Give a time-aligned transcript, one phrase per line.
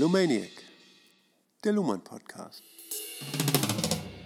[0.00, 0.48] Lumaniac,
[1.62, 2.62] der Luhmann Podcast.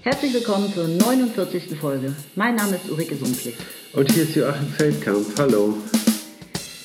[0.03, 1.77] Herzlich willkommen zur 49.
[1.81, 2.15] Folge.
[2.37, 3.59] Mein Name ist Ulrike Sumpflicht.
[3.93, 5.27] Und hier ist Joachim Feldkamp.
[5.37, 5.75] Hallo.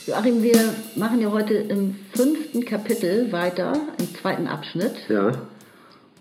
[0.07, 4.95] Joachim, wir machen ja heute im fünften Kapitel weiter, im zweiten Abschnitt.
[5.07, 5.33] Ja.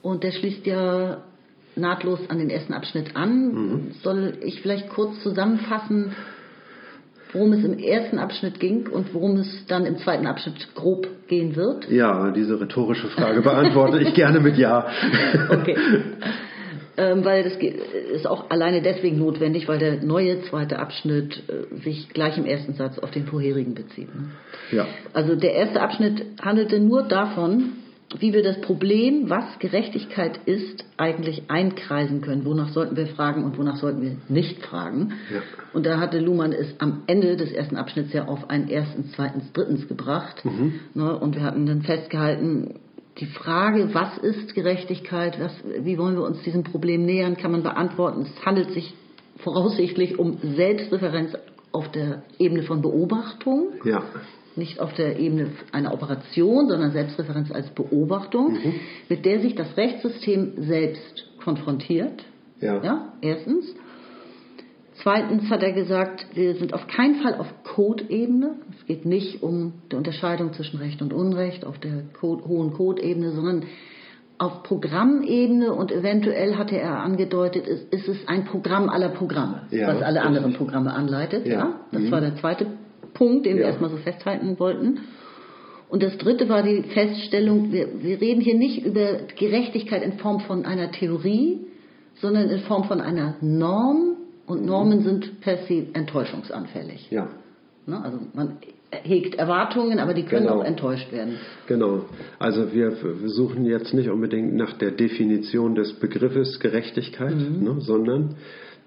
[0.03, 1.25] Und der schließt ja
[1.75, 3.55] nahtlos an den ersten Abschnitt an.
[3.55, 3.95] Mhm.
[4.03, 6.15] Soll ich vielleicht kurz zusammenfassen,
[7.33, 11.57] worum es im ersten Abschnitt ging und worum es dann im zweiten Abschnitt grob gehen
[11.57, 11.89] wird?
[11.91, 14.87] Ja, diese rhetorische Frage beantworte ich gerne mit Ja.
[15.51, 15.77] Okay.
[16.99, 17.55] Ähm, weil das
[18.13, 22.73] ist auch alleine deswegen notwendig, weil der neue zweite Abschnitt äh, sich gleich im ersten
[22.73, 24.13] Satz auf den vorherigen bezieht.
[24.13, 24.31] Ne?
[24.73, 24.87] Ja.
[25.13, 27.75] Also der erste Abschnitt handelte nur davon,
[28.19, 32.45] wie wir das Problem, was Gerechtigkeit ist, eigentlich einkreisen können.
[32.45, 35.13] Wonach sollten wir fragen und wonach sollten wir nicht fragen.
[35.33, 35.43] Ja.
[35.75, 39.53] Und da hatte Luhmann es am Ende des ersten Abschnitts ja auf ein erstens, zweitens,
[39.53, 40.43] drittens gebracht.
[40.45, 40.81] Mhm.
[40.95, 42.81] Ne, und wir hatten dann festgehalten,
[43.19, 47.63] die Frage, was ist Gerechtigkeit, was, wie wollen wir uns diesem Problem nähern, kann man
[47.63, 48.23] beantworten.
[48.23, 48.95] Es handelt sich
[49.39, 51.33] voraussichtlich um Selbstreferenz
[51.73, 53.73] auf der Ebene von Beobachtung.
[53.85, 54.03] Ja
[54.59, 58.75] nicht auf der Ebene einer Operation, sondern Selbstreferenz als Beobachtung, Mhm.
[59.09, 62.25] mit der sich das Rechtssystem selbst konfrontiert.
[62.61, 62.83] Ja.
[62.83, 63.75] Ja, erstens.
[65.03, 68.57] Zweitens hat er gesagt, wir sind auf keinen Fall auf Code-Ebene.
[68.77, 73.31] Es geht nicht um die Unterscheidung zwischen Recht und Unrecht auf der Code, hohen Code-Ebene,
[73.31, 73.63] sondern
[74.39, 79.89] auf Programmebene und eventuell hatte er angedeutet, ist, ist es ein Programm aller Programme, Ja,
[79.89, 81.47] was alle anderen Programme anleitet.
[81.47, 81.53] Ja.
[81.55, 81.81] Ja.
[81.93, 82.11] Das Mhm.
[82.11, 82.67] war der zweite
[83.15, 83.69] Punkt, den wir Ja.
[83.69, 85.01] erstmal so festhalten wollten.
[85.89, 90.41] Und das dritte war die Feststellung, wir, wir reden hier nicht über Gerechtigkeit in Form
[90.41, 91.61] von einer Theorie,
[92.17, 94.17] sondern in Form von einer Norm.
[94.47, 97.11] Und Normen sind per se enttäuschungsanfällig.
[97.11, 97.29] Ja.
[97.87, 98.03] Ne?
[98.03, 98.57] Also man
[98.91, 100.61] hegt Erwartungen, aber die können Genau.
[100.61, 101.35] auch enttäuscht werden.
[101.67, 102.07] Genau.
[102.39, 108.37] Also wir, wir suchen jetzt nicht unbedingt nach der Definition des Begriffes Gerechtigkeit, ne, sondern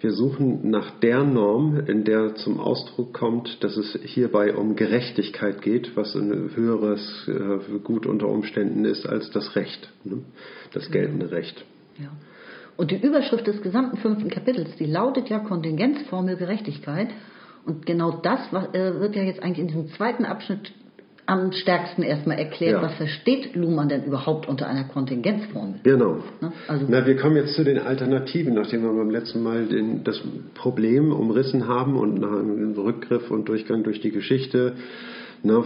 [0.02, 5.62] wir suchen nach der Norm, in der zum Ausdruck kommt, dass es hierbei um Gerechtigkeit
[5.62, 10.24] geht, was ein höheres äh, Gut unter Umständen ist als das Recht, ne,
[10.74, 11.64] das geltende Recht.
[12.00, 12.10] Ja.
[12.78, 17.10] Und die Überschrift des gesamten fünften Kapitels, die lautet ja Kontingenzformel Gerechtigkeit.
[17.66, 18.40] Und genau das
[18.74, 20.74] äh, wird ja jetzt eigentlich in diesem zweiten Abschnitt
[21.32, 22.74] am stärksten erstmal erklärt.
[22.74, 22.82] Ja.
[22.82, 25.80] Was versteht Luhmann denn überhaupt unter einer Kontingenzformel?
[25.84, 26.18] Genau.
[26.42, 26.52] Ne?
[26.68, 30.22] Also, Na, wir kommen jetzt zu den Alternativen, nachdem wir beim letzten Mal den, das
[30.56, 34.74] Problem umrissen haben und nach einem Rückgriff und Durchgang durch die Geschichte,
[35.42, 35.64] ne,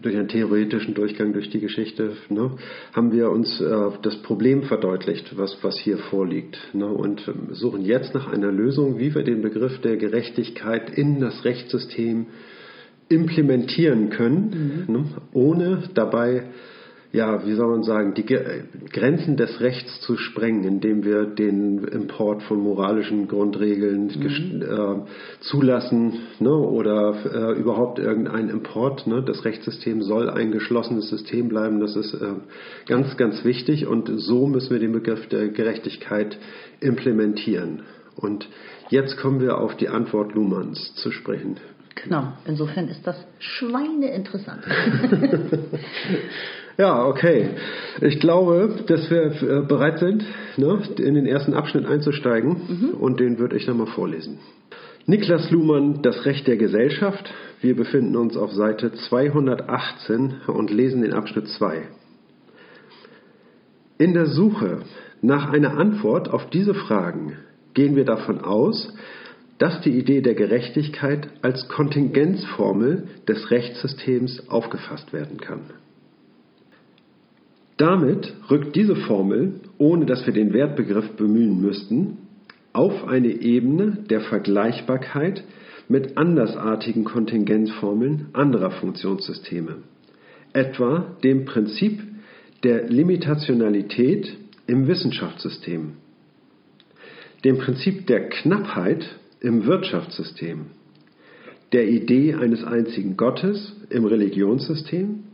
[0.00, 2.52] durch einen theoretischen Durchgang durch die Geschichte, ne,
[2.94, 6.56] haben wir uns äh, das Problem verdeutlicht, was, was hier vorliegt.
[6.72, 11.20] Ne, und ähm, suchen jetzt nach einer Lösung, wie wir den Begriff der Gerechtigkeit in
[11.20, 12.28] das Rechtssystem
[13.12, 16.44] implementieren können, ne, ohne dabei
[17.12, 21.84] ja, wie soll man sagen, die Ge Grenzen des Rechts zu sprengen, indem wir den
[21.84, 25.02] Import von moralischen Grundregeln ges- äh,
[25.40, 27.14] zulassen ne, oder
[27.54, 29.06] äh, überhaupt irgendein Import.
[29.06, 29.22] Ne.
[29.22, 32.32] Das Rechtssystem soll ein geschlossenes System bleiben, das ist äh,
[32.88, 36.38] ganz, ganz wichtig und so müssen wir den Begriff der Gerechtigkeit
[36.80, 37.82] implementieren.
[38.16, 38.48] Und
[38.88, 41.56] jetzt kommen wir auf die Antwort Luhmanns zu sprechen.
[41.94, 42.32] Genau.
[42.44, 44.64] Insofern ist das schweineinteressant.
[46.78, 47.50] Ja, okay.
[48.00, 50.24] Ich glaube, dass wir äh, bereit sind,
[50.56, 54.38] ne, in den ersten Abschnitt einzusteigen und den würde ich dann mal vorlesen.
[55.06, 57.32] Niklas Luhmann, Das Recht der Gesellschaft.
[57.60, 61.82] Wir befinden uns auf Seite 218 und lesen den Abschnitt 2.
[63.98, 64.78] In der Suche
[65.20, 67.36] nach einer Antwort auf diese Fragen
[67.74, 68.92] gehen wir davon aus,
[69.62, 75.60] dass die Idee der Gerechtigkeit als Kontingenzformel des Rechtssystems aufgefasst werden kann.
[77.76, 82.18] Damit rückt diese Formel, ohne dass wir den Wertbegriff bemühen müssten,
[82.72, 85.44] auf eine Ebene der Vergleichbarkeit
[85.88, 89.76] mit andersartigen Kontingenzformeln anderer Funktionssysteme,
[90.52, 92.02] etwa dem Prinzip
[92.64, 94.36] der Limitationalität
[94.66, 95.92] im Wissenschaftssystem,
[97.44, 100.66] dem Prinzip der Knappheit im Wirtschaftssystem,
[101.72, 105.24] der Idee eines einzigen Gottes im Religionssystem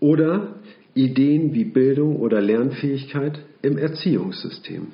[0.00, 0.56] oder
[0.94, 4.88] Ideen wie Bildung oder Lernfähigkeit im Erziehungssystem.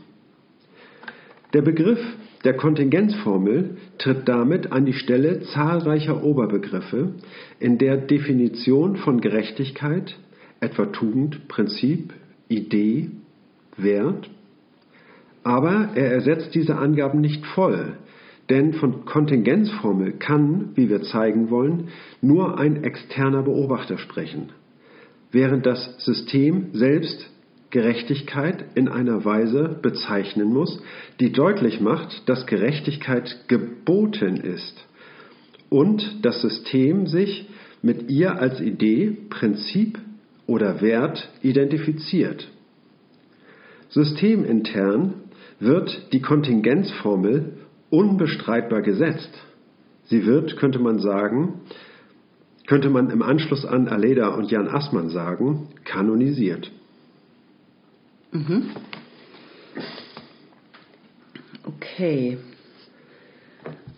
[1.54, 2.00] Der Begriff
[2.44, 7.14] der Kontingenzformel tritt damit an die Stelle zahlreicher Oberbegriffe
[7.58, 10.16] in der Definition von Gerechtigkeit,
[10.60, 12.12] etwa Tugend, Prinzip,
[12.48, 13.10] Idee,
[13.78, 14.28] Wert,
[15.42, 17.96] aber er ersetzt diese Angaben nicht voll,
[18.48, 21.88] denn von Kontingenzformel kann, wie wir zeigen wollen,
[22.20, 24.50] nur ein externer Beobachter sprechen.
[25.32, 27.28] während das System selbst
[27.70, 30.80] Gerechtigkeit in einer Weise bezeichnen muss,
[31.20, 34.86] die deutlich macht, dass Gerechtigkeit geboten ist
[35.68, 37.48] und das System sich
[37.82, 39.98] mit ihr als Idee, Prinzip
[40.46, 42.48] oder Wert identifiziert.
[43.90, 45.14] Systemintern
[45.58, 47.55] wird die Kontingenzformel
[47.90, 49.30] unbestreitbar gesetzt.
[50.06, 51.60] Sie wird, könnte man sagen,
[52.66, 56.70] könnte man im Anschluss an Aleda und Jan Assmann sagen, kanonisiert.
[58.32, 58.70] Mhm.
[61.64, 62.38] Okay.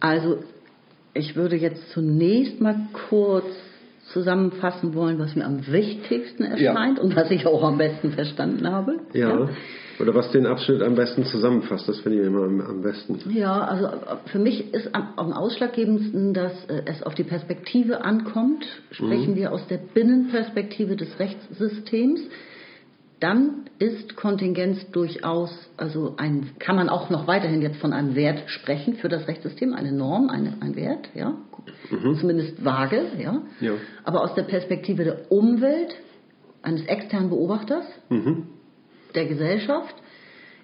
[0.01, 0.43] Also
[1.15, 2.77] ich würde jetzt zunächst mal
[3.09, 3.47] kurz
[4.13, 7.05] zusammenfassen wollen, was mir am wichtigsten erscheint ja.
[7.05, 9.01] und was ich auch am besten verstanden habe.
[9.13, 9.29] Ja.
[9.29, 9.49] ja.
[10.01, 13.19] Oder was den Abschnitt am besten zusammenfasst, das finde ich immer am, besten.
[13.31, 13.89] Ja, also
[14.27, 18.65] für mich ist am, am ausschlaggebendsten, dass äh, es auf die Perspektive ankommt.
[18.91, 19.37] Sprechen mhm.
[19.37, 22.21] wir aus der Binnenperspektive des Rechtssystems
[23.21, 28.49] dann ist Kontingenz durchaus, also ein, kann man auch noch weiterhin jetzt von einem Wert
[28.49, 31.35] sprechen für das Rechtssystem, eine Norm, eine, ein Wert, ja,
[31.91, 32.17] mhm.
[32.17, 33.43] zumindest vage, ja?
[33.61, 33.73] ja.
[34.05, 35.97] Aber aus der Perspektive der Umwelt,
[36.63, 38.49] eines externen Beobachters, mhm.
[39.15, 39.95] Der Gesellschaft,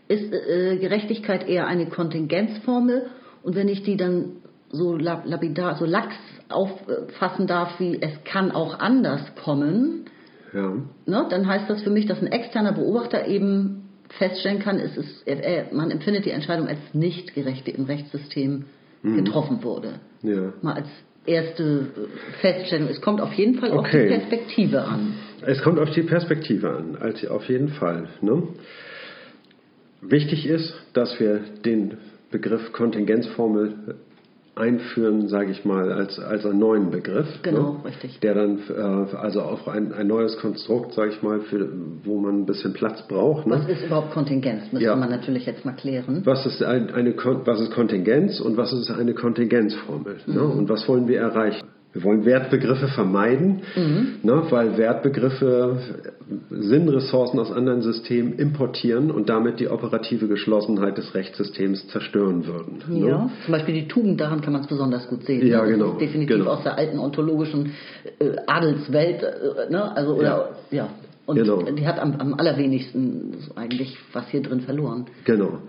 [0.08, 3.06] ist äh, Gerechtigkeit eher eine Kontingenzformel
[3.43, 4.37] und wenn ich die dann
[4.70, 6.14] so lapidar, so lax
[6.49, 10.06] auffassen darf, wie es kann auch anders kommen,
[10.55, 10.73] ja.
[11.06, 15.26] Ne, dann heißt das für mich, dass ein externer Beobachter eben feststellen kann, es ist,
[15.26, 18.64] er, man empfindet die Entscheidung als nicht gerecht, die im Rechtssystem
[19.02, 19.17] mhm.
[19.17, 19.94] getroffen wurde.
[20.23, 20.52] Ja.
[20.62, 20.88] Mal als
[21.26, 21.87] erste
[22.41, 22.88] Feststellung.
[22.88, 23.79] Es kommt auf jeden Fall okay.
[23.79, 25.15] auf die Perspektive an.
[25.47, 28.09] Es kommt auf die Perspektive an, als auf jeden Fall.
[28.21, 28.43] Ne?
[30.00, 31.99] Wichtig ist, dass wir den
[32.31, 33.97] Begriff Kontingenzformel
[34.56, 37.27] einführen, sage ich mal, als, als einen neuen Begriff.
[37.43, 37.85] Genau, ne?
[37.87, 38.21] richtig.
[38.21, 41.69] Der dann äh, also auch ein, ein neues Konstrukt, sage ich mal, für,
[42.05, 43.47] wo man ein bisschen Platz braucht.
[43.47, 43.56] Ne?
[43.56, 44.73] Was ist überhaupt Kontingenz?
[44.73, 44.97] Müsste ja.
[44.97, 46.23] man natürlich jetzt mal klären.
[46.25, 50.19] Was ist, ein, eine, was ist Kontingenz und was ist eine Kontingenzformel?
[50.27, 50.33] Ne?
[50.33, 50.35] Mhm.
[50.35, 50.45] Ne?
[50.45, 51.67] Und was wollen wir erreichen?
[51.94, 54.17] Wir wollen Wertbegriffe vermeiden, mhm.
[54.25, 55.79] ne, weil Wertbegriffe
[56.50, 62.82] Sinnressourcen aus anderen Systemen importieren und damit die operative Geschlossenheit des Rechtssystems zerstören würden.
[62.88, 63.08] Ne?
[63.08, 65.46] Ja, zum Beispiel die Tugend, daran kann man es besonders gut sehen.
[65.46, 65.70] Ja, ne?
[65.70, 65.93] genau.
[65.93, 66.50] definitiv genau.
[66.50, 67.73] aus der alten ontologischen
[68.19, 69.96] äh, Adelswelt, äh, ne?
[69.96, 70.76] also, oder, ja.
[70.76, 70.88] ja.
[71.26, 71.62] Und genau.
[71.62, 75.06] die hat am, am allerwenigsten eigentlich was hier drin verloren.
[75.25, 75.61] Genau.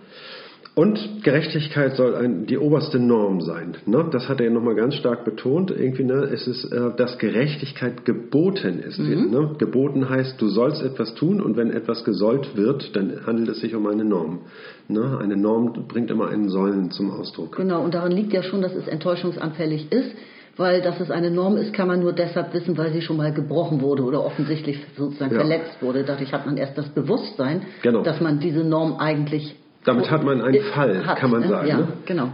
[0.75, 3.77] Und Gerechtigkeit soll ein, die oberste Norm sein.
[3.86, 4.10] Ne?
[4.12, 5.72] Das hat er nochmal ganz stark betont.
[5.72, 6.30] Irgendwie, ne?
[6.33, 9.00] Es ist, äh, dass Gerechtigkeit geboten ist.
[9.00, 9.31] Mhm.
[9.31, 9.56] Ne?
[9.57, 13.74] Geboten heißt, du sollst etwas tun und wenn etwas gesollt wird, dann handelt es sich
[13.74, 14.42] um eine Norm.
[14.89, 15.18] Ne?
[15.18, 17.56] Eine Norm bringt immer einen Sollen zum Ausdruck.
[17.56, 20.12] Genau, und darin liegt ja schon, dass es enttäuschungsanfällig ist
[20.57, 23.33] weil dass es eine Norm ist, kann man nur deshalb wissen, weil sie schon mal
[23.33, 25.39] gebrochen wurde oder offensichtlich sozusagen ja.
[25.42, 26.06] verletzt wurde.
[26.06, 28.04] Dadurch hat man erst das Bewusstsein, genau.
[28.04, 29.53] dass man diese Norm eigentlich
[29.86, 31.68] damit hat man einen Fall, hat, kann man sagen.
[31.68, 31.88] Ja, ne?
[32.06, 32.32] genau.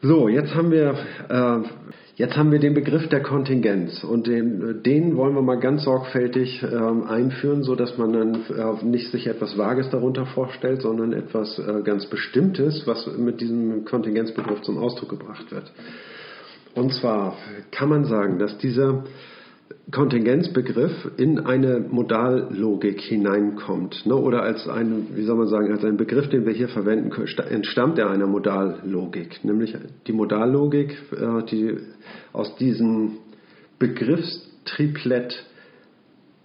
[0.00, 0.94] So, jetzt haben wir
[1.28, 1.68] äh,
[2.18, 6.64] Jetzt haben wir den Begriff der Kontingenz und den, den wollen wir mal ganz sorgfältig
[6.64, 11.60] ähm, einführen, so dass man dann äh, nicht sich etwas Vages darunter vorstellt, sondern etwas
[11.60, 15.70] äh, ganz Bestimmtes, was mit diesem Kontingenzbegriff zum Ausdruck gebracht wird.
[16.74, 17.36] Und zwar
[17.70, 19.04] kann man sagen, dass dieser
[19.90, 24.04] Kontingenzbegriff in eine Modallogik hineinkommt.
[24.04, 24.14] Ne?
[24.14, 27.10] Oder als ein, wie soll man sagen, als ein Begriff, den wir hier verwenden,
[27.50, 29.44] entstammt er einer Modallogik.
[29.44, 29.74] Nämlich
[30.06, 31.78] die Modallogik, äh, die
[32.32, 33.18] aus diesem
[33.78, 35.46] Begriffstriplett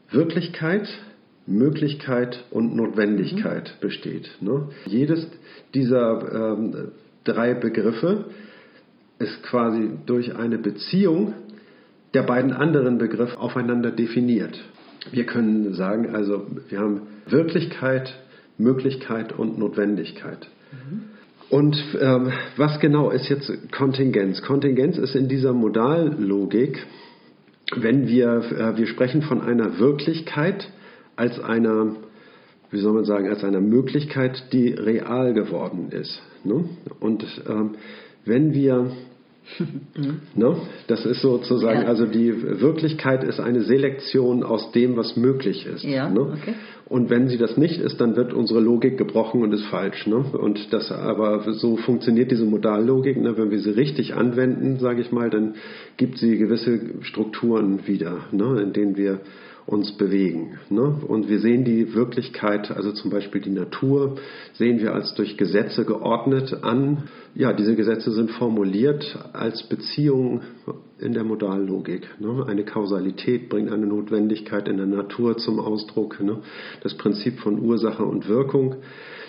[0.09, 0.87] Wirklichkeit,
[1.45, 3.81] Möglichkeit und Notwendigkeit mhm.
[3.81, 4.29] besteht.
[4.39, 4.69] Ne?
[4.85, 5.27] Jedes
[5.73, 6.91] dieser ähm,
[7.25, 8.25] drei Begriffe
[9.19, 11.33] ist quasi durch eine Beziehung
[12.13, 14.59] der beiden anderen Begriffe aufeinander definiert.
[15.11, 18.13] Wir können sagen, also wir haben Wirklichkeit,
[18.57, 20.47] Möglichkeit und Notwendigkeit.
[20.71, 21.01] Mhm.
[21.49, 24.41] Und ähm, was genau ist jetzt Kontingenz?
[24.41, 26.85] Kontingenz ist in dieser Modallogik,
[27.75, 30.69] wenn wir, äh, wir sprechen von einer Wirklichkeit
[31.15, 31.95] als einer,
[32.71, 36.21] wie soll man sagen, als einer Möglichkeit, die real geworden ist.
[36.43, 36.65] Ne?
[36.99, 37.75] Und ähm,
[38.25, 38.91] wenn wir
[40.35, 40.55] ne?
[40.87, 41.87] Das ist sozusagen, ja.
[41.87, 45.83] also die Wirklichkeit ist eine Selektion aus dem, was möglich ist.
[45.83, 46.21] Ja, ne?
[46.21, 46.53] okay.
[46.85, 50.05] Und wenn sie das nicht ist, dann wird unsere Logik gebrochen und ist falsch.
[50.05, 50.17] Ne?
[50.17, 53.17] Und das aber so funktioniert diese Modallogik.
[53.17, 53.37] Ne?
[53.37, 55.55] Wenn wir sie richtig anwenden, sage ich mal, dann
[55.97, 58.61] gibt sie gewisse Strukturen wieder, ne?
[58.61, 59.21] in denen wir
[59.65, 60.57] uns bewegen.
[60.69, 60.99] Ne?
[61.07, 64.17] Und wir sehen die Wirklichkeit, also zum Beispiel die Natur,
[64.53, 67.03] sehen wir als durch Gesetze geordnet an.
[67.33, 70.41] Ja, diese Gesetze sind formuliert als Beziehung
[70.99, 72.07] in der Modallogik.
[72.19, 72.45] Ne?
[72.47, 76.21] Eine Kausalität bringt eine Notwendigkeit in der Natur zum Ausdruck.
[76.21, 76.39] Ne?
[76.81, 78.75] Das Prinzip von Ursache und Wirkung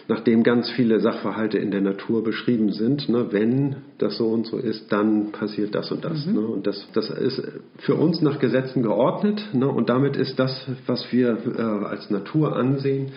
[0.09, 4.59] nachdem ganz viele Sachverhalte in der Natur beschrieben sind, ne, wenn das so und so
[4.59, 6.27] ist, dann passiert das und das.
[6.27, 6.35] Mhm.
[6.35, 7.43] Ne, und das, das ist
[7.79, 12.57] für uns nach Gesetzen geordnet ne, und damit ist das, was wir äh, als Natur
[12.57, 13.13] ansehen,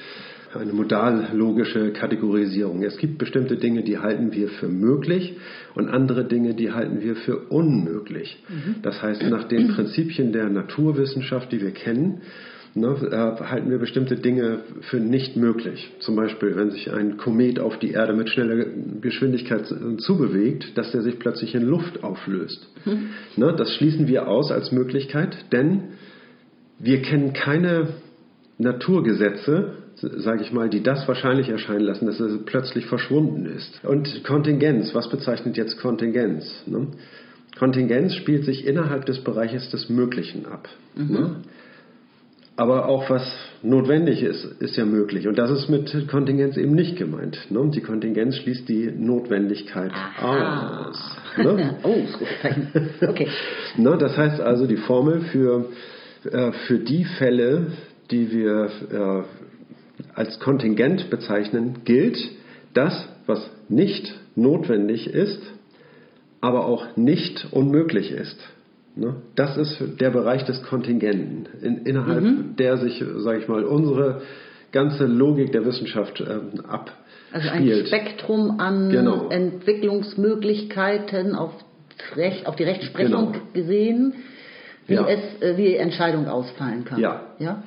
[0.53, 2.83] eine modallogische Kategorisierung.
[2.83, 5.35] Es gibt bestimmte Dinge, die halten wir für möglich
[5.75, 8.41] und andere Dinge, die halten wir für unmöglich.
[8.47, 8.75] Mhm.
[8.81, 12.21] Das heißt, nach den Prinzipien der Naturwissenschaft, die wir kennen,
[12.75, 14.59] ne, äh, halten wir bestimmte Dinge
[14.89, 15.91] für nicht möglich.
[15.99, 18.65] Zum Beispiel, wenn sich ein Komet auf die Erde mit schneller
[19.01, 19.65] Geschwindigkeit
[19.99, 22.67] zubewegt, dass der sich plötzlich in Luft auflöst.
[22.85, 23.09] Mhm.
[23.35, 25.89] Ne, das schließen wir aus als Möglichkeit, denn
[26.79, 27.89] wir kennen keine
[28.57, 33.83] Naturgesetze, sage ich mal, die das wahrscheinlich erscheinen lassen, dass es plötzlich verschwunden ist.
[33.83, 36.63] Und Kontingenz, was bezeichnet jetzt Kontingenz?
[36.67, 36.87] Ne?
[37.57, 40.69] Kontingenz spielt sich innerhalb des Bereiches des Möglichen ab.
[40.95, 41.11] Mhm.
[41.11, 41.35] Ne?
[42.57, 43.23] Aber auch was
[43.61, 45.27] notwendig ist, ist ja möglich.
[45.27, 47.37] Und das ist mit Kontingenz eben nicht gemeint.
[47.51, 47.69] Ne?
[47.71, 50.87] Die Kontingenz schließt die Notwendigkeit Aha.
[50.89, 51.17] aus.
[51.37, 51.75] Ne?
[51.83, 51.97] oh,
[53.07, 53.27] okay.
[53.77, 53.97] ne?
[53.99, 55.65] Das heißt also, die Formel für,
[56.31, 57.67] äh, für die Fälle,
[58.09, 59.23] die wir äh,
[60.15, 62.17] als Kontingent bezeichnen, gilt
[62.73, 65.41] das, was nicht notwendig ist,
[66.41, 68.37] aber auch nicht unmöglich ist.
[68.97, 69.17] Ne?
[69.35, 72.55] Das ist der Bereich des Kontingenten, in, innerhalb mhm.
[72.57, 74.23] der sich, sage ich mal, unsere
[74.71, 76.97] ganze Logik der Wissenschaft ähm, abspielt.
[77.31, 79.29] Also ein Spektrum an genau.
[79.29, 81.53] Entwicklungsmöglichkeiten auf,
[82.15, 83.45] Recht, auf die Rechtsprechung genau.
[83.53, 84.13] gesehen,
[84.87, 85.07] wie, ja.
[85.07, 86.99] es, äh, wie Entscheidung ausfallen kann.
[86.99, 87.21] Ja.
[87.39, 87.63] ja?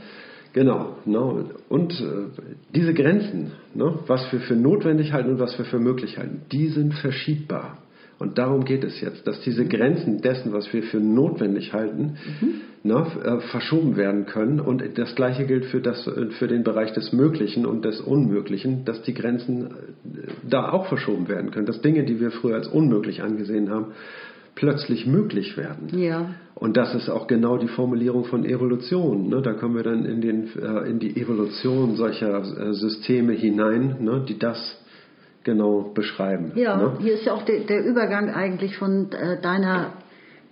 [0.53, 0.97] Genau.
[1.05, 1.51] Ne?
[1.69, 2.31] Und äh,
[2.75, 4.01] diese Grenzen, ne?
[4.07, 7.79] was wir für notwendig halten und was wir für möglich halten, die sind verschiebbar.
[8.21, 12.61] Und darum geht es jetzt, dass diese Grenzen dessen, was wir für notwendig halten, mhm.
[12.83, 14.61] ne, äh, verschoben werden können.
[14.61, 16.09] Und das Gleiche gilt für, das,
[16.39, 19.71] für den Bereich des Möglichen und des Unmöglichen, dass die Grenzen äh,
[20.47, 21.65] da auch verschoben werden können.
[21.65, 23.93] Dass Dinge, die wir früher als unmöglich angesehen haben,
[24.55, 25.99] plötzlich möglich werden.
[25.99, 26.35] Ja.
[26.55, 29.31] Und das ist auch genau die Formulierung von Evolution.
[29.31, 29.41] Ne?
[29.41, 34.23] Da kommen wir dann in, den, äh, in die Evolution solcher Systeme hinein, ne?
[34.29, 34.77] die das
[35.45, 36.53] genau beschreiben.
[36.55, 36.99] Ja, ne?
[37.01, 39.93] hier ist ja auch der, der Übergang eigentlich von äh, deiner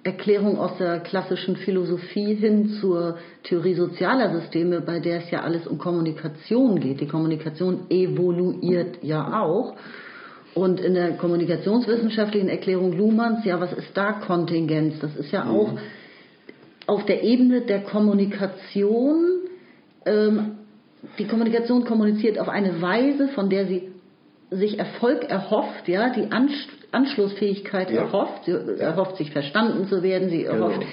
[0.05, 5.67] Erklärung aus der klassischen Philosophie hin zur Theorie sozialer Systeme, bei der es ja alles
[5.67, 7.01] um Kommunikation geht.
[7.01, 9.75] Die Kommunikation evoluiert ja auch.
[10.55, 14.99] Und in der kommunikationswissenschaftlichen Erklärung Luhmanns, ja, was ist da Kontingenz?
[15.01, 15.51] Das ist ja mhm.
[15.51, 15.73] auch
[16.87, 19.41] auf der Ebene der Kommunikation.
[20.07, 20.53] Ähm,
[21.19, 23.93] die Kommunikation kommuniziert auf eine Weise, von der sie
[24.51, 26.29] sich Erfolg erhofft, ja, die
[26.93, 28.03] Anschlussfähigkeit ja.
[28.03, 30.69] erhofft, sie erhofft sich verstanden zu werden, sie genau.
[30.69, 30.87] erhofft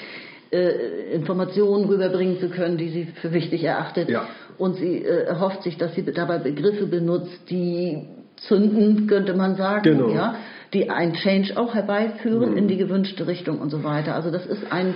[0.51, 4.27] äh, Informationen rüberbringen zu können, die sie für wichtig erachtet ja.
[4.57, 8.07] und sie äh, erhofft sich, dass sie dabei Begriffe benutzt, die
[8.37, 10.09] zünden, könnte man sagen, genau.
[10.09, 10.35] ja,
[10.73, 12.57] die ein Change auch herbeiführen mhm.
[12.57, 14.13] in die gewünschte Richtung und so weiter.
[14.15, 14.93] Also das ist ein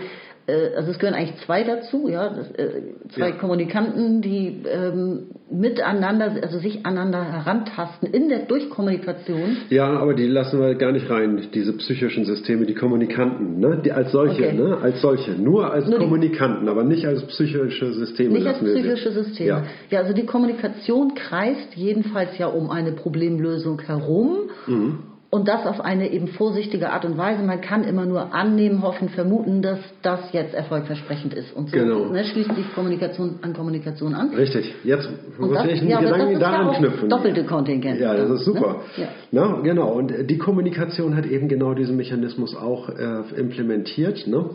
[0.49, 2.81] äh, also es gehören eigentlich zwei dazu, ja, das, äh,
[3.13, 3.35] zwei ja.
[3.35, 9.57] Kommunikanten, die ähm, miteinander, also sich aneinander herantasten in der durch Kommunikation.
[9.69, 13.91] Ja, aber die lassen wir gar nicht rein, diese psychischen Systeme, die Kommunikanten, ne, die
[13.91, 14.53] als solche, okay.
[14.53, 18.33] ne, als solche, nur als nur Kommunikanten, aber nicht als psychische Systeme.
[18.33, 19.49] Nicht als psychische Systeme.
[19.49, 19.63] Ja.
[19.89, 24.49] ja, also die Kommunikation kreist jedenfalls ja um eine Problemlösung herum.
[24.67, 24.99] Mhm.
[25.31, 27.43] Und das auf eine eben vorsichtige Art und Weise.
[27.43, 31.55] Man kann immer nur annehmen, hoffen, vermuten, dass das jetzt erfolgversprechend ist.
[31.55, 32.05] Und so genau.
[32.05, 34.33] ne, schließt sich Kommunikation an Kommunikation an.
[34.33, 34.73] Richtig.
[34.83, 35.07] Jetzt
[35.37, 37.09] muss das, ich einen ja, Gedanken da ja anknüpfen.
[37.09, 37.99] Doppelte Kontingent.
[37.99, 38.81] Ja, das ist super.
[38.97, 39.03] Ne?
[39.03, 39.07] Ja.
[39.31, 39.91] Na, genau.
[39.91, 44.25] Und die Kommunikation hat eben genau diesen Mechanismus auch äh, implementiert.
[44.25, 44.49] Ne?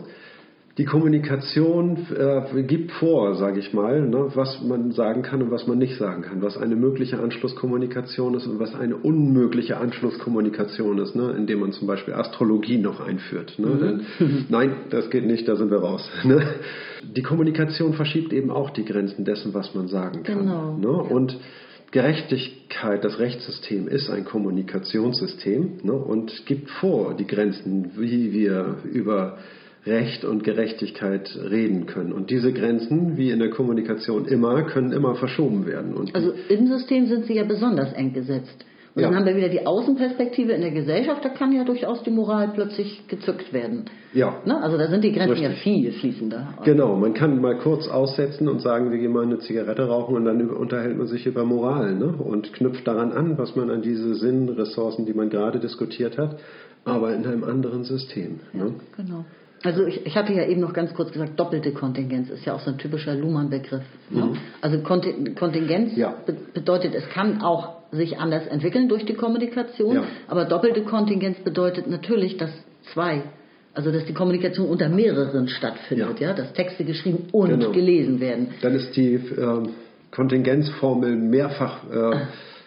[0.77, 5.67] Die Kommunikation äh, gibt vor, sage ich mal, ne, was man sagen kann und was
[5.67, 11.15] man nicht sagen kann, was eine mögliche Anschlusskommunikation ist und was eine unmögliche Anschlusskommunikation ist,
[11.15, 13.57] ne, indem man zum Beispiel Astrologie noch einführt.
[13.57, 13.79] Ne, mhm.
[13.79, 16.09] Denn, nein, das geht nicht, da sind wir raus.
[16.25, 16.41] Ne.
[17.03, 20.39] Die Kommunikation verschiebt eben auch die Grenzen dessen, was man sagen kann.
[20.39, 20.75] Genau.
[20.75, 21.37] Ne, und
[21.91, 29.37] Gerechtigkeit, das Rechtssystem ist ein Kommunikationssystem ne, und gibt vor die Grenzen, wie wir über
[29.85, 32.11] Recht und Gerechtigkeit reden können.
[32.11, 35.93] Und diese Grenzen, wie in der Kommunikation immer, können immer verschoben werden.
[35.93, 38.65] Und also im System sind sie ja besonders eng gesetzt.
[38.95, 39.09] Und ja.
[39.09, 42.51] dann haben wir wieder die Außenperspektive in der Gesellschaft, da kann ja durchaus die Moral
[42.53, 43.85] plötzlich gezückt werden.
[44.13, 44.41] Ja.
[44.45, 44.63] Ne?
[44.63, 45.49] Also da sind die Grenzen Richtig.
[45.49, 46.59] ja viel fließender.
[46.63, 50.23] Genau, man kann mal kurz aussetzen und sagen, wir gehen mal eine Zigarette rauchen und
[50.23, 52.05] dann unterhält man sich über Moral ne?
[52.05, 56.39] und knüpft daran an, was man an diese Sinnressourcen, die man gerade diskutiert hat,
[56.85, 58.39] aber in einem anderen System.
[58.53, 58.75] Ja, ne?
[58.95, 59.25] genau.
[59.65, 62.59] Also ich, ich hatte ja eben noch ganz kurz gesagt, doppelte Kontingenz ist ja auch
[62.59, 63.81] so ein typischer Luhmann-Begriff.
[64.11, 64.33] Ne?
[64.61, 66.13] Also Konti- Kontingenz Ja.
[66.25, 70.03] be bedeutet, es kann auch sich anders entwickeln durch die Kommunikation, Ja.
[70.27, 72.51] aber doppelte Kontingenz bedeutet natürlich, dass
[72.93, 73.23] zwei,
[73.73, 76.27] also dass die Kommunikation unter mehreren stattfindet, Ja.
[76.29, 77.71] ja, dass Texte geschrieben und Genau.
[77.71, 78.49] gelesen werden.
[78.61, 79.69] Dann ist die ähm,
[80.11, 82.17] Kontingenzformel mehrfach äh,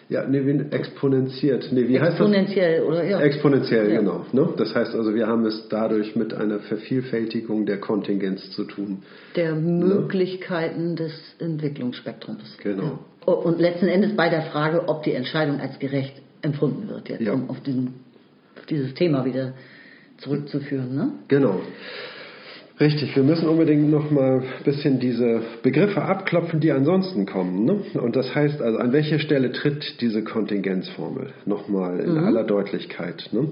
[0.09, 1.69] ja, nee, wie, exponentiert.
[1.71, 2.27] Nee, wie heißt das?
[2.27, 3.19] Exponentiell oder ja.
[3.21, 3.99] Exponentiell, Ja.
[3.99, 4.25] genau.
[4.31, 4.49] Ne?
[4.57, 9.03] Das heißt also, wir haben es dadurch mit einer Vervielfältigung der Kontingenz zu tun.
[9.35, 12.57] der Möglichkeiten des Entwicklungsspektrums.
[12.63, 12.99] Genau.
[13.27, 13.33] Ja.
[13.33, 17.33] Und letzten Endes bei der Frage, ob die Entscheidung als gerecht empfunden wird, jetzt, Ja.
[17.33, 17.93] um auf, diesen,
[18.57, 19.53] auf dieses Thema wieder
[20.17, 20.95] zurückzuführen.
[20.95, 21.11] Ne?
[21.27, 21.61] Genau.
[22.79, 27.65] Richtig, wir müssen unbedingt noch mal ein bisschen diese Begriffe abklopfen, die ansonsten kommen.
[27.65, 27.81] Ne?
[27.99, 31.33] Und das heißt also, an welcher Stelle tritt diese Kontingenzformel?
[31.45, 33.29] Nochmal in aller Deutlichkeit.
[33.33, 33.49] Ne?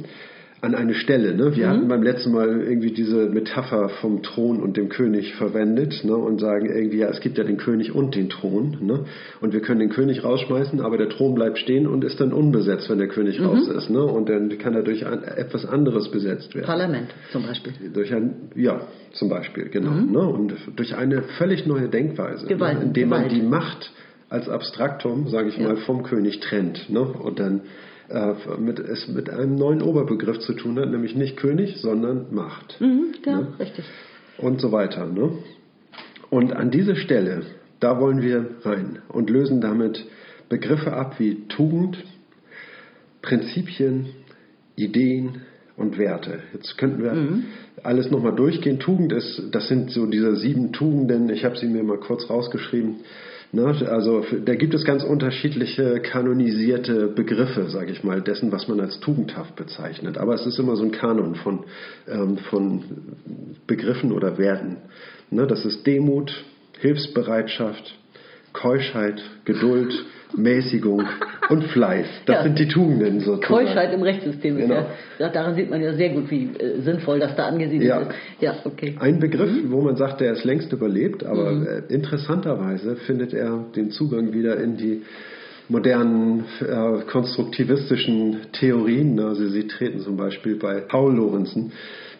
[0.60, 1.36] An eine Stelle.
[1.36, 1.56] Ne?
[1.56, 6.16] Wir hatten beim letzten Mal irgendwie diese Metapher vom Thron und dem König verwendet ne?
[6.16, 8.76] und sagen irgendwie, ja, es gibt ja den König und den Thron.
[8.82, 9.06] Ne?
[9.40, 12.90] Und wir können den König rausschmeißen, aber der Thron bleibt stehen und ist dann unbesetzt,
[12.90, 13.92] wenn der König raus ist.
[13.92, 14.04] Ne?
[14.04, 16.66] Und dann kann er durch ein, etwas anderes besetzt werden.
[16.66, 17.74] Parlament zum Beispiel.
[17.94, 18.82] Durch ein, ja,
[19.14, 19.92] zum Beispiel, genau.
[19.92, 20.28] Ne?
[20.28, 22.86] Und durch eine völlig neue Denkweise, Gewalt- ne?
[22.86, 23.36] indem man Gewalt.
[23.40, 23.92] die Macht
[24.30, 25.68] als Abstraktum, sage ich Ja.
[25.68, 26.90] mal, vom König trennt.
[26.90, 27.02] Ne?
[27.02, 27.62] Und dann
[28.10, 32.80] äh, mit, es mit einem neuen Oberbegriff zu tun hat, nämlich nicht König, sondern Macht.
[32.80, 33.48] Mhm, ja, Ne?
[33.60, 33.86] richtig.
[34.38, 35.06] Und so weiter.
[35.08, 35.32] Ne?
[36.30, 37.42] Und an diese Stelle,
[37.80, 40.06] da wollen wir rein und lösen damit
[40.50, 41.98] Begriffe ab wie Tugend,
[43.22, 44.08] Prinzipien,
[44.76, 45.42] Ideen
[45.76, 46.40] und Werte.
[46.54, 47.12] Jetzt könnten wir
[47.84, 48.80] alles nochmal durchgehen.
[48.80, 51.30] Tugend ist, das sind so diese sieben Tugenden.
[51.30, 52.98] Ich habe sie mir mal kurz rausgeschrieben.
[53.52, 53.66] Ne?
[53.90, 59.00] Also da gibt es ganz unterschiedliche kanonisierte Begriffe, sage ich mal, dessen, was man als
[59.00, 60.18] tugendhaft bezeichnet.
[60.18, 61.64] Aber es ist immer so ein Kanon von,
[62.08, 62.84] ähm, von
[63.66, 64.78] Begriffen oder Werten.
[65.32, 65.48] Ne?
[65.48, 66.32] Das ist Demut,
[66.80, 67.96] Hilfsbereitschaft,
[68.54, 69.94] Keuschheit, Geduld,
[70.36, 71.04] Mäßigung
[71.50, 72.06] und Fleiß.
[72.26, 72.44] Das Ja.
[72.44, 73.42] sind die Tugenden sozusagen.
[73.66, 74.86] Keuschheit im Rechtssystem Genau.
[75.20, 78.00] ja, daran sieht man ja sehr gut, wie äh, sinnvoll das da angesiedelt Ja.
[78.02, 78.10] ist.
[78.42, 78.96] Ja, okay.
[79.00, 83.92] Ein Begriff, wo man sagt, der ist längst überlebt, aber äh, interessanterweise findet er den
[83.92, 85.04] Zugang wieder in die
[85.70, 89.20] modernen äh, konstruktivistischen Theorien.
[89.20, 91.72] Also sie treten zum Beispiel bei Paul Lorenzen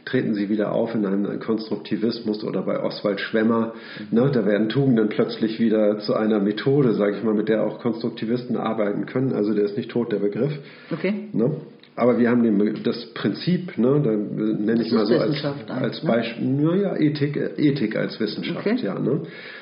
[0.08, 3.74] treten sie wieder auf in einem Konstruktivismus oder bei Oswald Schwemmer.
[4.12, 7.80] Ne, da werden Tugenden plötzlich wieder zu einer Methode, sage ich mal, mit der auch
[7.80, 9.34] Konstruktivisten arbeiten können.
[9.34, 10.54] Also der ist nicht tot, der Begriff.
[10.92, 11.30] Okay.
[11.34, 11.52] Ne?
[11.96, 16.04] Aber wir haben den, das Prinzip, ne, da nenne ich mal so als, als eigentlich,
[16.04, 16.10] ne?
[16.10, 18.78] Beispiel, naja, Ethik, Ethik als Wissenschaft, Okay.
[18.84, 19.00] ja.
[19.00, 19.22] Ne?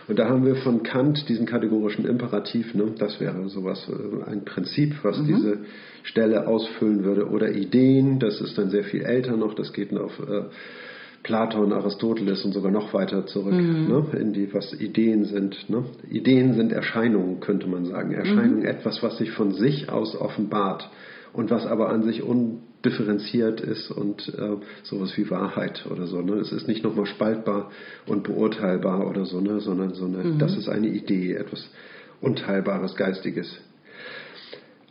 [0.09, 2.91] Und da haben wir von Kant diesen kategorischen Imperativ, ne?
[2.99, 5.27] das wäre sowas, äh, ein Prinzip, was Mhm.
[5.27, 5.57] diese
[6.05, 7.27] Stelle ausfüllen würde.
[7.29, 10.43] Oder Ideen, das ist dann sehr viel älter noch, das geht auf äh,
[11.23, 13.87] Platon, Aristoteles und sogar noch weiter zurück, Mhm.
[13.87, 14.05] ne?
[14.19, 15.67] in die, was Ideen sind.
[15.69, 15.83] Ne?
[16.09, 18.11] Ideen sind Erscheinungen, könnte man sagen.
[18.13, 18.65] Erscheinungen, Mhm.
[18.65, 20.87] etwas, was sich von sich aus offenbart
[21.33, 26.21] und was aber an sich undifferenziert ist und äh, sowas wie Wahrheit oder so.
[26.21, 26.33] Ne?
[26.35, 27.71] Es ist nicht nochmal spaltbar
[28.05, 29.59] und beurteilbar oder so, ne?
[29.61, 31.67] sondern so eine, das ist eine Idee, etwas
[32.21, 33.57] Unteilbares, Geistiges.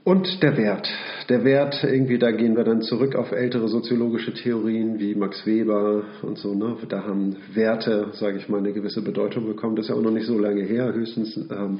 [0.04, 0.86] Und der Wert.
[1.30, 6.02] Der Wert, irgendwie, da gehen wir dann zurück auf ältere soziologische Theorien wie Max Weber
[6.20, 6.54] und so.
[6.54, 6.76] Ne?
[6.90, 9.76] Da haben Werte, sage ich mal, eine gewisse Bedeutung bekommen.
[9.76, 11.78] Das ist ja auch noch nicht so lange her, höchstens ähm,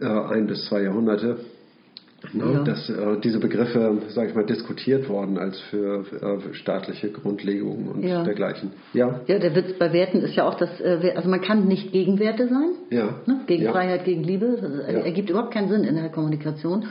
[0.00, 1.36] äh, ein bis zwei Jahrhunderte.
[2.32, 2.52] Ne?
[2.54, 2.64] Ja.
[2.64, 8.02] Dass äh, diese Begriffe, sage ich mal, diskutiert worden als für, äh, staatliche Grundlegungen und
[8.02, 8.24] Ja.
[8.24, 8.72] dergleichen.
[8.94, 11.92] Ja, Ja, der Witz bei Werten ist ja auch, dass äh, also man kann nicht
[11.92, 12.70] gegen Werte sein.
[12.90, 13.20] ja.
[13.26, 13.42] Ne?
[13.46, 13.70] Gegen ja.
[13.72, 14.58] Freiheit, gegen Liebe.
[14.60, 15.00] Das Ja.
[15.02, 16.86] ergibt überhaupt keinen Sinn in der Kommunikation.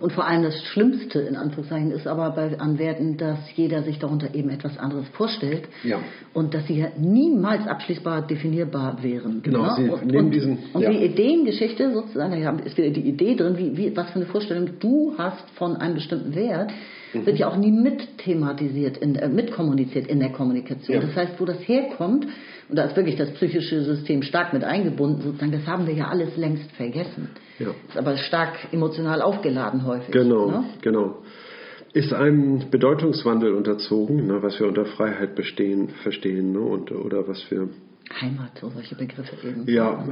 [0.00, 3.98] Und vor allem das Schlimmste in Anführungszeichen ist aber bei, an Werten, dass jeder sich
[3.98, 5.98] darunter eben etwas anderes vorstellt Ja.
[6.34, 9.42] und dass sie ja niemals abschließbar definierbar wären.
[9.42, 9.72] Genau, ne?
[9.76, 10.90] sie und, nehmen und, diesen- und ja.
[10.90, 14.68] die Ideengeschichte sozusagen, da ist wieder die Idee drin, wie, wie, was für eine Vorstellung
[14.78, 16.70] du hast von einem bestimmten Wert,
[17.14, 17.24] Mhm.
[17.26, 20.96] wird ja auch nie mit thematisiert, in, äh, mitkommuniziert in der Kommunikation.
[21.00, 21.00] Ja.
[21.06, 22.26] Das heißt, wo das herkommt,
[22.68, 26.08] und da ist wirklich das psychische System stark mit eingebunden, sozusagen, das haben wir ja
[26.08, 27.30] alles längst vergessen.
[27.58, 27.68] Ja.
[27.88, 30.12] Ist aber stark emotional aufgeladen häufig.
[30.12, 30.64] Genau, Ne?
[30.82, 31.16] genau.
[31.94, 37.42] Ist einem Bedeutungswandel unterzogen, ne, was wir unter Freiheit bestehen, verstehen, ne, und, oder was
[37.50, 37.68] wir
[38.20, 39.64] Heimat, so solche Begriffe eben.
[39.66, 40.02] ja,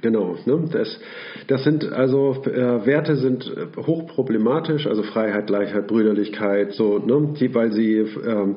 [0.00, 0.36] genau.
[0.46, 0.68] Ne?
[0.70, 1.00] Das,
[1.48, 7.34] das sind also äh, Werte sind hochproblematisch, also Freiheit, Gleichheit, Brüderlichkeit, so, ne?
[7.38, 8.56] die, weil sie ähm,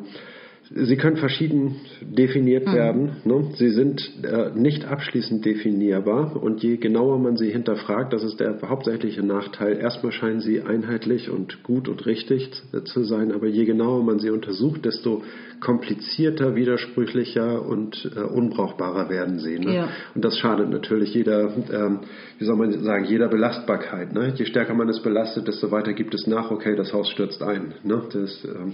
[0.73, 3.17] Sie können verschieden definiert werden.
[3.23, 3.51] Ne?
[3.56, 8.58] Sie sind äh, nicht abschließend definierbar und je genauer man sie hinterfragt, das ist der
[8.67, 9.78] hauptsächliche Nachteil.
[9.78, 12.49] Erstmal scheinen sie einheitlich und gut und richtig
[12.86, 15.21] zu sein, aber je genauer man sie untersucht, desto
[15.60, 19.60] komplizierter, widersprüchlicher und äh, unbrauchbarer werden sie.
[19.60, 19.75] Ne?
[19.75, 19.89] Ja.
[20.15, 21.99] Und das schadet natürlich jeder, ähm,
[22.39, 24.13] wie soll man sagen, jeder Belastbarkeit.
[24.13, 24.34] Ne?
[24.36, 27.75] Je stärker man es belastet, desto weiter gibt es nach, okay, das Haus stürzt ein.
[27.84, 28.01] Ne?
[28.12, 28.73] Das, ähm,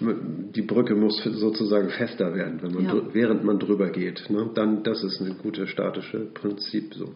[0.00, 2.94] die Brücke muss sozusagen fester werden, wenn man Ja.
[3.12, 4.30] während man drüber geht.
[4.30, 4.48] Ne?
[4.54, 7.10] Dann, das ist ein gutes statische Prinzip so.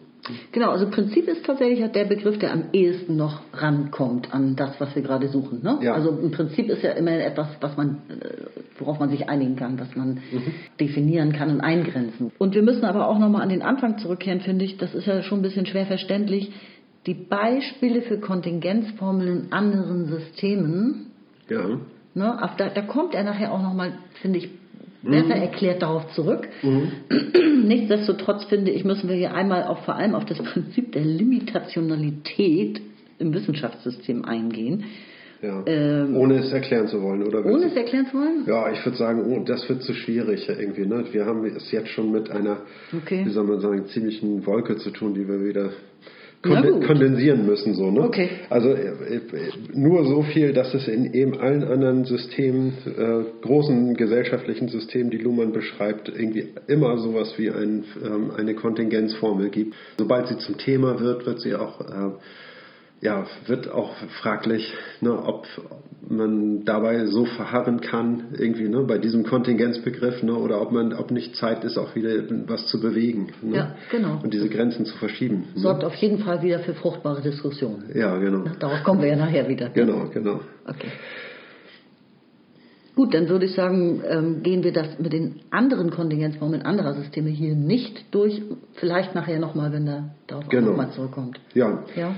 [0.51, 4.79] Genau, also Prinzip ist tatsächlich halt der Begriff, der am ehesten noch rankommt an das,
[4.79, 5.61] was wir gerade suchen.
[5.63, 5.79] Ne?
[5.81, 5.93] Ja.
[5.93, 8.43] Also ein Prinzip ist ja immer etwas, was man, äh,
[8.79, 10.19] worauf man sich einigen kann, was man
[10.79, 12.31] definieren kann und eingrenzen.
[12.37, 14.77] Und wir müssen aber auch nochmal an den Anfang zurückkehren, finde ich.
[14.77, 16.51] Das ist ja schon ein bisschen schwer verständlich.
[17.05, 21.07] Die Beispiele für Kontingenzformeln in anderen Systemen,
[21.49, 21.79] Ja.
[22.15, 24.49] Ne, da, da kommt er nachher auch nochmal, finde ich,
[25.03, 26.47] besser erklärt darauf zurück.
[27.63, 32.81] Nichtsdestotrotz finde ich, müssen wir hier einmal auch vor allem auf das Prinzip der Limitationalität
[33.19, 34.85] im Wissenschaftssystem eingehen.
[35.41, 35.63] ja.
[35.65, 37.45] Ähm, Ohne es erklären zu wollen, oder?
[37.45, 38.43] Ohne es erklären zu wollen?
[38.47, 40.85] Ja, ich würde sagen, oh, das wird zu schwierig irgendwie.
[40.85, 41.05] Ne?
[41.11, 42.57] Wir haben es jetzt schon mit einer,
[42.95, 43.25] Okay.
[43.25, 45.69] wie soll man sagen, ziemlichen Wolke zu tun, die wir wieder.
[46.45, 47.73] Kondensieren müssen.
[47.73, 48.01] So, ne?
[48.01, 48.29] Okay.
[48.49, 49.21] Also äh, äh,
[49.73, 55.17] nur so viel, dass es in eben allen anderen Systemen, äh, großen gesellschaftlichen Systemen, die
[55.17, 59.75] Luhmann beschreibt, irgendwie immer sowas wie ein, ähm, eine Kontingenzformel gibt.
[59.97, 62.11] Sobald sie zum Thema wird, wird sie auch äh,
[63.01, 65.45] ja, wird auch fraglich, ne, ob
[66.07, 71.11] man dabei so verharren kann, irgendwie, ne, bei diesem Kontingenzbegriff, ne, oder ob man, ob
[71.11, 72.11] nicht Zeit ist, auch wieder
[72.47, 73.27] was zu bewegen.
[73.41, 74.19] Ne, Ja, genau.
[74.23, 75.45] Und diese Grenzen zu verschieben.
[75.55, 75.61] Ne?
[75.61, 77.85] Sorgt auf jeden Fall wieder für fruchtbare Diskussionen.
[77.93, 78.45] Ja, genau.
[78.59, 79.69] Darauf kommen wir ja nachher wieder.
[79.69, 80.39] Genau, genau.
[80.67, 80.89] Okay.
[82.95, 87.29] Gut, dann würde ich sagen, ähm, gehen wir das mit den anderen Kontingenzformeln anderer Systeme
[87.29, 88.41] hier nicht durch.
[88.75, 90.69] Vielleicht nachher nochmal, wenn er darauf Genau.
[90.71, 91.37] nochmal zurückkommt.
[91.53, 92.15] Ja, Ja?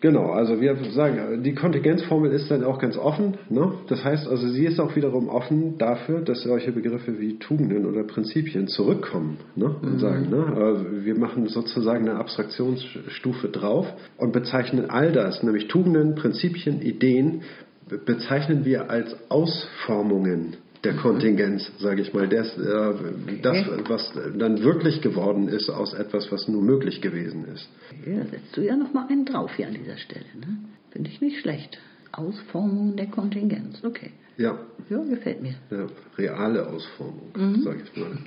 [0.00, 3.36] Genau, also wir sagen, die Kontingenzformel ist dann auch ganz offen.
[3.50, 3.72] Ne?
[3.88, 8.04] Das heißt also, sie ist auch wiederum offen dafür, dass solche Begriffe wie Tugenden oder
[8.04, 9.76] Prinzipien zurückkommen ne?
[9.82, 10.56] und sagen, ne?
[10.56, 13.86] also wir machen sozusagen eine Abstraktionsstufe drauf
[14.16, 17.42] und bezeichnen all das, nämlich Tugenden, Prinzipien, Ideen,
[17.86, 22.94] be- bezeichnen wir als Ausformungen der Kontingenz, sage ich mal, das, äh,
[23.42, 27.68] das, was dann wirklich geworden ist aus etwas, was nur möglich gewesen ist.
[28.06, 30.24] Ja, setzt du ja nochmal einen drauf hier an dieser Stelle.
[30.38, 30.58] Ne?
[30.90, 31.78] Finde ich nicht schlecht.
[32.12, 33.82] Ausformung der Kontingenz.
[33.84, 34.10] Okay.
[34.36, 35.54] Ja, Ja, gefällt mir.
[35.70, 37.30] eine reale Ausformung,
[37.62, 38.18] sage ich mal.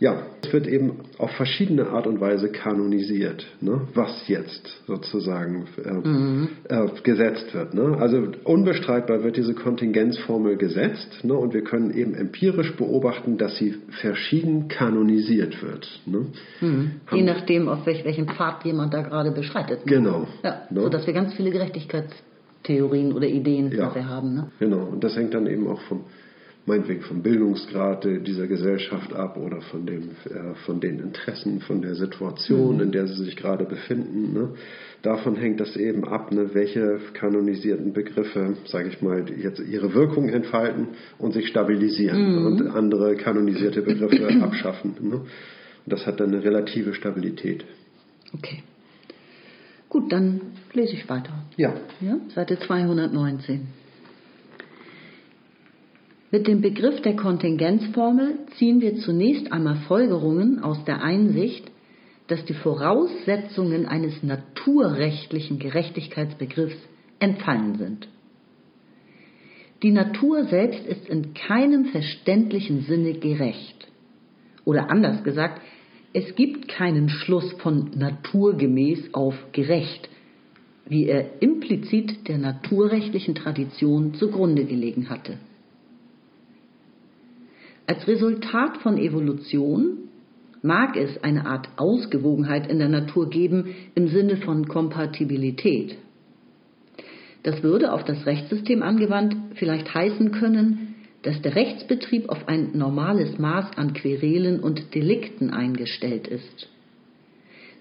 [0.00, 3.80] Ja, es wird eben auf verschiedene Art und Weise kanonisiert, ne?
[3.94, 5.66] was jetzt sozusagen
[6.68, 7.74] äh, äh, gesetzt wird.
[7.74, 7.96] Ne?
[7.98, 11.34] Also unbestreitbar wird diese Kontingenzformel gesetzt ne?
[11.34, 15.88] und wir können eben empirisch beobachten, dass sie verschieden kanonisiert wird.
[16.06, 16.26] Ne?
[17.12, 19.84] Je nachdem, auf welch, welchen Pfad jemand da gerade beschreitet.
[19.84, 19.92] Ne?
[19.92, 20.28] Genau.
[20.44, 20.82] Ja, Ne?
[20.82, 23.92] sodass wir ganz viele Gerechtigkeitstheorien oder Ideen Ja.
[24.06, 24.34] haben.
[24.34, 24.50] Ne?
[24.60, 26.04] Genau, und das hängt dann eben auch vom,
[26.68, 31.94] meinetwegen vom Bildungsgrad dieser Gesellschaft ab oder von, dem, äh, von den Interessen, von der
[31.94, 34.32] Situation, in der sie sich gerade befinden.
[34.34, 34.50] Ne?
[35.02, 40.28] Davon hängt das eben ab, ne, welche kanonisierten Begriffe, sage ich mal, jetzt ihre Wirkung
[40.28, 44.94] entfalten und sich stabilisieren und andere kanonisierte Begriffe abschaffen.
[45.00, 45.14] Ne?
[45.16, 45.26] Und
[45.86, 47.64] das hat dann eine relative Stabilität.
[48.34, 48.62] Okay.
[49.88, 50.40] Gut, dann
[50.74, 51.46] lese ich weiter.
[51.56, 53.68] Ja, Ja, Seite 219.
[56.30, 61.70] Mit dem Begriff der Kontingenzformel ziehen wir zunächst einmal Folgerungen aus der Einsicht,
[62.26, 66.76] dass die Voraussetzungen eines naturrechtlichen Gerechtigkeitsbegriffs
[67.18, 68.08] entfallen sind.
[69.82, 73.88] Die Natur selbst ist in keinem verständlichen Sinne gerecht.
[74.66, 75.62] Oder anders gesagt,
[76.12, 80.10] es gibt keinen Schluss von naturgemäß auf gerecht,
[80.86, 85.38] wie er implizit der naturrechtlichen Tradition zugrunde gelegen hatte.
[87.88, 90.10] Als Resultat von Evolution
[90.60, 95.96] mag es eine Art Ausgewogenheit in der Natur geben im Sinne von Kompatibilität.
[97.44, 103.38] Das würde auf das Rechtssystem angewandt vielleicht heißen können, dass der Rechtsbetrieb auf ein normales
[103.38, 106.68] Maß an Querelen und Delikten eingestellt ist,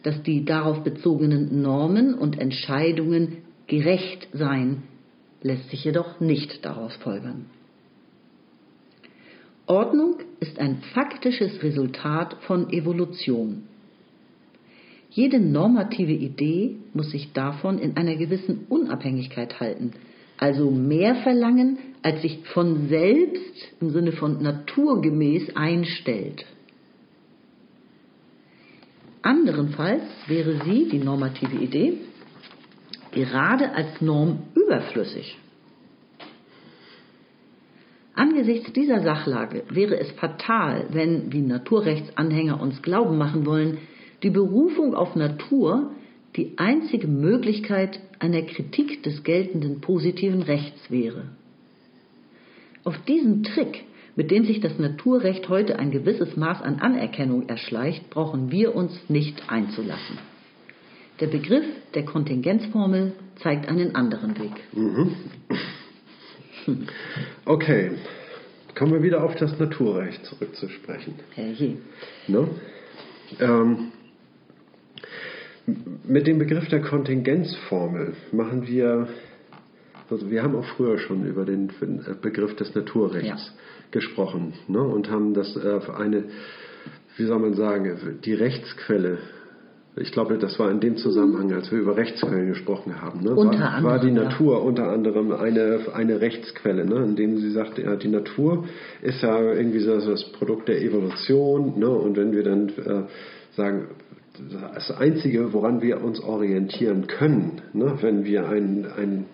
[0.04, 4.84] dass die darauf bezogenen Normen und Entscheidungen gerecht seien,
[5.42, 7.48] lässt sich jedoch nicht daraus folgern.
[9.68, 13.64] Ordnung ist ein faktisches Resultat von Evolution.
[15.10, 19.92] Jede normative Idee muss sich davon in einer gewissen Unabhängigkeit halten,
[20.38, 26.46] also mehr verlangen, als sich von selbst im Sinne von naturgemäß einstellt.
[29.22, 31.98] Anderenfalls wäre sie, die normative Idee,
[33.12, 35.38] gerade als Norm überflüssig.
[38.18, 43.78] Angesichts dieser Sachlage wäre es fatal, wenn, wie Naturrechtsanhänger uns glauben machen wollen,
[44.24, 45.92] die Berufung auf Natur
[46.36, 51.26] die einzige Möglichkeit einer Kritik des geltenden positiven Rechts wäre.
[52.84, 53.84] Auf diesen Trick,
[54.16, 59.00] mit dem sich das Naturrecht heute ein gewisses Maß an Anerkennung erschleicht, brauchen wir uns
[59.10, 60.18] nicht einzulassen.
[61.20, 64.54] Der Begriff der Kontingenzformel zeigt einen anderen Weg.
[64.74, 65.12] Mhm.
[67.46, 67.92] Okay,
[68.76, 71.16] kommen wir wieder auf das Naturrecht zurückzusprechen.
[71.34, 71.78] Herrje.
[72.28, 72.48] Ne?
[73.40, 73.92] Ähm,
[76.06, 79.08] mit dem Begriff der Kontingenzformel machen wir,
[80.10, 81.70] also wir haben auch früher schon über den
[82.22, 83.54] Begriff des Naturrechts ja.
[83.92, 84.82] gesprochen ne?
[84.82, 86.26] und haben das äh, eine,
[87.18, 89.18] wie soll man sagen, die Rechtsquelle
[90.00, 93.22] ich glaube, das war in dem Zusammenhang, als wir über Rechtsquellen gesprochen haben.
[93.22, 93.32] Ne?
[93.36, 94.60] Unter war, anderem, war die Natur ja.
[94.62, 97.04] unter anderem eine, eine Rechtsquelle, ne?
[97.04, 98.66] in dem sie sagte, ja, die Natur
[99.02, 101.80] ist ja irgendwie so das Produkt der Evolution.
[101.80, 101.90] Ne?
[101.90, 103.04] Und wenn wir dann äh,
[103.56, 103.88] sagen,
[104.74, 107.98] das Einzige, woran wir uns orientieren können, ne?
[108.02, 109.26] wenn wir einen, einen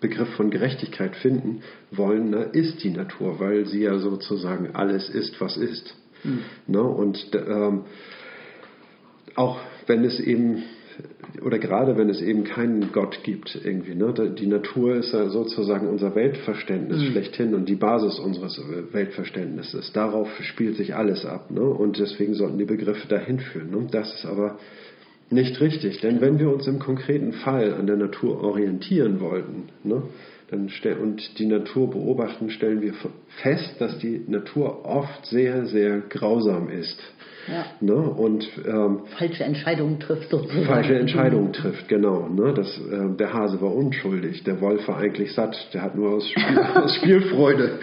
[0.00, 2.48] Begriff von Gerechtigkeit finden wollen, ne?
[2.52, 5.94] ist die Natur, weil sie ja sozusagen alles ist, was ist.
[6.22, 6.40] Mhm.
[6.66, 6.82] Ne?
[6.82, 7.82] Und ähm,
[9.34, 10.64] auch wenn es eben
[11.44, 13.94] oder gerade wenn es eben keinen Gott gibt irgendwie.
[13.94, 14.12] Ne?
[14.36, 17.12] Die Natur ist ja sozusagen unser Weltverständnis mhm.
[17.12, 18.60] schlechthin und die Basis unseres
[18.90, 19.92] Weltverständnisses.
[19.92, 21.52] Darauf spielt sich alles ab.
[21.52, 21.60] Ne?
[21.60, 23.70] Und deswegen sollten die Begriffe dahin führen.
[23.70, 23.86] Ne?
[23.92, 24.58] Das ist aber
[25.30, 30.02] nicht richtig, denn wenn wir uns im konkreten Fall an der Natur orientieren wollten, ne,
[30.50, 30.70] dann
[31.02, 32.94] und die Natur beobachten, stellen wir
[33.42, 36.98] fest, dass die Natur oft sehr, sehr grausam ist.
[37.50, 37.66] Ja.
[37.80, 37.94] Ne?
[37.94, 40.66] Und, ähm, falsche Entscheidungen trifft sozusagen.
[40.66, 42.28] Falsche Entscheidungen trifft, genau.
[42.28, 42.52] Ne?
[42.54, 46.28] Das, äh, der Hase war unschuldig, der Wolf war eigentlich satt, der hat nur aus,
[46.28, 47.78] Spiel, aus Spielfreude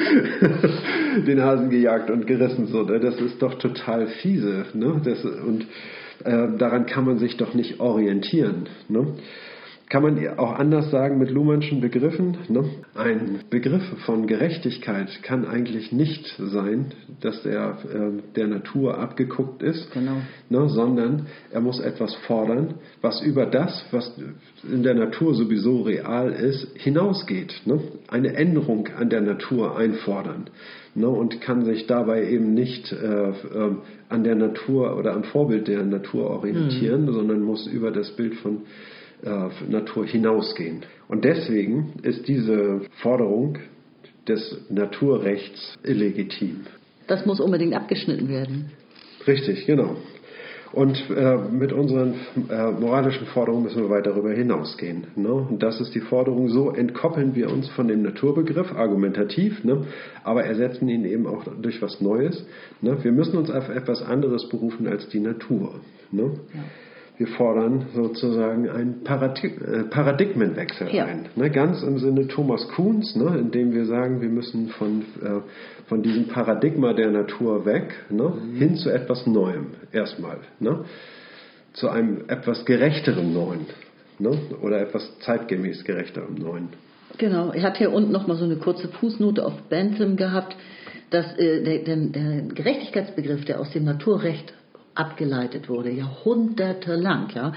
[1.28, 2.68] den Hasen gejagt und gerissen.
[2.68, 3.00] So, ne?
[3.00, 4.66] Das ist doch total fiese.
[4.74, 5.02] Ne?
[5.04, 5.66] Das, und
[6.24, 8.68] äh, daran kann man sich doch nicht orientieren.
[8.88, 9.08] Ne?
[9.88, 12.38] Kann man auch anders sagen mit Luhmannschen Begriffen.
[12.50, 12.66] Ne?
[12.96, 19.92] Ein Begriff von Gerechtigkeit kann eigentlich nicht sein, dass er äh, der Natur abgeguckt ist,
[19.94, 20.18] genau.
[20.50, 20.70] ne?
[20.70, 24.20] sondern er muss etwas fordern, was über das, was
[24.68, 27.62] in der Natur sowieso real ist, hinausgeht.
[27.66, 27.80] Ne?
[28.08, 30.50] Eine Änderung an der Natur einfordern.
[30.96, 31.08] Ne?
[31.08, 33.76] Und kann sich dabei eben nicht äh, äh,
[34.10, 37.14] an der Natur oder am Vorbild der Natur orientieren, mhm.
[37.14, 38.62] sondern muss über das Bild von
[39.24, 40.84] äh, Natur hinausgehen.
[41.08, 43.58] Und deswegen ist diese Forderung
[44.28, 46.66] des Naturrechts illegitim.
[47.08, 48.72] Das muss unbedingt abgeschnitten werden.
[49.28, 49.96] Richtig, genau.
[50.72, 52.16] Und äh, mit unseren
[52.50, 55.08] äh, moralischen Forderungen müssen wir weit darüber hinausgehen.
[55.16, 55.32] Ne?
[55.32, 59.86] Und das ist die Forderung, so entkoppeln wir uns von dem Naturbegriff, argumentativ, ne?
[60.24, 62.46] aber ersetzen ihn eben auch durch was Neues.
[62.82, 62.98] Ne?
[63.04, 65.80] Wir müssen uns auf etwas anderes berufen als die Natur.
[66.12, 66.32] Ne?
[66.54, 66.64] Ja
[67.18, 71.06] wir fordern sozusagen einen Paradig äh, Paradigmenwechsel ja.
[71.06, 71.28] ein.
[71.36, 75.40] Ne, ganz im Sinne Thomas Kuhns, ne, indem wir sagen, wir müssen von, äh,
[75.88, 78.56] von diesem Paradigma der Natur weg ne, mhm.
[78.58, 80.40] hin zu etwas Neuem erstmal.
[80.60, 80.86] Ne,
[81.74, 83.66] zu einem etwas gerechteren Neuen
[84.20, 86.70] ne, oder etwas zeitgemäß gerechterem Neuen.
[87.18, 90.56] Genau, er hat hier unten nochmal so eine kurze Fußnote auf Bentham gehabt,
[91.12, 94.54] dass äh, der, der, der Gerechtigkeitsbegriff, der aus dem Naturrecht
[94.96, 97.54] abgeleitet wurde, jahrhundertelang, ja,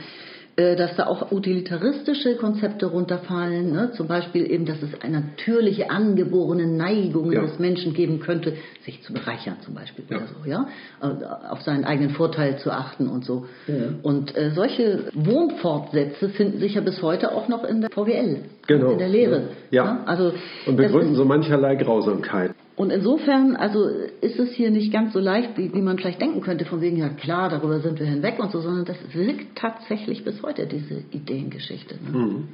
[0.59, 3.92] äh, dass da auch utilitaristische Konzepte runterfallen, ne?
[3.92, 7.42] zum Beispiel eben, dass es eine natürliche angeborene Neigung ja.
[7.42, 10.16] des Menschen geben könnte, sich zu bereichern zum Beispiel ja.
[10.16, 10.68] oder so, ja,
[11.01, 13.46] äh, auf seinen eigenen Vorteil zu achten und so.
[13.68, 13.74] Ja.
[14.03, 18.90] Und äh, solche Wohnfortsätze finden sich ja bis heute auch noch in der VWL, genau.
[18.90, 19.42] in der Lehre.
[19.70, 19.85] Ja.
[19.85, 20.05] ja.
[20.07, 20.33] Also
[20.66, 22.51] und begründen so mancherlei Grausamkeit.
[22.79, 23.88] Und insofern, also
[24.21, 26.97] ist es hier nicht ganz so leicht, wie, wie, man vielleicht denken könnte, von wegen,
[26.97, 31.03] ja klar, darüber sind wir hinweg und so, sondern das wirkt tatsächlich bis heute, diese
[31.11, 31.97] Ideengeschichte.
[31.97, 32.17] Ne?
[32.17, 32.49] Mhm.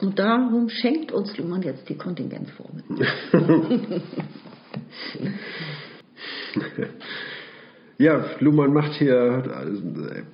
[0.00, 2.84] Und darum schenkt uns Luhmann jetzt die Kontingentformel.
[7.98, 9.42] ja, Luhmann macht hier,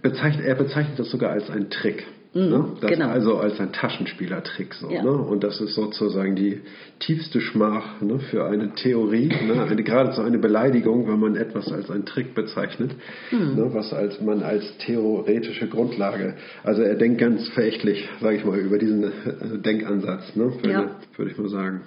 [0.03, 2.07] bezeichnet, er bezeichnet das sogar als einen Trick.
[2.37, 2.65] Mhm, ne?
[2.83, 3.09] das genau.
[3.09, 4.75] Also als ein Taschenspielertrick.
[4.75, 5.03] So, ja.
[5.03, 5.11] ne?
[5.11, 6.61] Und das ist sozusagen die
[7.01, 8.19] tiefste Schmach ne?
[8.19, 9.63] für eine Theorie, ne?
[9.63, 12.95] eine, geradezu eine Beleidigung, wenn man etwas als einen Trick bezeichnet,
[13.31, 13.55] mhm.
[13.55, 13.71] ne?
[13.73, 18.77] was als man als theoretische Grundlage, also er denkt ganz verächtlich, sage ich mal, über
[18.77, 20.53] diesen äh, Denkansatz, ne?
[20.57, 20.91] würde, ja.
[21.17, 21.81] würde ich mal sagen.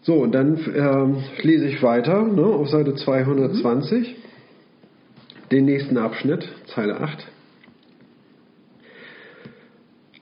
[0.00, 4.16] So, und dann ähm, lese ich weiter ne, auf Seite 220,
[5.52, 7.26] den nächsten Abschnitt, Zeile 8.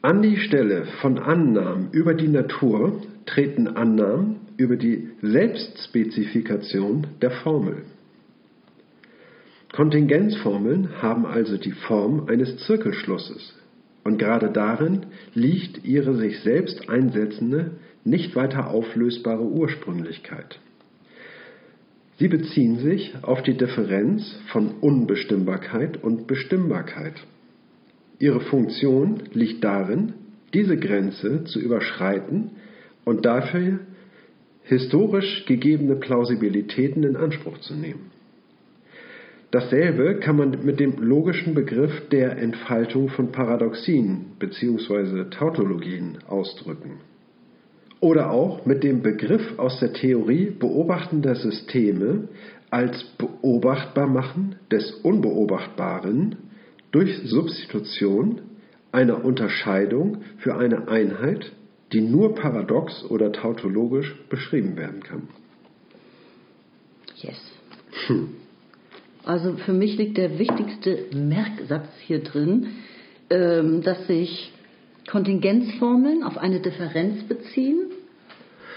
[0.06, 7.78] An die Stelle von Annahmen über die Natur treten Annahmen über die Selbstspezifikation der Formel.
[9.72, 13.52] Kontingenzformeln haben also die Form eines Zirkelschlusses
[14.04, 17.72] und gerade darin liegt ihre sich selbst einsetzende,
[18.04, 20.60] nicht weiter auflösbare Ursprünglichkeit.
[22.20, 27.14] Sie beziehen sich auf die Differenz von Unbestimmbarkeit und Bestimmbarkeit.
[28.18, 30.14] Ihre Funktion liegt darin,
[30.54, 32.52] diese Grenze zu überschreiten
[33.04, 33.80] und dafür
[34.62, 38.10] historisch gegebene Plausibilitäten in Anspruch zu nehmen.
[39.50, 45.30] Dasselbe kann man mit dem logischen Begriff der Entfaltung von Paradoxien bzw.
[45.30, 46.98] Tautologien ausdrücken.
[48.00, 52.28] Oder auch mit dem Begriff aus der Theorie beobachtender Systeme
[52.70, 56.36] als beobachtbar machen des Unbeobachtbaren
[56.96, 58.40] durch Substitution
[58.90, 61.52] einer Unterscheidung für eine Einheit,
[61.92, 65.28] die nur paradox oder tautologisch beschrieben werden kann.
[67.16, 67.38] Yes.
[68.06, 68.30] Hm.
[69.26, 72.68] Also für mich liegt der wichtigste Merksatz hier drin,
[73.28, 74.54] ähm, dass sich
[75.06, 77.85] Kontingenzformeln auf eine Differenz beziehen.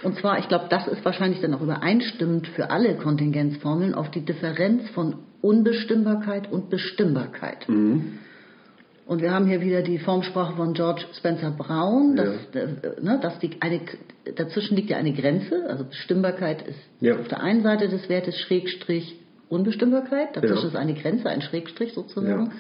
[0.04, 4.24] Und zwar, ich glaube, das ist wahrscheinlich dann auch übereinstimmend für alle Kontingenzformeln auf die
[4.24, 7.68] Differenz von Unbestimmbarkeit und Bestimmbarkeit.
[7.68, 8.20] Mhm.
[9.06, 12.62] Und wir haben hier wieder die Formsprache von George Spencer Brown, dass, ja.
[12.62, 13.82] äh, ne, dass die eine,
[14.36, 17.18] dazwischen liegt ja eine Grenze, also Bestimmbarkeit ist ja.
[17.18, 19.16] auf der einen Seite des Wertes Schrägstrich
[19.50, 20.68] Unbestimmbarkeit, dazwischen ja.
[20.68, 22.52] ist eine Grenze, ein Schrägstrich sozusagen.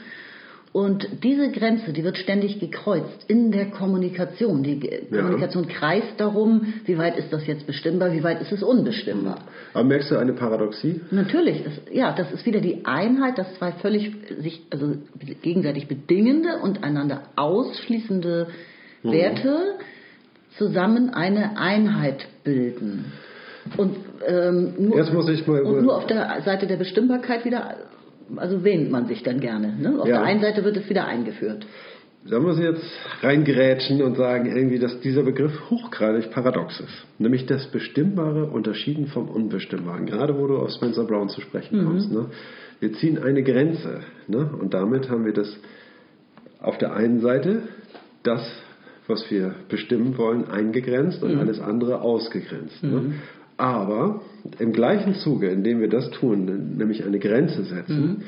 [0.72, 4.62] Und diese Grenze, die wird ständig gekreuzt in der Kommunikation.
[4.62, 4.80] Die
[5.10, 5.70] Kommunikation ja.
[5.72, 9.40] kreist darum, wie weit ist das jetzt bestimmbar, wie weit ist es unbestimmbar.
[9.74, 11.02] Aber merkst du eine Paradoxie?
[11.10, 14.94] Natürlich, das, ja, das ist wieder die Einheit, dass zwei völlig sich, also
[15.42, 18.48] gegenseitig bedingende und einander ausschließende
[19.02, 19.12] mhm.
[19.12, 19.58] Werte
[20.58, 23.12] zusammen eine Einheit bilden.
[23.78, 27.76] Und, ähm, nur, Jetzt muss ich mal und nur auf der Seite der Bestimmbarkeit wieder,
[28.36, 29.76] also wähnt man sich dann gerne.
[29.80, 30.00] Ne?
[30.00, 30.18] Auf ja.
[30.18, 31.66] der einen Seite wird es wieder eingeführt.
[32.28, 32.84] Da muss ich jetzt
[33.22, 37.06] reingerätschen und sagen, irgendwie, dass dieser Begriff hochgradig paradox ist.
[37.18, 40.06] Nämlich das Bestimmbare unterschieden vom Unbestimmbaren.
[40.06, 41.86] Gerade wo du auf Spencer Brown zu sprechen mhm.
[41.86, 42.12] kommst.
[42.12, 42.26] Ne?
[42.82, 44.02] Wir ziehen eine Grenze.
[44.28, 44.50] Ne?
[44.60, 45.58] Und damit haben wir das
[46.60, 47.64] auf der einen Seite
[48.24, 48.42] das,
[49.08, 51.40] was wir bestimmen wollen, eingegrenzt und mhm.
[51.40, 52.84] alles andere ausgegrenzt.
[52.84, 52.90] Ne?
[52.90, 53.08] Mhm.
[53.10, 53.14] Ne?
[53.60, 54.22] Aber
[54.58, 58.24] im gleichen Zuge, in dem wir das tun, nämlich eine Grenze setzen,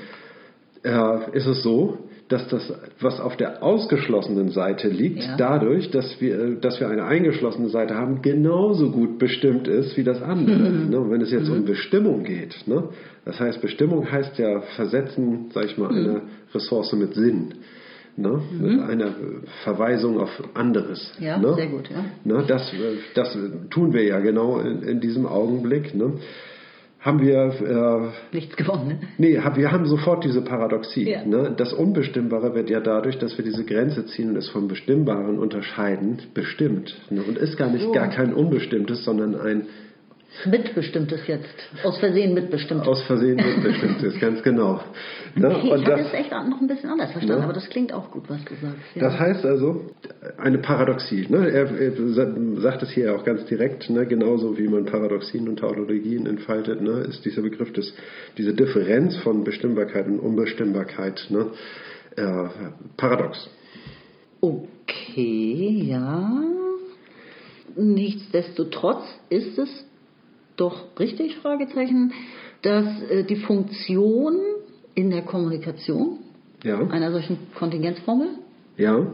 [0.84, 0.92] mhm.
[0.92, 5.38] äh, ist es so, dass das, was auf der ausgeschlossenen Seite liegt, ja.
[5.38, 10.22] dadurch, dass wir, dass wir eine eingeschlossene Seite haben, genauso gut bestimmt ist wie das
[10.22, 10.70] andere.
[10.70, 10.90] Mhm.
[10.90, 11.10] Ne?
[11.10, 11.60] wenn es jetzt mhm.
[11.60, 12.90] um Bestimmung geht, ne?
[13.24, 15.98] das heißt, Bestimmung heißt ja Versetzen, sag ich mal, mhm.
[15.98, 16.22] eine
[16.54, 17.54] Ressource mit Sinn
[18.18, 18.42] ne?
[18.52, 18.62] Mhm.
[18.62, 19.14] mit einer
[19.64, 21.14] Verweisung auf anderes.
[21.20, 21.54] Ja, ne?
[21.56, 21.90] sehr gut.
[21.90, 22.06] Ja.
[22.24, 22.44] Ne?
[22.48, 22.72] Das,
[23.16, 23.38] das
[23.70, 25.94] tun wir ja genau in, in diesem Augenblick.
[25.94, 26.14] Ne?
[27.02, 28.88] haben wir äh, nichts gewonnen.
[28.88, 29.00] Ne?
[29.18, 31.10] Nee, hab, wir haben sofort diese Paradoxie.
[31.10, 31.26] Ja.
[31.26, 31.54] Ne?
[31.58, 36.20] Das Unbestimmbare wird ja dadurch, dass wir diese Grenze ziehen und es vom Bestimmbaren unterscheiden,
[36.34, 36.96] bestimmt.
[37.10, 37.24] Ne?
[37.24, 37.92] Und ist gar nicht so.
[37.92, 39.64] gar kein Unbestimmtes, sondern ein
[40.46, 41.70] Mitbestimmtes jetzt.
[41.84, 42.88] Aus Versehen mitbestimmtes.
[42.88, 44.82] Aus Versehen mitbestimmtes, ganz genau.
[45.36, 45.56] Ne?
[45.56, 47.44] Okay, ich habe es echt noch ein bisschen anders verstanden, ne?
[47.44, 48.82] aber das klingt auch gut, was du sagst.
[48.96, 49.02] Ja.
[49.04, 49.92] Das heißt also,
[50.38, 51.28] eine Paradoxie.
[51.30, 51.50] Ne?
[51.50, 51.92] Er, er,
[52.62, 54.08] sagt es hier auch ganz direkt, ne?
[54.08, 57.02] genauso wie man Paradoxien und Tautologien entfaltet, ne?
[57.02, 57.94] ist dieser Begriff des,
[58.38, 61.48] diese Differenz von Bestimmbarkeit und Unbestimmbarkeit ne?
[62.16, 62.48] äh,
[62.98, 63.50] paradox.
[64.40, 66.42] Okay, ja.
[67.76, 69.86] Nichtsdestotrotz ist es
[70.58, 72.14] doch richtig, Fragezeichen,
[72.62, 74.40] dass äh, die Funktion
[74.94, 76.20] in der Kommunikation
[76.64, 76.80] ja.
[76.88, 78.30] einer solchen Kontingenzformel
[78.78, 79.08] ja.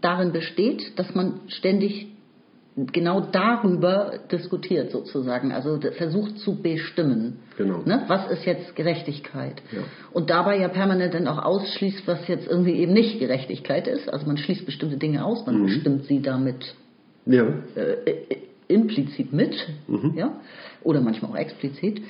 [0.00, 2.08] darin besteht, dass man ständig
[2.76, 7.40] genau darüber diskutiert sozusagen, also versucht zu bestimmen.
[7.56, 7.82] Genau.
[7.84, 8.04] Ne?
[8.06, 9.60] Was ist jetzt Gerechtigkeit?
[9.72, 9.80] Ja.
[10.12, 14.08] Und dabei ja permanent dann auch ausschließt, was jetzt irgendwie eben nicht Gerechtigkeit ist.
[14.08, 15.66] Also man schließt bestimmte Dinge aus, man mhm.
[15.66, 16.74] bestimmt sie damit
[17.26, 17.44] ja.
[17.74, 18.36] äh,
[18.70, 19.54] implizit mit,
[19.88, 20.12] mhm.
[20.16, 20.40] ja,
[20.82, 22.02] oder manchmal auch explizit.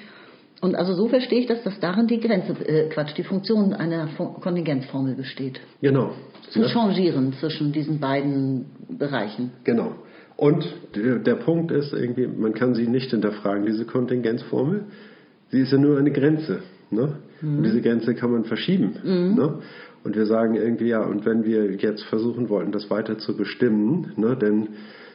[0.61, 4.09] Und also so verstehe ich das, dass darin die Grenze, äh, Quatsch, die Funktion einer
[4.17, 5.59] Kontingenzformel besteht.
[5.81, 6.13] Genau.
[6.51, 6.69] Zu ja.
[6.69, 9.53] changieren zwischen diesen beiden Bereichen.
[9.65, 9.95] Genau.
[10.37, 14.85] Und der, der, Punkt ist irgendwie, man kann sie nicht hinterfragen, diese Kontingenzformel.
[15.51, 16.61] Sie ist ja nur eine Grenze.
[16.91, 17.17] Ne?
[17.41, 17.59] Mhm.
[17.59, 18.97] Und diese Grenze kann man verschieben.
[19.03, 19.35] Mhm.
[19.35, 19.59] Ne?
[20.03, 24.13] Und wir sagen irgendwie, ja, und wenn wir jetzt versuchen wollten, das weiter zu bestimmen,
[24.17, 24.69] ne, denn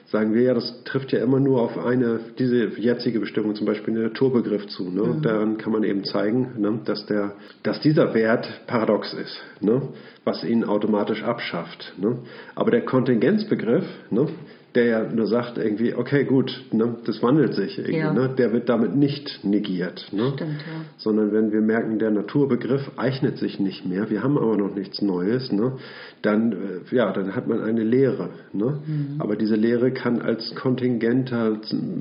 [0.08, 3.94] sagen wir ja, das trifft ja immer nur auf eine, diese jetzige Bestimmung, zum Beispiel
[3.94, 4.90] den Naturbegriff zu.
[4.90, 5.04] Ne?
[5.04, 5.22] Mhm.
[5.22, 7.34] Daran kann man eben zeigen, ne, dass, der,
[7.64, 9.82] dass dieser Wert paradox ist, ne?
[10.24, 11.94] was ihn automatisch abschafft.
[11.98, 12.20] Ne?
[12.54, 14.28] Aber der Kontingenzbegriff, ne,
[14.76, 18.14] der ja nur sagt irgendwie, okay, gut, ne, das wandelt sich irgendwie, ja.
[18.14, 20.08] ne, der wird damit nicht negiert.
[20.12, 20.34] Ne?
[20.36, 20.86] Stimmt, ja.
[20.98, 25.02] Sondern wenn wir merken, der Naturbegriff eignet sich nicht mehr, wir haben aber noch nichts
[25.02, 25.74] Neues, ne,
[26.22, 28.30] dann, äh, ja, dann hat man eine Lehre.
[28.52, 28.80] Ne?
[28.86, 29.16] Mhm.
[29.20, 31.60] Aber diese Lehre kann als kontingenter,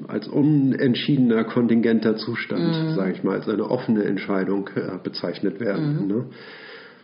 [0.08, 2.94] als unentschiedener kontingenter Zustand, mhm.
[2.94, 6.02] sage ich mal, als eine offene Entscheidung äh, bezeichnet werden.
[6.02, 6.06] Mhm.
[6.08, 6.24] Ne?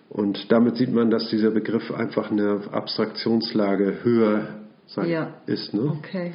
[0.09, 4.49] Und damit sieht man, dass dieser Begriff einfach eine Abstraktionslage höher
[4.95, 5.35] sein ja.
[5.47, 5.75] ist.
[5.75, 5.97] Ne?
[5.99, 6.33] Okay.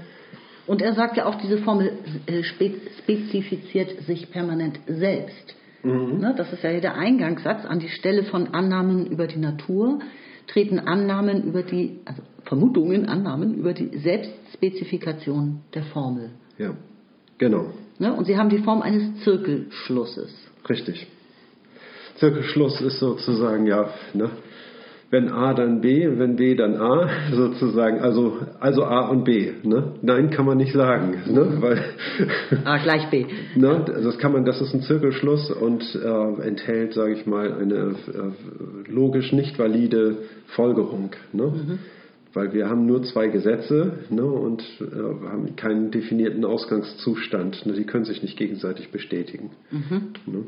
[0.67, 1.91] Und er sagt ja auch, diese Formel
[2.25, 5.55] äh, spezifiziert sich permanent selbst.
[5.83, 6.19] Mhm.
[6.19, 6.33] Ne?
[6.35, 7.65] Das ist ja der Eingangssatz.
[7.65, 9.99] An die Stelle von Annahmen über die Natur
[10.47, 16.31] treten Annahmen über die, also Vermutungen, Annahmen über die Selbstspezifikation der Formel.
[16.57, 16.75] Ja,
[17.37, 17.71] genau.
[17.99, 18.13] Ne?
[18.13, 20.33] Und Sie haben die Form eines Zirkelschlusses.
[20.69, 21.07] Richtig.
[22.15, 24.29] Zirkelschluss ist sozusagen, ja, ne,
[25.15, 29.53] wenn A dann B, wenn B dann A, sozusagen, also, also A und B.
[29.63, 29.93] Ne?
[30.01, 31.61] Nein, kann man nicht sagen, ne?
[31.61, 31.81] weil
[32.65, 33.25] A gleich B.
[33.55, 33.85] Ne?
[33.85, 38.91] Das kann man, das ist ein Zirkelschluss und äh, enthält, sage ich mal, eine äh,
[38.91, 41.11] logisch nicht valide Folgerung.
[41.31, 41.43] Ne?
[41.43, 41.79] Mhm.
[42.33, 47.65] Weil wir haben nur zwei Gesetze ne, und äh, haben keinen definierten Ausgangszustand.
[47.65, 47.73] Ne?
[47.73, 49.51] Die können sich nicht gegenseitig bestätigen.
[49.71, 50.13] Mhm.
[50.25, 50.43] Ne?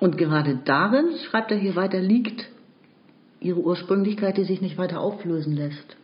[0.00, 2.44] Und gerade darin, schreibt er hier weiter, liegt
[3.42, 5.96] ihre Ursprünglichkeit, die sich nicht weiter auflösen lässt.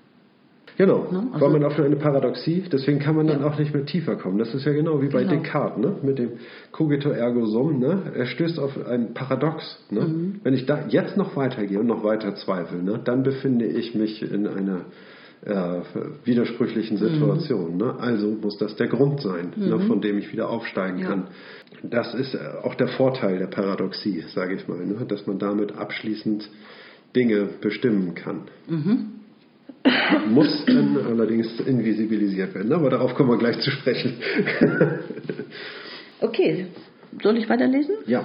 [0.78, 1.26] Genau, ne?
[1.32, 3.48] also, weil man auf eine Paradoxie, deswegen kann man dann ja.
[3.48, 4.38] auch nicht mehr tiefer kommen.
[4.38, 5.42] Das ist ja genau wie bei genau.
[5.42, 5.96] Descartes, ne?
[6.02, 6.30] mit dem
[6.70, 7.80] Cogito ergo sum.
[7.80, 8.12] Ne?
[8.14, 9.84] Er stößt auf ein Paradox.
[9.90, 10.02] Ne?
[10.02, 10.40] Mhm.
[10.44, 13.00] Wenn ich da jetzt noch weitergehe und noch weiter zweifle, ne?
[13.02, 14.82] dann befinde ich mich in einer
[15.44, 15.80] äh,
[16.24, 17.08] widersprüchlichen mhm.
[17.08, 17.72] Situation.
[17.72, 17.78] Mhm.
[17.78, 17.94] Ne?
[17.98, 19.64] Also muss das der Grund sein, ne?
[19.64, 19.70] mhm.
[19.70, 19.86] ne?
[19.88, 21.08] von dem ich wieder aufsteigen ja.
[21.08, 21.24] kann.
[21.82, 25.04] Das ist äh, auch der Vorteil der Paradoxie, sage ich mal, ne?
[25.08, 26.48] dass man damit abschließend
[27.14, 28.42] Dinge bestimmen kann.
[28.68, 29.12] Mhm.
[30.30, 34.14] Muss dann allerdings invisibilisiert werden, aber darauf kommen wir gleich zu sprechen.
[36.20, 36.66] okay,
[37.22, 37.94] soll ich weiterlesen?
[38.06, 38.24] Ja.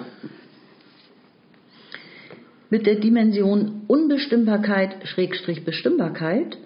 [2.69, 6.57] Mit der Dimension Unbestimmbarkeit Schrägstrich Bestimmbarkeit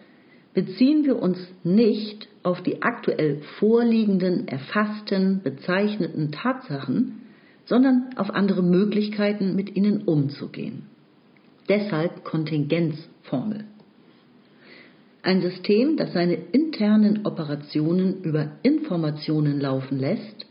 [0.54, 7.24] beziehen wir uns nicht auf die aktuell vorliegenden, erfassten, bezeichneten Tatsachen,
[7.66, 10.84] sondern auf andere Möglichkeiten, mit ihnen umzugehen.
[11.70, 13.66] Deshalb Kontingenzformel.
[15.22, 20.46] Ein System, das seine internen Operationen über Informationen laufen lässt,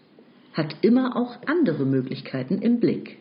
[0.53, 3.19] hat immer auch andere Möglichkeiten im Blick.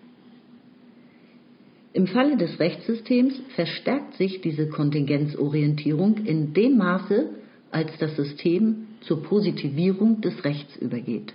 [1.94, 7.30] Im Falle des Rechtssystems verstärkt sich diese Kontingenzorientierung in dem Maße,
[7.72, 11.34] als das System zur Positivierung des Rechts übergeht.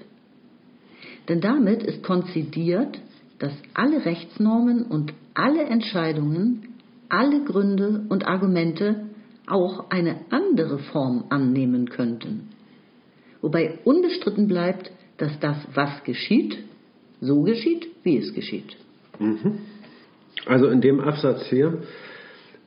[1.29, 2.99] Denn damit ist konzidiert,
[3.41, 6.75] dass alle Rechtsnormen und alle Entscheidungen,
[7.09, 9.07] alle Gründe und Argumente
[9.47, 12.51] auch eine andere Form annehmen könnten.
[13.41, 16.59] Wobei unbestritten bleibt, dass das, was geschieht,
[17.21, 18.77] so geschieht, wie es geschieht.
[19.19, 19.59] Mhm.
[20.47, 21.83] Also in dem Absatz hier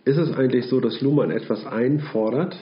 [0.05, 2.57] ist es eigentlich so, dass Luhmann etwas einfordert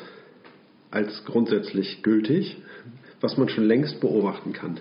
[0.92, 2.58] als grundsätzlich gültig,
[3.22, 4.80] was man schon längst beobachten kann.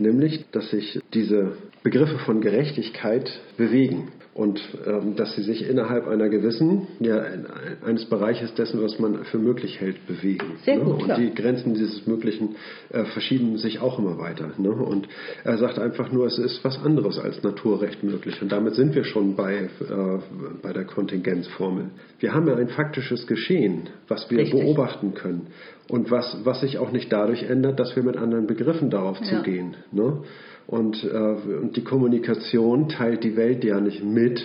[0.00, 4.08] Nämlich, dass sich diese Begriffe von Gerechtigkeit bewegen
[4.40, 7.22] und ähm, dass sie sich innerhalb einer gewissen, ja,
[7.84, 10.56] eines Bereiches dessen, was man für möglich hält, bewegen.
[10.64, 10.84] Sehr ne?
[10.84, 11.18] gut, und klar.
[11.18, 12.56] die Grenzen dieses Möglichen
[12.88, 14.52] äh, verschieben sich auch immer weiter.
[14.56, 14.70] Ne?
[14.70, 15.08] Und
[15.44, 18.40] er sagt einfach nur, es ist was anderes als Naturrecht möglich.
[18.40, 19.68] Und damit sind wir schon bei, äh,
[20.62, 21.90] bei der Kontingenzformel.
[22.18, 24.58] Wir haben ja ein faktisches Geschehen, was wir Richtig.
[24.58, 25.48] beobachten können.
[25.90, 29.36] Und was, was sich auch nicht dadurch ändert, dass wir mit anderen Begriffen darauf ja.
[29.36, 29.76] zugehen.
[29.92, 30.22] Ne?
[30.70, 31.16] Und, äh,
[31.60, 34.40] und die Kommunikation teilt die Welt ja nicht mit,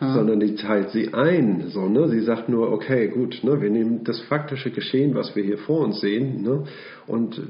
[0.00, 0.12] hm.
[0.12, 1.68] sondern die teilt sie ein.
[1.68, 2.10] So, ne?
[2.10, 3.58] Sie sagt nur, okay, gut, ne?
[3.62, 6.64] wir nehmen das faktische Geschehen, was wir hier vor uns sehen, ne?
[7.06, 7.40] und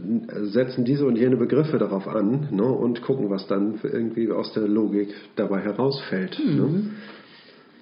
[0.52, 2.62] setzen diese und jene Begriffe darauf an ne?
[2.62, 6.38] und gucken, was dann irgendwie aus der Logik dabei herausfällt.
[6.38, 6.62] Ne?
[6.62, 6.74] Mhm.
[6.74, 6.90] Ne?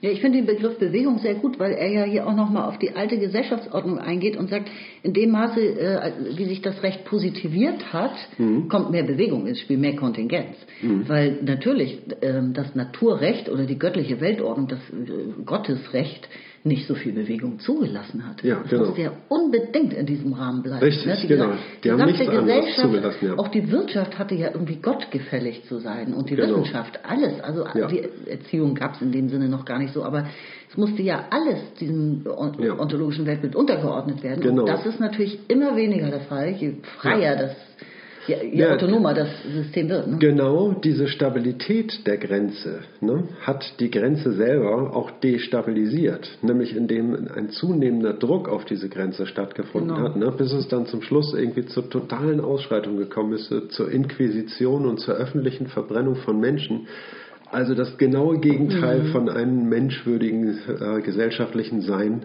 [0.03, 2.79] Ja, ich finde den Begriff Bewegung sehr gut, weil er ja hier auch nochmal auf
[2.79, 4.71] die alte Gesellschaftsordnung eingeht und sagt,
[5.03, 8.69] in dem Maße, äh, wie sich das Recht positiviert hat, mhm.
[8.69, 10.57] kommt mehr Bewegung ins Spiel, mehr Kontingenz.
[10.81, 11.07] Mhm.
[11.07, 16.29] Weil natürlich äh, das Naturrecht oder die göttliche Weltordnung, das äh, Gottesrecht,
[16.63, 18.43] nicht so viel Bewegung zugelassen hat.
[18.45, 18.85] Ja, das genau.
[18.87, 20.85] musste ja unbedingt in diesem Rahmen bleiben.
[20.85, 21.17] Richtig, ne?
[21.23, 21.53] Die, genau.
[21.83, 23.39] Die haben gesamte nichts anderes zugelassen, ja.
[23.39, 26.59] auch die Wirtschaft hatte ja irgendwie gottgefällig zu sein und die Genau.
[26.59, 27.41] Wissenschaft, alles.
[27.41, 27.87] Also Ja.
[27.87, 30.27] die Erziehung gab es in dem Sinne noch gar nicht so, aber
[30.71, 34.43] es musste ja alles diesem ontologischen Weltbild untergeordnet werden.
[34.43, 34.63] Genau.
[34.63, 37.57] Und das ist natürlich immer weniger der Fall, je freier das,
[38.27, 38.73] je, je Ja.
[38.73, 40.07] autonomer das System wird.
[40.07, 40.18] Ne?
[40.18, 47.51] Genau diese Stabilität der Grenze ne, hat die Grenze selber auch destabilisiert, nämlich indem ein
[47.51, 50.01] zunehmender Druck auf diese Grenze stattgefunden Genau.
[50.09, 54.87] hat, ne, bis es dann zum Schluss irgendwie zur totalen Ausschreitung gekommen ist, zur Inquisition
[54.87, 56.87] und zur öffentlichen Verbrennung von Menschen.
[57.53, 62.23] Also das genaue Gegenteil von einem menschwürdigen äh, gesellschaftlichen Sein,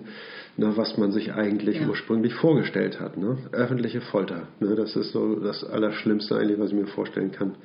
[0.57, 1.87] ne, was man sich eigentlich Ja.
[1.87, 3.17] ursprünglich vorgestellt hat.
[3.17, 3.37] Ne?
[3.51, 4.75] Öffentliche Folter, ne?
[4.75, 7.55] das ist so das Allerschlimmste eigentlich, was ich mir vorstellen kann.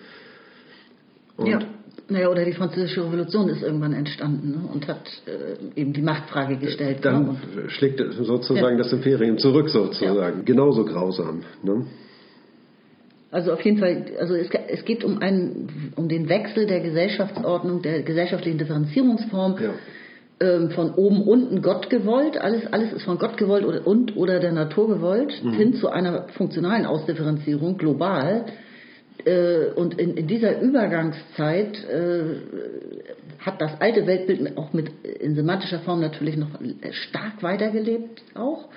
[1.36, 1.58] Und ja.
[2.08, 4.68] Naja, oder die Französische Revolution ist irgendwann entstanden ne?
[4.72, 6.96] und hat äh, eben die Machtfrage gestellt.
[6.98, 7.02] ne?
[7.02, 7.38] dann Und,
[7.68, 8.82] schlägt sozusagen Ja.
[8.82, 10.44] das Imperium zurück, sozusagen.
[10.44, 11.42] Genauso grausam.
[11.62, 11.86] Ne?
[13.32, 17.80] also auf jeden Fall, also es, es geht um einen, um den Wechsel der Gesellschaftsordnung,
[17.80, 19.56] der gesellschaftlichen Differenzierungsform.
[19.62, 19.70] Ja.
[20.40, 24.40] Ähm, von oben unten Gott gewollt, alles, alles ist von Gott gewollt oder, und oder
[24.40, 25.52] der Natur gewollt, Mhm.
[25.52, 28.46] hin zu einer funktionalen Ausdifferenzierung global.
[29.26, 32.22] Äh, und in, in dieser Übergangszeit äh,
[33.38, 36.48] hat das alte Weltbild auch mit in semantischer Form natürlich noch
[36.90, 38.68] stark weitergelebt auch.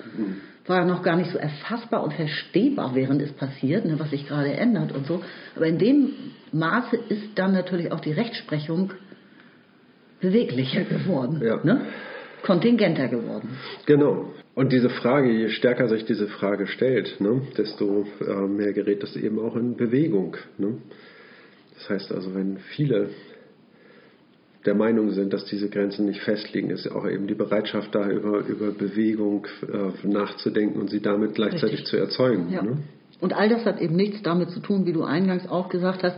[0.68, 4.52] War noch gar nicht so erfassbar und verstehbar, während es passiert, ne, was sich gerade
[4.54, 5.22] ändert und so.
[5.56, 6.10] Aber in dem
[6.54, 8.92] Maße ist dann natürlich auch die Rechtsprechung
[10.24, 11.60] beweglicher geworden, Ja.
[11.64, 11.82] ne?
[12.44, 13.50] kontingenter geworden.
[13.86, 14.32] Genau.
[14.56, 19.16] Und diese Frage, je stärker sich diese Frage stellt, ne, desto äh, mehr gerät das
[19.16, 20.36] eben auch in Bewegung.
[20.58, 20.78] Ne?
[21.76, 23.10] Das heißt also, wenn viele
[24.66, 28.40] der Meinung sind, dass diese Grenzen nicht festlegen, ist auch eben die Bereitschaft da, über,
[28.48, 31.88] über Bewegung äh, nachzudenken und sie damit gleichzeitig Richtig.
[31.88, 32.50] zu erzeugen.
[32.50, 32.62] Ja.
[32.62, 32.78] Ne?
[33.20, 36.18] Und all das hat eben nichts damit zu tun, wie du eingangs auch gesagt hast.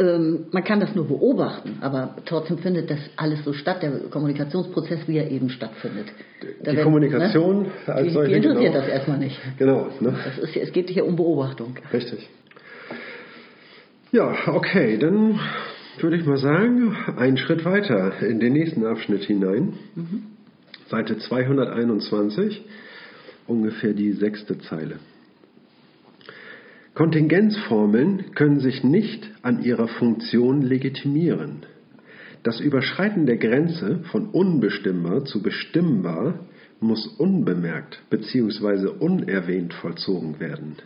[0.00, 5.06] Ähm, man kann das nur beobachten, aber trotzdem findet das alles so statt, der Kommunikationsprozess,
[5.06, 6.06] wie er eben stattfindet.
[6.40, 8.84] Da Die werden, Kommunikation ne, als die, solche, die interessiert genau.
[8.84, 9.38] das erstmal nicht.
[9.56, 10.14] Genau, ne?
[10.42, 11.76] Ist, es geht hier um Beobachtung.
[11.92, 12.28] Richtig.
[14.10, 15.38] Ja, okay, dann
[16.00, 19.74] würde ich mal sagen, einen Schritt weiter in den nächsten Abschnitt hinein.
[20.88, 22.64] Seite 221,
[23.46, 24.98] ungefähr die sechste Zeile.
[26.94, 31.66] Kontingenzformeln können sich nicht an ihrer Funktion legitimieren.
[32.44, 36.46] Das Überschreiten der Grenze von unbestimmbar zu bestimmbar
[36.78, 38.88] muss unbemerkt bzw.
[39.00, 40.76] unerwähnt vollzogen werden.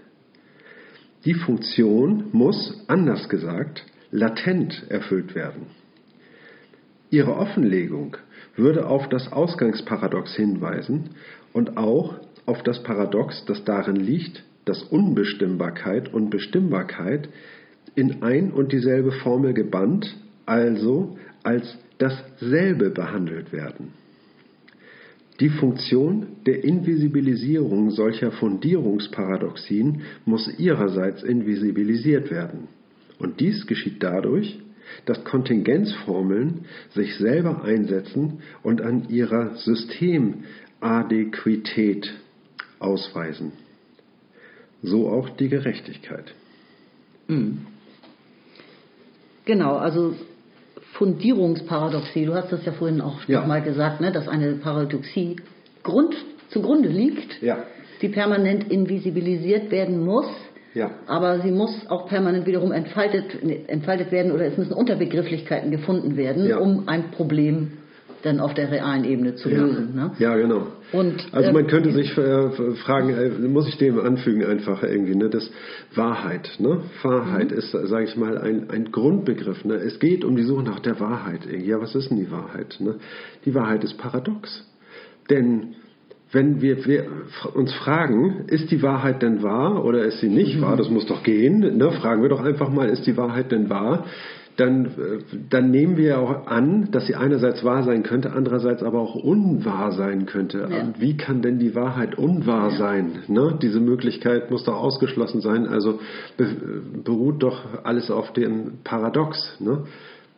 [1.25, 5.67] Die Funktion muss, anders gesagt, latent erfüllt werden.
[7.11, 8.17] Ihre Offenlegung
[8.57, 11.11] würde auf das Ausgangsparadox hinweisen
[11.53, 12.15] und auch
[12.47, 17.29] auf das Paradox, das darin liegt, dass Unbestimmbarkeit und Bestimmbarkeit
[17.95, 20.15] in ein und dieselbe Formel gebannt,
[20.45, 23.95] also als dasselbe behandelt werden.
[25.41, 32.69] Die Funktion der Invisibilisierung solcher Fundierungsparadoxien muss ihrerseits invisibilisiert werden.
[33.19, 34.59] Und dies geschieht dadurch,
[35.07, 42.13] dass Kontingenzformeln sich selber einsetzen und an ihrer Systemadäquität
[42.81, 43.53] ausweisen.
[44.83, 46.33] So auch die Gerechtigkeit.
[49.45, 50.15] Genau, also
[50.95, 53.41] Fundierungsparadoxie, du hast das ja vorhin auch Ja.
[53.41, 55.37] noch mal gesagt, ne, dass eine Paradoxie
[55.83, 56.15] Grund,
[56.51, 57.59] zugrunde liegt, Ja.
[58.03, 60.27] die permanent invisibilisiert werden muss,
[60.75, 60.91] Ja.
[61.07, 63.37] aber sie muss auch permanent wiederum entfaltet,
[63.69, 66.59] entfaltet werden oder es müssen Unterbegrifflichkeiten gefunden werden, Ja.
[66.59, 67.78] um ein Problem
[68.23, 69.95] dann auf der realen Ebene zu lösen.
[69.95, 70.13] Ne?
[70.19, 70.67] Ja, genau.
[70.93, 72.51] Und, also ähm, man könnte sich äh,
[72.85, 75.51] fragen, äh, muss ich dem anfügen einfach irgendwie, ne, das
[75.95, 76.83] Wahrheit, ne?
[77.03, 77.59] Wahrheit Mhm.
[77.59, 79.65] ist, sage ich mal, ein, ein Grundbegriff.
[79.65, 79.75] Ne?
[79.75, 81.47] Es geht um die Suche nach der Wahrheit.
[81.47, 81.71] irgendwie.
[81.71, 82.77] Ja, was ist denn die Wahrheit?
[82.81, 82.97] Ne?
[83.45, 84.65] Die Wahrheit ist paradox.
[85.31, 85.75] Denn
[86.33, 87.07] wenn wir, wir
[87.55, 90.77] uns fragen, ist die Wahrheit denn wahr oder ist sie nicht wahr?
[90.77, 91.61] Das muss doch gehen.
[91.79, 91.91] Ne?
[91.93, 94.05] Fragen wir doch einfach mal, ist die Wahrheit denn wahr?
[94.59, 94.91] Dann, äh,
[95.51, 99.93] dann nehmen wir auch an, dass sie einerseits wahr sein könnte, andererseits aber auch unwahr
[99.93, 100.69] sein könnte.
[100.69, 100.81] Ja.
[100.81, 103.23] Und wie kann denn die Wahrheit unwahr sein?
[103.29, 103.57] Ne?
[103.63, 105.69] Diese Möglichkeit muss doch ausgeschlossen sein.
[105.69, 106.01] Also
[106.37, 106.47] be
[107.05, 109.57] beruht doch alles auf dem Paradox.
[109.61, 109.85] Ne?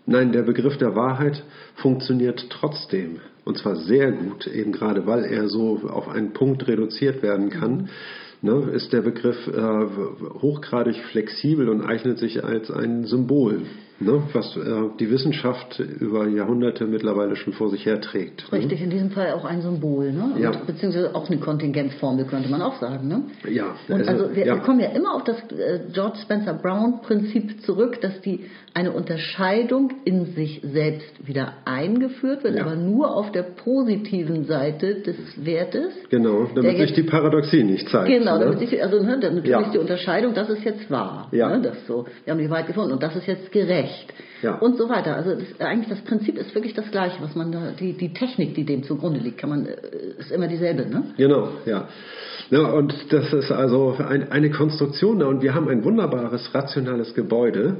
[0.04, 1.42] Nein, der Begriff der Wahrheit
[1.76, 3.20] funktioniert trotzdem.
[3.46, 7.88] Und zwar sehr gut, eben gerade weil er so auf einen Punkt reduziert werden kann.
[8.42, 9.86] Ne, ist der Begriff äh,
[10.40, 13.62] hochgradig flexibel und eignet sich als ein Symbol
[14.00, 14.60] ne, was äh,
[14.98, 18.50] die Wissenschaft über Jahrhunderte mittlerweile schon vor sich her trägt.
[18.50, 18.58] Ne?
[18.58, 20.32] Richtig, in diesem Fall auch ein Symbol, ne?
[20.34, 20.52] Und, ja.
[20.66, 23.08] beziehungsweise auch eine Kontingenzformel könnte man auch sagen.
[23.08, 23.22] Ne?
[23.48, 23.74] Ja.
[23.88, 24.54] Und also, also wir, ja.
[24.54, 28.92] wir, kommen ja immer auf das äh, George Spencer Brown Prinzip zurück, dass die eine
[28.92, 32.64] Unterscheidung in sich selbst wieder eingeführt wird, ja.
[32.64, 35.92] aber nur auf der positiven Seite des Wertes.
[36.08, 38.08] Genau, damit sich die Paradoxie nicht zeigt.
[38.08, 38.44] Genau, ne?
[38.44, 39.70] damit sich, also ne, natürlich ja.
[39.70, 41.28] die Unterscheidung, das ist jetzt wahr.
[41.32, 41.56] Ja.
[41.56, 43.89] Ne, das so, wir haben die Wahrheit gefunden und das ist jetzt gerecht.
[44.42, 44.54] Ja.
[44.54, 45.16] Und so weiter.
[45.16, 48.54] Also das, eigentlich das Prinzip ist wirklich das gleiche, was man da, die, die Technik,
[48.54, 49.76] die dem zugrunde liegt, kann man, äh,
[50.18, 51.04] ist immer dieselbe, ne?
[51.16, 51.88] Genau, ja.
[52.50, 57.76] Ja, und das ist also ein, eine Konstruktion und wir haben ein wunderbares, rationales Gebäude,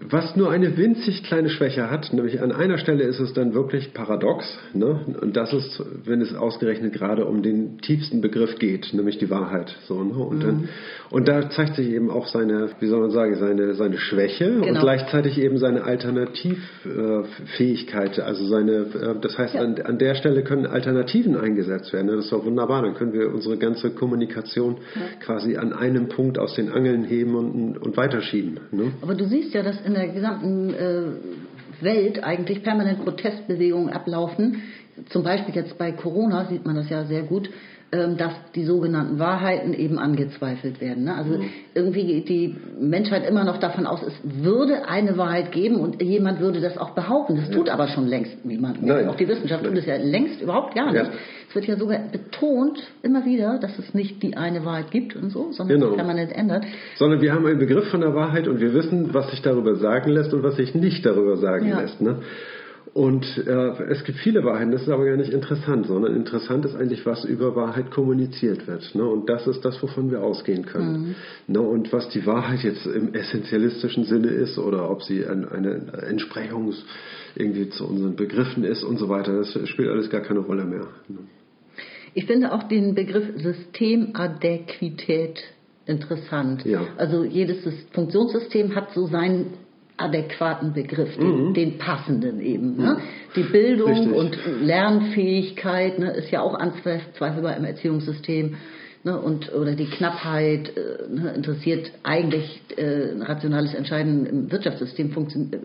[0.00, 3.92] was nur eine winzig kleine Schwäche hat, nämlich an einer Stelle ist es dann wirklich
[3.92, 4.58] paradox.
[4.72, 5.18] Ne?
[5.20, 9.76] Und das ist, wenn es ausgerechnet gerade um den tiefsten Begriff geht, nämlich die Wahrheit.
[9.86, 10.14] So, ne?
[10.14, 10.40] und, mhm.
[10.40, 10.70] dann,
[11.10, 14.66] und da zeigt sich eben auch seine, wie soll man sagen, seine, seine Schwäche genau.
[14.66, 18.18] und gleichzeitig eben seine Alternativfähigkeit.
[18.18, 19.60] Also seine, äh, das heißt, ja.
[19.60, 22.06] an, an der Stelle können Alternativen eingesetzt werden.
[22.06, 22.16] Ne?
[22.16, 22.80] Das ist doch wunderbar.
[22.82, 25.02] Dann können wir unsere ganze Kommunikation ja.
[25.20, 28.58] quasi an einem Punkt aus den Angeln heben und, und weiterschieben.
[28.70, 28.92] Ne?
[29.02, 34.62] Aber du siehst ja, dass in der gesamten äh, Welt eigentlich permanent Protestbewegungen ablaufen.
[35.08, 37.50] Zum Beispiel jetzt bei Corona sieht man das ja sehr gut,
[37.92, 41.04] dass die sogenannten Wahrheiten eben angezweifelt werden.
[41.04, 41.14] Ne?
[41.14, 41.50] Also mhm.
[41.74, 46.40] irgendwie geht die Menschheit immer noch davon aus, es würde eine Wahrheit geben und jemand
[46.40, 47.36] würde das auch behaupten.
[47.36, 49.10] Das tut aber schon längst niemand mehr.
[49.10, 51.04] Auch die Wissenschaft tut es ja längst überhaupt gar nicht.
[51.04, 51.10] Ja.
[51.50, 55.28] Es wird ja sogar betont immer wieder, dass es nicht die eine Wahrheit gibt und
[55.28, 55.94] so, sondern genau.
[55.94, 56.64] permanent ändert.
[56.96, 60.12] Sondern wir haben einen Begriff von der Wahrheit und wir wissen, was sich darüber sagen
[60.12, 61.80] lässt und was sich nicht darüber sagen ja.
[61.80, 62.00] lässt.
[62.00, 62.22] Ne?
[62.94, 66.74] Und äh, es gibt viele Wahrheiten, das ist aber gar nicht interessant, sondern interessant ist
[66.74, 68.94] eigentlich, was über Wahrheit kommuniziert wird.
[68.94, 69.02] Ne?
[69.02, 71.16] Und das ist das, wovon wir ausgehen können.
[71.46, 71.54] Mhm.
[71.54, 71.62] Ne?
[71.62, 76.74] Und was die Wahrheit jetzt im essentialistischen Sinne ist oder ob sie ein, eine Entsprechung
[77.34, 80.86] irgendwie zu unseren Begriffen ist und so weiter, das spielt alles gar keine Rolle mehr.
[81.08, 81.20] Ne?
[82.12, 85.42] Ich finde auch den Begriff Systemadäquität
[85.86, 86.66] interessant.
[86.66, 86.82] Ja.
[86.98, 89.54] Also jedes Funktionssystem hat so seinen
[89.96, 91.54] adäquaten Begriff, den, mhm.
[91.54, 92.76] den passenden eben.
[92.76, 92.98] Ne?
[93.36, 94.12] Die Bildung Richtig.
[94.12, 98.56] und Lernfähigkeit ne, ist ja auch anzweifelbar im Erziehungssystem.
[99.04, 105.10] Ne, und, oder die Knappheit äh, ne, interessiert eigentlich äh, ein rationales Entscheiden im Wirtschaftssystem
[105.10, 105.56] äh,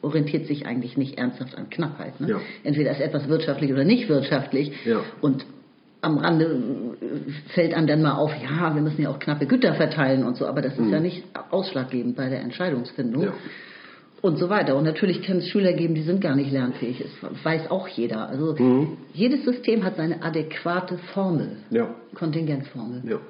[0.00, 2.18] orientiert sich eigentlich nicht ernsthaft an Knappheit.
[2.22, 2.30] Ne?
[2.30, 2.40] Ja.
[2.64, 4.72] Entweder ist etwas wirtschaftlich oder nicht wirtschaftlich.
[4.86, 5.02] Ja.
[5.20, 5.44] Und
[6.00, 9.74] am Rande äh, fällt einem dann mal auf, ja, wir müssen ja auch knappe Güter
[9.74, 10.92] verteilen und so, aber das ist mhm.
[10.92, 13.24] ja nicht ausschlaggebend bei der Entscheidungsfindung.
[13.24, 13.34] Ja
[14.26, 14.76] und so weiter.
[14.76, 17.02] Und natürlich kann es Schüler geben, die sind gar nicht lernfähig.
[17.22, 18.28] Das weiß auch jeder.
[18.28, 18.98] Also mhm.
[19.12, 21.94] jedes System hat seine adäquate Formel, ja.
[22.14, 23.02] Kontingenzformel.
[23.08, 23.20] Ja.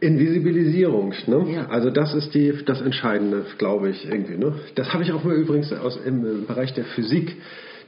[0.00, 1.46] Invisibilisierung, ne?
[1.50, 1.66] Ja.
[1.68, 4.36] Also das ist die, das Entscheidende, glaube ich, irgendwie.
[4.36, 4.54] Ne?
[4.74, 7.36] Das habe ich auch mal übrigens aus, im Bereich der Physik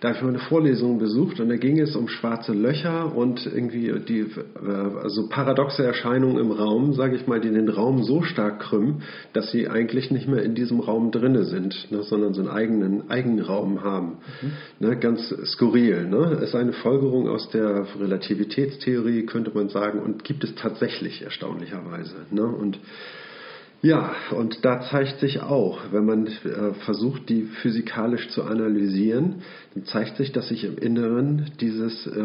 [0.01, 3.47] da habe ich mal eine Vorlesung besucht und da ging es um schwarze Löcher und
[3.47, 4.71] irgendwie die äh,
[5.03, 9.51] also paradoxe Erscheinungen im Raum, sage ich mal, die den Raum so stark krümmen, dass
[9.51, 13.83] sie eigentlich nicht mehr in diesem Raum drinne sind, ne, sondern so einen eigenen Eigenraum
[13.83, 14.19] haben.
[14.41, 14.53] Mhm.
[14.87, 16.07] Ne, ganz skurril.
[16.07, 16.39] Ne?
[16.43, 22.15] Ist eine Folgerung aus der Relativitätstheorie, könnte man sagen, und gibt es tatsächlich erstaunlicherweise.
[22.31, 22.45] Ne?
[22.45, 22.79] Und
[23.81, 29.43] ja, und da zeigt sich auch, wenn man äh, versucht, die physikalisch zu analysieren,
[29.75, 32.23] dann zeigt sich, dass sich im Inneren dieses äh,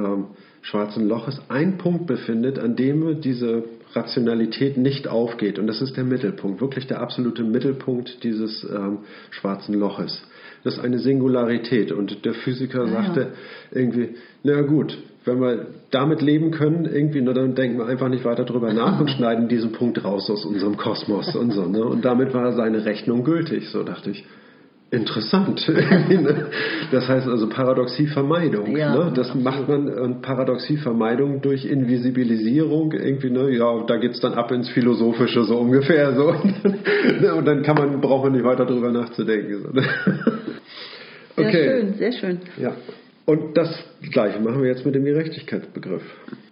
[0.63, 5.59] schwarzen Loches ein Punkt befindet, an dem diese Rationalität nicht aufgeht.
[5.59, 8.99] Und das ist der Mittelpunkt, wirklich der absolute Mittelpunkt dieses ähm,
[9.29, 10.23] schwarzen Loches.
[10.63, 11.91] Das ist eine Singularität.
[11.91, 13.33] Und der Physiker ja, sagte
[13.71, 18.26] irgendwie, na gut, wenn wir damit leben können, irgendwie, nur dann denken wir einfach nicht
[18.26, 21.65] weiter drüber nach und schneiden diesen Punkt raus aus unserem Kosmos und so.
[21.65, 21.84] Ne?
[21.84, 23.69] Und damit war seine Rechnung gültig.
[23.69, 24.26] So dachte ich,
[24.91, 25.65] interessant.
[26.13, 26.47] Ne?
[26.91, 28.78] das heißt also Paradoxievermeidung.
[28.78, 29.11] Ja, ne?
[29.15, 29.43] Das absolut.
[29.43, 33.49] macht man und Paradoxievermeidung durch Invisibilisierung irgendwie, ne?
[33.51, 36.34] ja, da geht's dann ab ins Philosophische so ungefähr so.
[37.19, 37.34] Ne?
[37.36, 39.63] und dann kann man, braucht man nicht weiter drüber nachzudenken.
[39.63, 39.84] So, ne?
[41.38, 41.51] okay.
[41.51, 42.39] Sehr schön, sehr schön.
[42.57, 42.74] Ja.
[43.26, 43.69] Und das
[44.11, 46.03] Gleiche machen wir jetzt mit dem Gerechtigkeitsbegriff.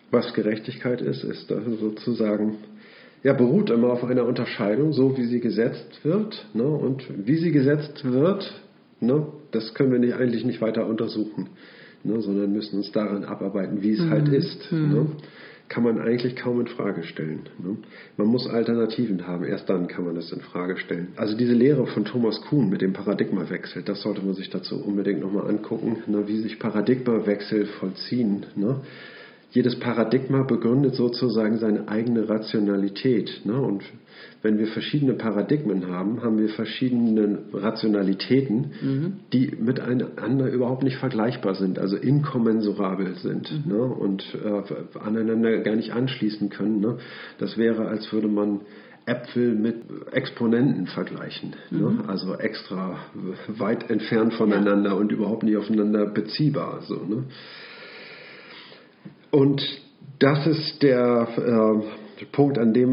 [0.09, 2.57] Was Gerechtigkeit ist, ist sozusagen,
[3.23, 6.45] ja, beruht immer auf einer Unterscheidung, so wie sie gesetzt wird.
[6.53, 6.63] Ne?
[6.63, 8.61] Und wie sie gesetzt wird,
[9.01, 11.49] ne, das können wir nicht, eigentlich nicht weiter untersuchen,
[12.03, 14.31] ne, sondern müssen uns daran abarbeiten, wie es halt mhm.
[14.31, 14.71] halt ist.
[14.71, 14.93] Mhm.
[14.93, 15.07] Ne?
[15.71, 17.43] Kann man eigentlich kaum in Frage stellen.
[17.57, 17.77] Ne?
[18.17, 21.13] Man muss Alternativen haben, erst dann kann man das in Frage stellen.
[21.15, 25.21] Also diese Lehre von Thomas Kuhn mit dem Paradigmawechsel, das sollte man sich dazu unbedingt
[25.21, 26.27] nochmal angucken, ne?
[26.27, 28.45] wie sich Paradigmawechsel vollziehen.
[28.57, 28.81] Ne?
[29.51, 33.41] jedes Paradigma begründet sozusagen seine eigene Rationalität.
[33.45, 33.59] Ne?
[33.59, 33.83] Und
[34.41, 39.13] wenn wir verschiedene Paradigmen haben, haben wir verschiedene Rationalitäten, mhm.
[39.31, 43.71] die miteinander überhaupt nicht vergleichbar sind, also inkommensurabel sind mhm.
[43.71, 43.83] ne?
[43.83, 46.79] und äh, aneinander gar nicht anschließen können.
[46.79, 46.97] Ne?
[47.37, 48.61] Das wäre, als würde man
[49.05, 49.77] Äpfel mit
[50.11, 51.55] Exponenten vergleichen.
[51.69, 51.79] Ne?
[51.79, 51.97] Mhm.
[51.97, 52.03] Ne?
[52.07, 52.97] Also extra
[53.47, 54.95] weit entfernt voneinander ja.
[54.95, 56.81] und überhaupt nicht aufeinander beziehbar.
[56.81, 57.25] So, ne?
[59.31, 59.61] Und
[60.19, 62.91] das ist der äh, Punkt, an dem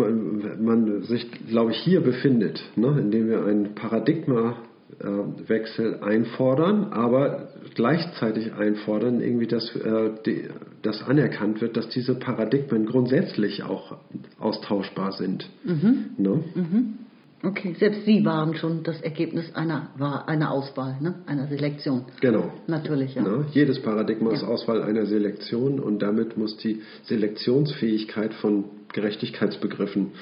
[0.60, 2.96] man sich, glaube ich, hier befindet, ne?
[3.00, 10.48] indem wir einen Paradigmawechsel einfordern, aber gleichzeitig einfordern, irgendwie, dass, äh, die,
[10.82, 13.98] dass anerkannt wird, dass diese Paradigmen grundsätzlich auch
[14.38, 15.48] austauschbar sind.
[15.64, 16.10] Mhm.
[16.16, 16.44] Ne?
[16.54, 16.94] Mhm.
[17.42, 21.22] Okay, selbst Sie waren schon das Ergebnis einer, war einer Auswahl, ne?
[21.26, 22.04] einer Selektion.
[22.20, 22.52] Genau.
[22.66, 23.22] Natürlich, ja.
[23.22, 23.46] Ne?
[23.52, 24.36] Jedes Paradigma ja.
[24.36, 30.12] ist Auswahl einer Selektion und damit muss die Selektionsfähigkeit von Gerechtigkeitsbegriffen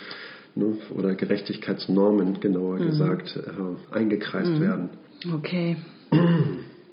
[0.54, 0.78] ne?
[0.94, 2.86] oder Gerechtigkeitsnormen, genauer mhm.
[2.86, 4.60] gesagt, äh, eingekreist mhm.
[4.60, 4.88] werden.
[5.32, 5.76] Okay.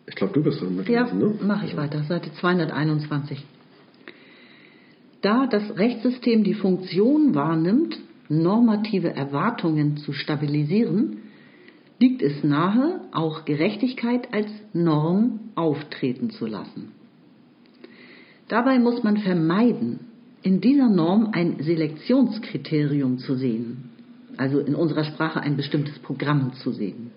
[0.05, 1.33] Ich glaube, du bist dran mit Ja, ne?
[1.41, 2.03] mache ich weiter.
[2.03, 3.43] Seite 221.
[5.21, 7.97] Da das Rechtssystem die Funktion wahrnimmt,
[8.27, 11.19] normative Erwartungen zu stabilisieren,
[11.99, 16.91] liegt es nahe, auch Gerechtigkeit als Norm auftreten zu lassen.
[18.49, 20.01] Dabei muss man vermeiden,
[20.43, 23.89] in dieser Norm ein Selektionskriterium zu sehen,
[24.37, 27.11] also in unserer Sprache ein bestimmtes Programm zu sehen.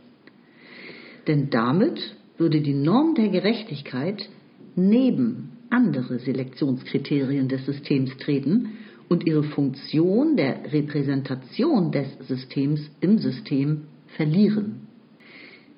[1.27, 2.01] Denn damit
[2.39, 4.29] würde die Norm der Gerechtigkeit
[4.77, 8.75] neben andere Selektionskriterien des Systems treten
[9.09, 13.83] und ihre Funktion der Repräsentation des Systems im System
[14.17, 14.87] verlieren.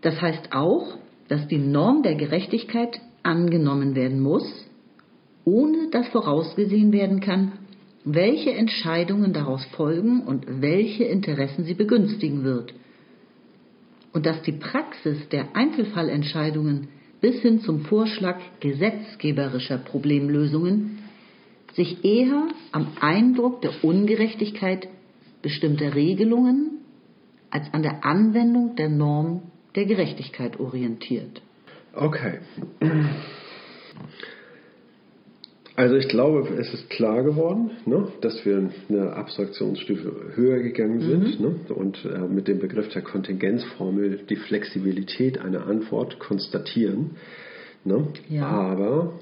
[0.02, 4.67] Das heißt auch, dass die Norm der Gerechtigkeit angenommen werden muss,
[5.48, 7.52] ohne dass vorausgesehen werden kann,
[8.04, 12.74] welche Entscheidungen daraus folgen und welche Interessen sie begünstigen wird.
[14.12, 16.88] Und dass die Praxis der Einzelfallentscheidungen
[17.20, 20.98] bis hin zum Vorschlag gesetzgeberischer Problemlösungen
[21.74, 24.88] sich eher am Eindruck der Ungerechtigkeit
[25.42, 26.78] bestimmter Regelungen
[27.50, 29.42] als an der Anwendung der Norm
[29.74, 31.40] der Gerechtigkeit orientiert.
[31.94, 32.40] Okay.
[35.78, 41.38] Also ich glaube, es ist klar geworden, ne, dass wir eine Abstraktionsstufe höher gegangen sind
[41.38, 41.46] mhm.
[41.46, 47.12] ne, und äh, mit dem Begriff der Kontingenzformel die Flexibilität einer Antwort konstatieren.
[47.84, 48.08] Ne.
[48.28, 48.48] Ja.
[48.48, 49.20] Aber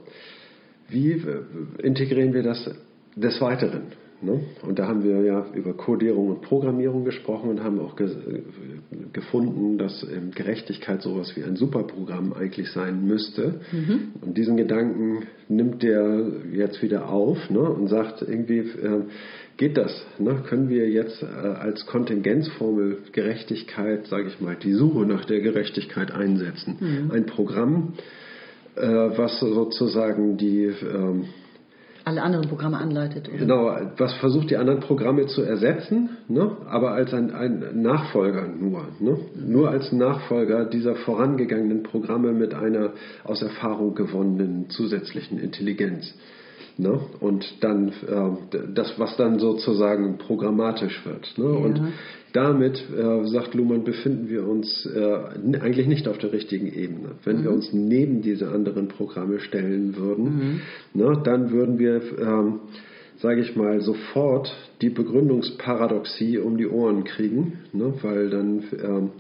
[0.89, 1.43] wie äh,
[1.83, 2.71] integrieren wir das
[3.15, 3.93] des Weiteren?
[4.23, 4.41] Ne?
[4.63, 8.43] Und da haben wir ja über Codierung und Programmierung gesprochen und haben auch ge äh,
[9.13, 13.61] gefunden, dass Gerechtigkeit sowas wie ein Superprogramm eigentlich sein müsste.
[13.73, 14.13] Mhm.
[14.23, 17.61] Und diesen Gedanken nimmt der jetzt wieder auf ne?
[17.61, 19.03] und sagt irgendwie, äh,
[19.57, 20.07] geht das?
[20.19, 20.43] Ne?
[20.47, 26.11] Können wir jetzt äh, als Kontingenzformel Gerechtigkeit, sage ich mal, die Suche nach der Gerechtigkeit
[26.11, 26.77] einsetzen?
[26.81, 27.11] Mhm.
[27.11, 27.95] Ein Programm,
[28.77, 31.27] äh, was sozusagen die ähm,
[32.07, 33.29] alle anderen Programme anleitet.
[33.29, 33.39] Oder?
[33.39, 36.57] Genau, was versucht die anderen Programme zu ersetzen, ne?
[36.69, 38.87] aber als ein, ein Nachfolger nur.
[39.01, 39.19] Ne?
[39.35, 42.93] Nur als Nachfolger dieser vorangegangenen Programme mit einer
[43.25, 46.15] aus Erfahrung gewonnenen zusätzlichen Intelligenz.
[46.79, 47.01] Ne?
[47.21, 51.33] Und dann äh, das, was dann sozusagen programmatisch wird.
[51.39, 51.45] Ne?
[51.45, 51.51] Ja.
[51.51, 51.81] Und
[52.33, 57.13] damit, äh, sagt Luhmann, befinden wir uns äh, eigentlich nicht auf der richtigen Ebene.
[57.25, 57.45] Wenn mhm.
[57.45, 60.61] wir uns neben diese anderen Programme stellen würden, mhm.
[60.93, 62.61] ne, dann würden wir, ähm,
[63.19, 69.11] sage ich mal, sofort die Begründungsparadoxie um die Ohren kriegen, ne, weil dann ähm,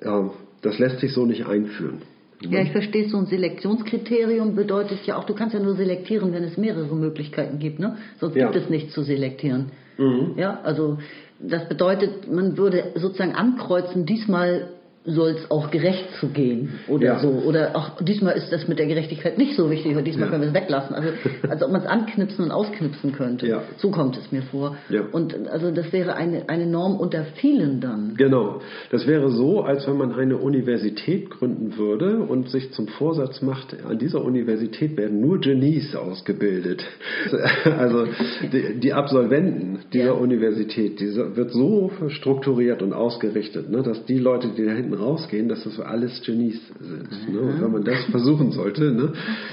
[0.00, 0.30] äh,
[0.62, 2.02] das lässt sich so nicht einführen.
[2.42, 6.42] Ja, ich verstehe, so ein Selektionskriterium bedeutet ja auch, du kannst ja nur selektieren, wenn
[6.42, 7.98] es mehrere Möglichkeiten gibt, ne?
[8.18, 8.46] Sonst ja.
[8.46, 9.72] gibt es nichts zu selektieren.
[9.98, 10.34] Mhm.
[10.36, 10.98] Ja, also
[11.38, 14.68] das bedeutet, man würde sozusagen ankreuzen, diesmal
[15.04, 17.18] soll es auch gerecht zu gehen oder ja.
[17.20, 17.28] so.
[17.28, 20.30] Oder auch diesmal ist das mit der Gerechtigkeit nicht so wichtig oder diesmal ja.
[20.30, 20.94] können wir es weglassen.
[20.94, 21.08] Also
[21.48, 23.46] als ob man es anknipsen und ausknipsen könnte.
[23.46, 23.62] Ja.
[23.78, 24.76] So kommt es mir vor.
[25.12, 28.14] Und also das wäre eine, eine Norm unter vielen dann.
[28.16, 28.60] Genau.
[28.90, 33.74] Das wäre so, als wenn man eine Universität gründen würde und sich zum Vorsatz macht,
[33.82, 36.84] an dieser Universität werden nur Genies ausgebildet.
[37.80, 38.06] Also
[38.52, 44.48] die, die Absolventen dieser Universität, die wird so strukturiert und ausgerichtet, ne, dass die Leute,
[44.56, 47.32] die da hinten hinten rausgehen, dass das alles Genies sind.
[47.32, 47.40] Ne?
[47.40, 49.12] Und wenn man das versuchen sollte, ne,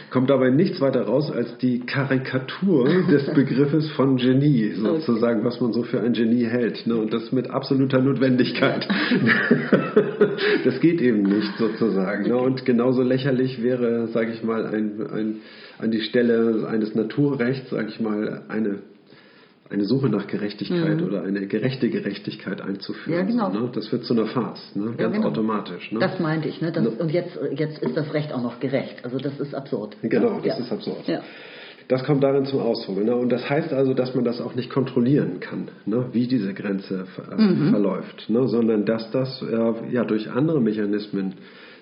[0.10, 5.74] kommt dabei nichts weiter raus als die Karikatur des Begriffes von Genie, sozusagen, was man
[5.74, 6.86] so für ein Genie hält.
[6.88, 6.96] Ne?
[6.96, 8.88] Und das mit absoluter Notwendigkeit.
[10.66, 12.28] das geht eben nicht sozusagen.
[12.28, 12.38] Ne?
[12.38, 15.36] Und genauso lächerlich wäre, sage ich mal, ein, ein,
[15.80, 18.80] an die Stelle eines Naturrechts, sage ich mal, eine
[19.70, 21.08] eine Suche nach Gerechtigkeit mhm.
[21.08, 23.20] oder eine gerechte Gerechtigkeit einzuführen.
[23.20, 23.52] Ja, genau.
[23.52, 23.72] So, ne?
[23.74, 24.94] Das wird zu einer Farce, ne?
[24.98, 25.28] ganz ja, genau.
[25.28, 25.92] automatisch.
[25.92, 26.00] Ne?
[26.00, 26.62] Das meinte ich.
[26.62, 26.72] Ne?
[26.72, 29.04] Das, und jetzt, jetzt ist das Recht auch noch gerecht.
[29.04, 29.98] Also das ist absurd.
[30.02, 30.56] Genau, das ja.
[30.58, 31.08] ist absurd.
[31.08, 31.22] Ja.
[31.88, 33.04] Das kommt darin zum Ausdruck.
[33.04, 33.16] Ne?
[33.16, 36.08] Und das heißt also, dass man das auch nicht kontrollieren kann, ne?
[36.12, 37.70] wie diese Grenze äh, mhm.
[37.72, 38.48] verläuft, ne?
[38.48, 41.36] sondern dass das äh, ja durch andere Mechanismen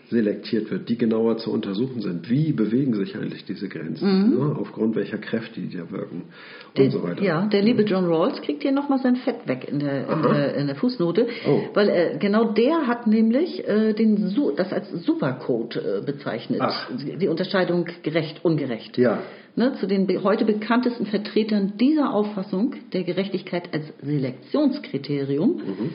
[0.09, 2.29] selektiert wird, die genauer zu untersuchen sind.
[2.29, 4.29] Wie bewegen sich eigentlich diese Grenzen?
[4.29, 4.37] Mhm.
[4.37, 4.55] Ne?
[4.59, 6.25] Aufgrund welcher Kräfte die da wirken
[6.67, 7.23] und der, so weiter.
[7.23, 10.55] Ja, der liebe John Rawls kriegt hier nochmal sein Fett weg in der, in der,
[10.55, 11.61] in der, Fußnote, oh.
[11.73, 16.61] weil äh, genau der hat nämlich äh, den, das als Supercode äh, bezeichnet.
[16.61, 16.89] Ach.
[17.19, 18.97] Die Unterscheidung gerecht, ungerecht.
[18.97, 19.19] Ja.
[19.55, 25.89] Ne, zu den heute bekanntesten Vertretern dieser Auffassung der Gerechtigkeit als Selektionskriterium mhm.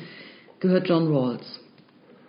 [0.60, 1.60] gehört John Rawls.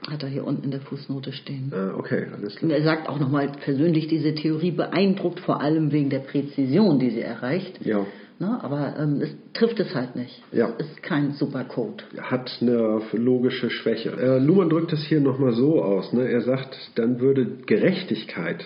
[0.10, 1.72] Hat er hier unten in der Fußnote stehen.
[1.74, 2.72] Ah, okay, alles klar.
[2.72, 7.12] Und er sagt auch nochmal persönlich, diese Theorie beeindruckt vor allem wegen der Präzision, die
[7.12, 7.86] sie erreicht.
[7.86, 8.06] Ja.
[8.40, 10.42] Ne, aber ähm, es trifft es halt nicht.
[10.52, 10.74] Ja.
[10.80, 12.04] Es ist kein Supercode.
[12.20, 14.10] Hat eine logische Schwäche.
[14.10, 16.12] Äh, Luhmann drückt es hier nochmal so aus.
[16.12, 16.28] Ne?
[16.28, 18.66] Er sagt, dann würde Gerechtigkeit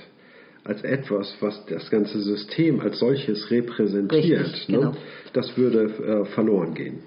[0.64, 4.78] als etwas, was das ganze System als solches repräsentiert, Richtig, ne?
[4.78, 4.92] genau.
[5.34, 7.00] das würde äh, verloren gehen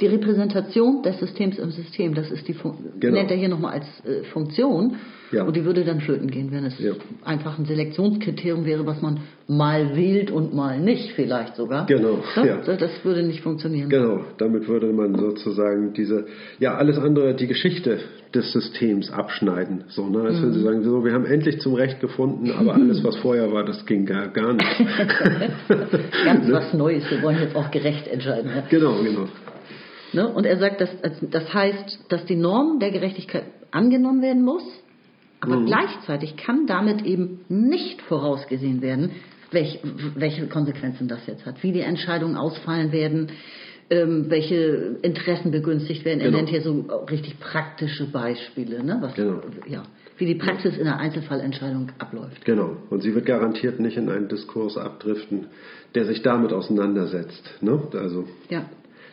[0.00, 3.14] die Repräsentation des Systems im System, das ist die Fun genau.
[3.14, 4.96] nennt er hier nochmal als äh, Funktion.
[5.30, 5.44] Ja.
[5.44, 6.92] Und die würde dann flöten gehen, wenn es ja.
[7.24, 11.86] einfach ein Selektionskriterium wäre, was man mal wählt und mal nicht, vielleicht sogar.
[11.86, 12.22] Genau.
[12.36, 12.56] Ja, ja.
[12.58, 13.88] Das würde nicht funktionieren.
[13.88, 16.26] Genau, damit würde man sozusagen diese,
[16.60, 17.98] ja, alles andere, die Geschichte
[18.32, 19.84] des Systems abschneiden.
[19.88, 20.22] So, ne?
[20.22, 20.42] Als mhm.
[20.42, 23.64] wenn sie sagen, so, wir haben endlich zum Recht gefunden, aber alles, was vorher war,
[23.64, 24.86] das ging gar, gar nicht.
[26.24, 28.50] Ganz was Neues, wir wollen jetzt auch gerecht entscheiden.
[28.70, 29.26] Genau, genau.
[30.14, 30.28] Ne?
[30.28, 30.90] Und er sagt, dass,
[31.20, 34.64] das heißt, dass die Norm der Gerechtigkeit angenommen werden muss,
[35.40, 35.66] aber mhm.
[35.66, 39.10] gleichzeitig kann damit eben nicht vorausgesehen werden,
[39.50, 39.80] welch,
[40.14, 43.28] welche Konsequenzen das jetzt hat, wie die Entscheidungen ausfallen werden,
[43.90, 46.20] ähm, welche Interessen begünstigt werden.
[46.20, 46.38] Er genau.
[46.38, 48.98] nennt hier so richtig praktische Beispiele, ne?
[49.00, 49.40] Was, genau.
[49.68, 49.82] ja,
[50.16, 52.44] wie die Praxis in der Einzelfallentscheidung abläuft.
[52.44, 52.76] Genau.
[52.88, 55.48] Und sie wird garantiert nicht in einen Diskurs abdriften,
[55.94, 57.58] der sich damit auseinandersetzt.
[57.60, 57.82] Ne?
[57.92, 58.64] Also, ja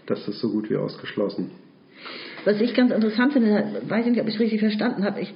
[0.05, 1.51] das ist so gut wie ausgeschlossen.
[2.43, 5.33] Was ich ganz interessant finde, weiß ich nicht, ob ich es richtig verstanden habe, ich,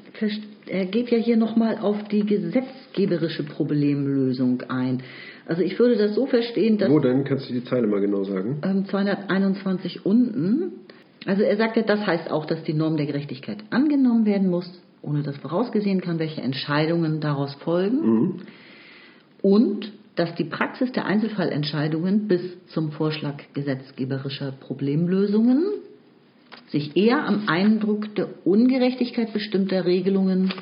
[0.66, 5.04] er geht ja hier nochmal auf die gesetzgeberische Problemlösung ein.
[5.46, 6.90] Also ich würde das so verstehen, dass...
[6.90, 7.24] Wo denn?
[7.24, 8.58] Kannst du die Zeile mal genau sagen?
[8.90, 10.72] 221 ähm, unten.
[11.28, 14.70] Also er sagt ja, das heißt auch, dass die Norm der Gerechtigkeit angenommen werden muss,
[15.04, 18.02] ohne dass vorausgesehen kann, welche Entscheidungen daraus folgen.
[18.02, 18.36] Mhm.
[19.44, 25.64] Und dass die Praxis der Einzelfallentscheidungen bis zum Vorschlag gesetzgeberischer Problemlösungen
[26.68, 30.54] sich eher am Eindruck der Ungerechtigkeit bestimmter Regelungen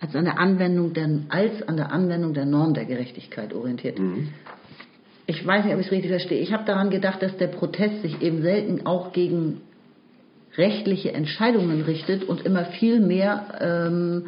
[0.00, 3.98] als an der Anwendung der, als an der, Anwendung der Norm der Gerechtigkeit orientiert.
[3.98, 4.28] Mhm.
[5.26, 6.40] Ich weiß nicht, ob ich es richtig verstehe.
[6.40, 9.62] Ich habe daran gedacht, dass der Protest sich eben selten auch gegen
[10.56, 14.26] rechtliche Entscheidungen richtet und immer viel mehr ähm,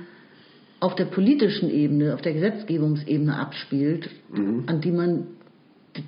[0.81, 4.65] auf der politischen Ebene, auf der Gesetzgebungsebene abspielt, mhm.
[4.67, 5.27] an die man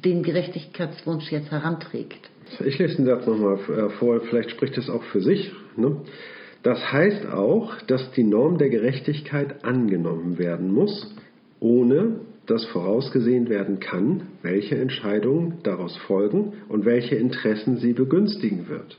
[0.04, 2.30] den Gerechtigkeitswunsch jetzt heranträgt.
[2.64, 5.50] Ich lese den Satz nochmal äh, vor, vielleicht spricht es auch für sich.
[5.76, 5.96] Ne?
[6.62, 11.14] Das heißt auch, dass die Norm der Gerechtigkeit angenommen werden muss,
[11.60, 18.98] ohne dass vorausgesehen werden kann, welche Entscheidungen daraus folgen und welche Interessen sie begünstigen wird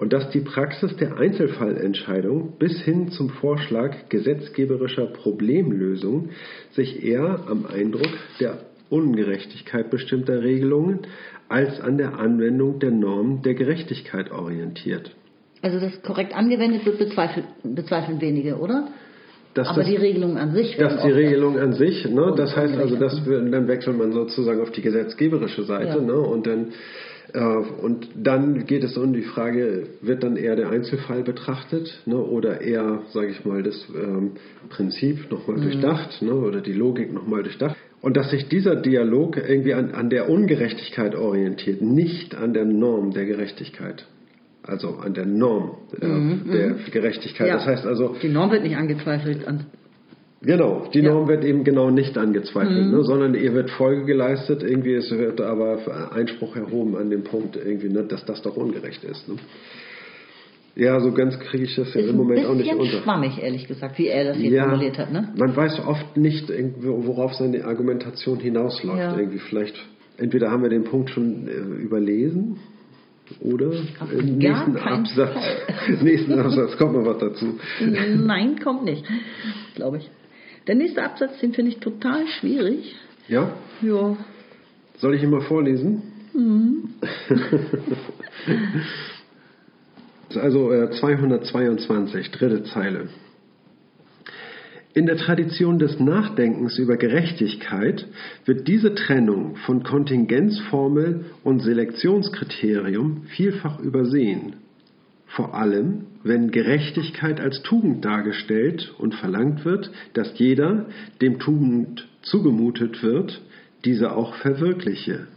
[0.00, 6.30] und dass die Praxis der Einzelfallentscheidung bis hin zum Vorschlag gesetzgeberischer Problemlösung
[6.72, 8.08] sich eher am Eindruck
[8.40, 11.00] der Ungerechtigkeit bestimmter Regelungen
[11.50, 15.14] als an der Anwendung der Norm der Gerechtigkeit orientiert.
[15.60, 18.88] Also das korrekt angewendet wird, bezweifeln, bezweifeln wenige, oder?
[19.52, 20.76] Dass Aber das, die Regelung an sich.
[20.76, 24.70] Dass die Regelung an sich, ne, das heißt also, das, dann wechselt man sozusagen auf
[24.70, 26.00] die gesetzgeberische Seite ja.
[26.00, 26.68] ne, und dann
[27.38, 32.60] und dann geht es um die Frage, wird dann eher der Einzelfall betrachtet ne, oder
[32.60, 34.32] eher, sage ich mal, das ähm,
[34.68, 35.62] Prinzip nochmal mhm.
[35.62, 37.76] durchdacht ne, oder die Logik nochmal durchdacht.
[38.02, 43.12] Und dass sich dieser Dialog irgendwie an, an der Ungerechtigkeit orientiert, nicht an der Norm
[43.12, 44.06] der Gerechtigkeit.
[44.62, 46.78] Also an der Norm äh, mhm, der mhm.
[46.90, 47.48] Gerechtigkeit.
[47.48, 47.54] Ja.
[47.54, 48.16] Das heißt also.
[48.22, 49.46] Die Norm wird nicht angezweifelt.
[49.46, 49.66] An
[50.42, 52.92] Genau, die Norm wird eben genau nicht angezweifelt, mhm.
[52.92, 57.56] ne, sondern ihr wird Folge geleistet, irgendwie es wird aber Einspruch erhoben an dem Punkt,
[57.56, 59.28] irgendwie, ne, dass das doch ungerecht ist.
[59.28, 59.36] Ne.
[60.76, 63.02] Ja, so ganz kriege ich das ja im Moment auch nicht unter.
[63.02, 65.12] schwammig, ehrlich gesagt, wie er das hier Ja, formuliert hat.
[65.12, 65.28] Ne?
[65.36, 68.98] man weiß oft nicht, worauf seine Argumentation hinausläuft.
[68.98, 69.18] Ja.
[69.18, 69.74] Irgendwie vielleicht,
[70.16, 72.56] entweder haben wir den Punkt schon äh, überlesen
[73.40, 75.36] oder Auf im nächsten Absatz,
[76.02, 77.58] nächsten Absatz kommt noch was dazu.
[77.80, 79.04] Nein, kommt nicht,
[79.74, 80.10] glaube ich.
[80.66, 82.94] Der nächste Absatz, den finde ich total schwierig.
[83.28, 83.52] Ja?
[83.82, 84.16] Ja,
[84.98, 86.02] Soll ich ihn mal vorlesen?
[90.28, 93.08] Ist also äh, 222, dritte Zeile.
[94.92, 98.06] In der Tradition des Nachdenkens über Gerechtigkeit
[98.44, 104.56] wird diese Trennung von Kontingenzformel und Selektionskriterium vielfach übersehen.
[105.36, 110.86] Vor allem, wenn Gerechtigkeit als Tugend dargestellt und verlangt wird, dass jeder,
[111.20, 113.40] dem Tugend zugemutet wird,
[113.84, 115.28] diese auch verwirkliche.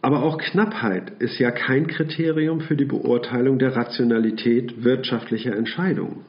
[0.00, 6.24] Aber auch Knappheit ist ja kein Kriterium für die Beurteilung der Rationalität wirtschaftlicher Entscheidungen.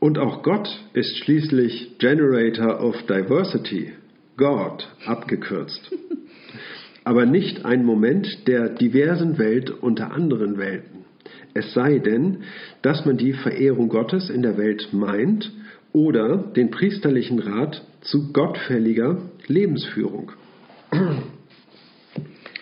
[0.00, 3.92] Und auch Gott ist schließlich Generator of Diversity,
[4.36, 5.90] God abgekürzt.
[7.08, 11.06] Aber nicht ein Moment der diversen Welt unter anderen Welten.
[11.54, 12.42] Es sei denn,
[12.82, 15.50] dass man die Verehrung Gottes in der Welt meint
[15.94, 20.32] oder den priesterlichen Rat zu gottfälliger Lebensführung.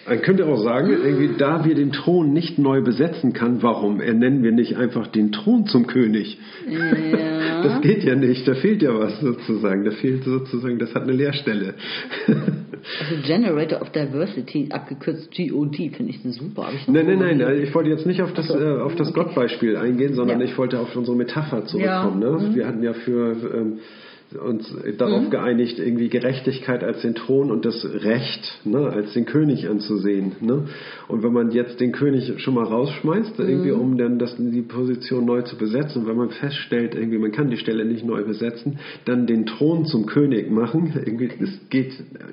[0.08, 4.42] Man könnte auch sagen, irgendwie, da wir den Thron nicht neu besetzen kann, warum ernennen
[4.42, 6.38] wir nicht einfach den Thron zum König?
[6.68, 6.80] Ja.
[7.66, 9.84] Das geht ja nicht, da fehlt ja was sozusagen.
[9.84, 11.74] Da fehlt sozusagen, das hat eine Leerstelle.
[13.00, 16.68] Also Generator of Diversity, abgekürzt GOD, finde ich super.
[16.72, 17.64] Ich Nein, nein, nein, gelesen.
[17.64, 19.24] ich wollte jetzt nicht auf das, so, äh, auf das okay.
[19.24, 20.46] Gottbeispiel eingehen, sondern Ja.
[20.46, 22.22] ich wollte auf unsere Metapher zurückkommen.
[22.22, 22.48] Ja, Ne?
[22.50, 22.54] mhm.
[22.54, 23.78] Wir hatten ja für ähm,
[24.34, 29.68] uns darauf geeinigt, irgendwie Gerechtigkeit als den Thron und das Recht ne, als den König
[29.68, 30.32] anzusehen.
[30.40, 30.64] Ne?
[31.08, 33.80] Und wenn man jetzt den König schon mal rausschmeißt, irgendwie, Mhm.
[33.80, 37.50] um dann das, die Position neu zu besetzen, und wenn man feststellt, irgendwie, man kann
[37.50, 41.92] die Stelle nicht neu besetzen, dann den Thron zum König machen, irgendwie, das geht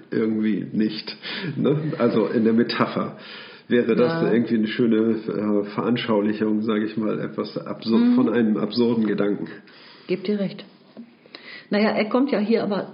[0.10, 1.16] irgendwie nicht.
[1.58, 1.78] Ne?
[2.00, 3.18] Also in der Metapher
[3.68, 4.34] wäre das Ja.
[4.34, 8.16] irgendwie eine schöne äh, Veranschaulichung, sage ich mal, etwas absurd, Mhm.
[8.16, 9.48] von einem absurden Gedanken.
[10.08, 10.66] Gebt dir recht.
[11.74, 12.90] Naja, er kommt ja hier aber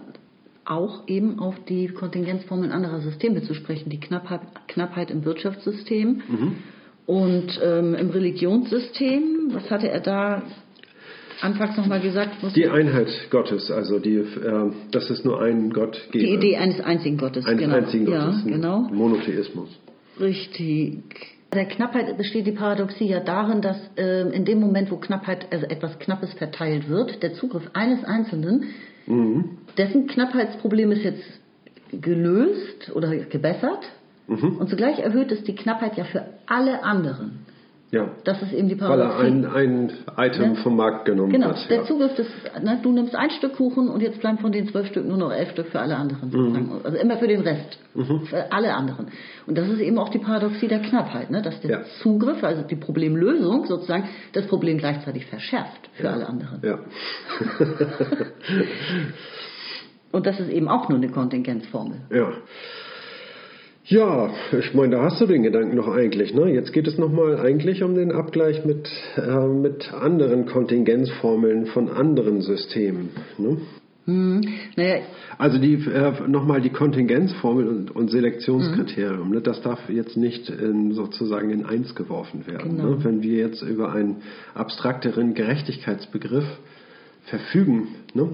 [0.64, 3.90] auch eben auf die Kontingenzformeln anderer Systeme zu sprechen.
[3.90, 6.22] Die Knappheit, Knappheit im Wirtschaftssystem
[7.06, 9.50] und ähm, im Religionssystem.
[9.52, 10.44] Was hatte er da
[11.42, 12.38] anfangs nochmal gesagt?
[12.56, 16.24] Die Einheit Gottes, also die, äh, dass es nur einen Gott gibt.
[16.24, 17.46] die Idee eines einzigen Gottes.
[17.46, 17.76] Einen genau.
[17.76, 18.88] einzigen Gott Ja, genau.
[18.94, 19.78] Monotheismus.
[20.22, 21.04] Richtig.
[21.54, 25.66] Der Knappheit besteht die Paradoxie ja darin, dass ähm, in dem Moment, wo Knappheit, also
[25.66, 28.66] etwas Knappes verteilt wird, der Zugriff eines Einzelnen,
[29.08, 29.58] Mhm.
[29.76, 31.24] dessen Knappheitsproblem ist jetzt
[31.92, 33.84] gelöst oder gebessert
[34.28, 34.58] Mhm.
[34.58, 37.40] und zugleich erhöht es die Knappheit ja für alle anderen.
[37.92, 38.08] Ja.
[38.24, 39.28] Das ist eben die Weil er Paradoxie.
[39.28, 40.56] ein, ein Item Ne?
[40.58, 41.68] vom Markt genommen Genau, hat.
[41.72, 41.84] der ja.
[41.86, 42.28] Zugriff des,
[42.62, 45.32] ne, du nimmst ein Stück Kuchen und jetzt bleiben von den zwölf Stück nur noch
[45.34, 46.30] elf Stück für alle anderen.
[46.30, 46.70] sozusagen.
[46.84, 47.80] Also immer für den Rest,
[48.30, 49.08] für alle anderen.
[49.48, 51.82] Und das ist eben auch die Paradoxie der Knappheit, ne, dass der Ja.
[52.04, 56.60] Zugriff, also die Problemlösung sozusagen, das Problem gleichzeitig verschärft für alle anderen.
[56.62, 56.78] Ja.
[60.12, 62.02] Und das ist eben auch nur eine Kontingenzformel.
[62.12, 62.30] ja.
[63.90, 66.32] Ja, ich meine, da hast du den Gedanken noch eigentlich.
[66.36, 66.54] Ne?
[66.54, 68.88] Jetzt geht es nochmal eigentlich um den Abgleich mit,
[69.18, 73.10] äh, mit anderen Kontingenzformeln von anderen Systemen.
[73.40, 73.58] Ne?
[74.06, 74.42] Hm,
[74.76, 75.02] naja,
[75.40, 80.94] Also die äh, nochmal die Kontingenzformel und, und Selektionskriterium, ne, das darf jetzt nicht in,
[80.94, 82.78] sozusagen in eins geworfen werden.
[82.78, 82.92] Genau.
[82.92, 83.04] Ne?
[83.04, 84.18] Wenn wir jetzt über einen
[84.54, 86.46] abstrakteren Gerechtigkeitsbegriff
[87.26, 88.30] verfügen, ne,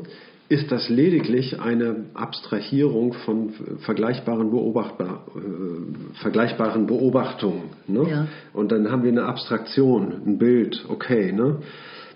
[0.47, 7.69] ist das lediglich eine Abstrahierung von vergleichbaren, Beobachtbar, äh, vergleichbaren Beobachtungen.
[7.87, 8.07] Ne?
[8.09, 8.27] Ja.
[8.53, 11.31] Und dann haben wir eine Abstraktion, ein Bild, okay.
[11.31, 11.57] Ne?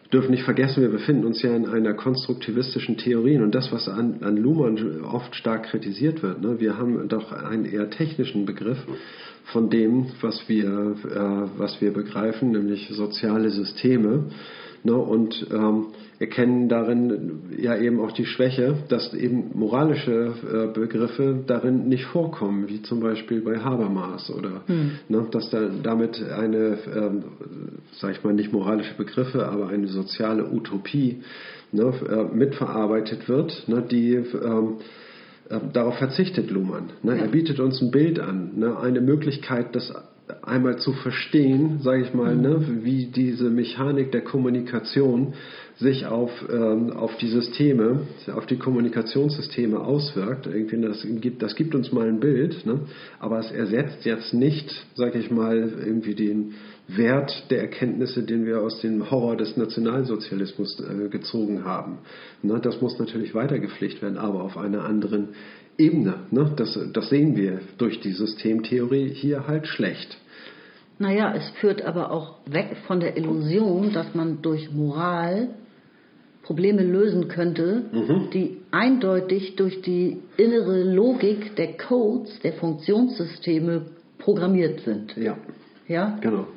[0.04, 3.88] Wir dürfen nicht vergessen, wir befinden uns ja in einer konstruktivistischen Theorie und das, was
[3.88, 6.42] an, an Luhmann oft stark kritisiert wird.
[6.42, 6.60] Ne?
[6.60, 8.78] Wir haben doch einen eher technischen Begriff
[9.46, 14.26] von dem, was wir, äh, was wir begreifen, nämlich soziale Systeme.
[14.84, 14.94] Ne?
[14.94, 15.88] Und ähm,
[16.20, 22.68] erkennen darin ja eben auch die Schwäche, dass eben moralische äh, Begriffe darin nicht vorkommen,
[22.68, 24.64] wie zum Beispiel bei Habermas oder
[25.08, 27.24] ne, dass da damit eine, ähm,
[28.00, 31.24] sag ich mal, nicht moralische Begriffe, aber eine soziale Utopie
[31.72, 34.78] ne, äh, mitverarbeitet wird, ne, die ähm,
[35.50, 36.92] äh, darauf verzichtet Luhmann.
[37.02, 37.18] Ne?
[37.18, 38.78] Er bietet uns ein Bild an, ne?
[38.80, 39.92] eine Möglichkeit, das
[40.44, 42.64] einmal zu verstehen, sage ich mal, ne?
[42.84, 45.34] wie diese Mechanik der Kommunikation
[45.80, 48.02] sich auf, ähm, auf die Systeme,
[48.34, 50.46] auf die Kommunikationssysteme auswirkt.
[50.46, 52.82] Irgendwie das, gibt, das gibt uns mal ein Bild, ne?
[53.20, 56.56] aber es ersetzt jetzt nicht, sage ich mal, irgendwie den
[56.88, 62.00] Wert der Erkenntnisse, den wir aus dem Horror des Nationalsozialismus äh, gezogen haben.
[62.42, 62.60] Ne?
[62.62, 65.30] Das muss natürlich weitergepflegt werden, aber auf einer anderen
[65.78, 66.16] Ebene.
[66.32, 66.52] Ne?
[66.58, 70.18] Das, das sehen wir durch die Systemtheorie hier halt schlecht.
[70.98, 75.52] Naja, es führt aber auch weg von der Illusion, dass man durch Moral
[76.50, 78.32] Probleme lösen könnte, mhm.
[78.34, 83.84] die eindeutig durch die innere Logik der Codes, der Funktionssysteme
[84.18, 85.16] programmiert sind.
[85.16, 85.38] Ja.
[85.88, 86.18] Ja?
[86.22, 86.48] Genau.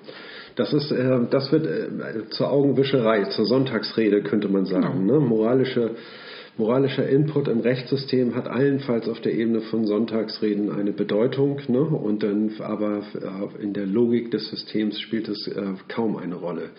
[0.57, 5.07] Das, ist, äh, das wird äh, zur Augenwischerei, zur Sonntagsrede, könnte man sagen.
[5.07, 5.21] Genau.
[5.21, 5.27] Ne?
[5.27, 5.91] Moralische,
[6.57, 11.61] moralischer Input im Rechtssystem hat allenfalls auf der Ebene von Sonntagsreden eine Bedeutung.
[11.69, 11.83] Ne?
[11.83, 16.71] Und dann aber äh, in der Logik des Systems spielt es äh, kaum eine Rolle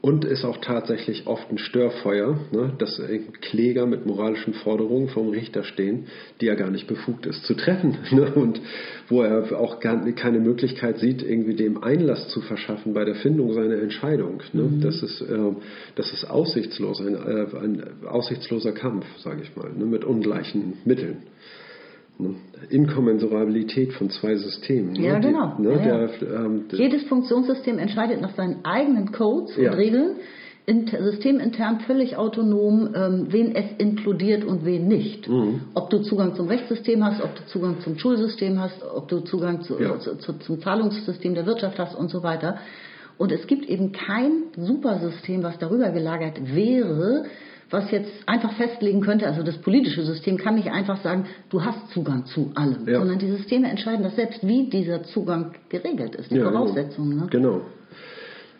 [0.00, 3.02] und ist auch tatsächlich oft ein Störfeuer, ne, dass
[3.40, 6.06] Kläger mit moralischen Forderungen vom Richter stehen,
[6.40, 8.60] die er gar nicht befugt ist zu treffen ne, und
[9.08, 13.52] wo er auch gar keine Möglichkeit sieht, irgendwie dem Einlass zu verschaffen bei der Findung
[13.54, 14.40] seiner Entscheidung.
[14.52, 14.62] Ne.
[14.62, 14.80] Mhm.
[14.82, 15.52] Das, ist, äh,
[15.96, 21.24] das ist aussichtslos, ein, äh, ein aussichtsloser Kampf, sage ich mal, ne, mit ungleichen Mitteln.
[22.18, 22.34] Ne?
[22.70, 24.92] Inkommensurabilität von zwei Systemen.
[24.92, 25.06] Ne?
[25.06, 25.54] Ja, genau.
[25.56, 26.06] Die, ne, ja, ja.
[26.06, 30.16] Der, ähm, Jedes Funktionssystem entscheidet nach seinen eigenen Codes und Regeln,
[30.66, 35.28] systemintern völlig autonom, ähm, wen es inkludiert und wen nicht.
[35.28, 35.62] Mhm.
[35.74, 39.62] Ob du Zugang zum Rechtssystem hast, ob du Zugang zum Schulsystem hast, ob du Zugang
[39.62, 42.58] zu, zu, zu, zum Zahlungssystem der Wirtschaft hast und so weiter.
[43.16, 47.24] Und es gibt eben kein Supersystem, was darüber gelagert wäre,
[47.70, 51.90] was jetzt einfach festlegen könnte, also das politische System kann nicht einfach sagen, du hast
[51.90, 52.98] Zugang zu allem, ja.
[52.98, 57.18] sondern die Systeme entscheiden das selbst, wie dieser Zugang geregelt ist, die ja, Voraussetzungen.
[57.18, 57.26] Ne?
[57.30, 57.62] Genau.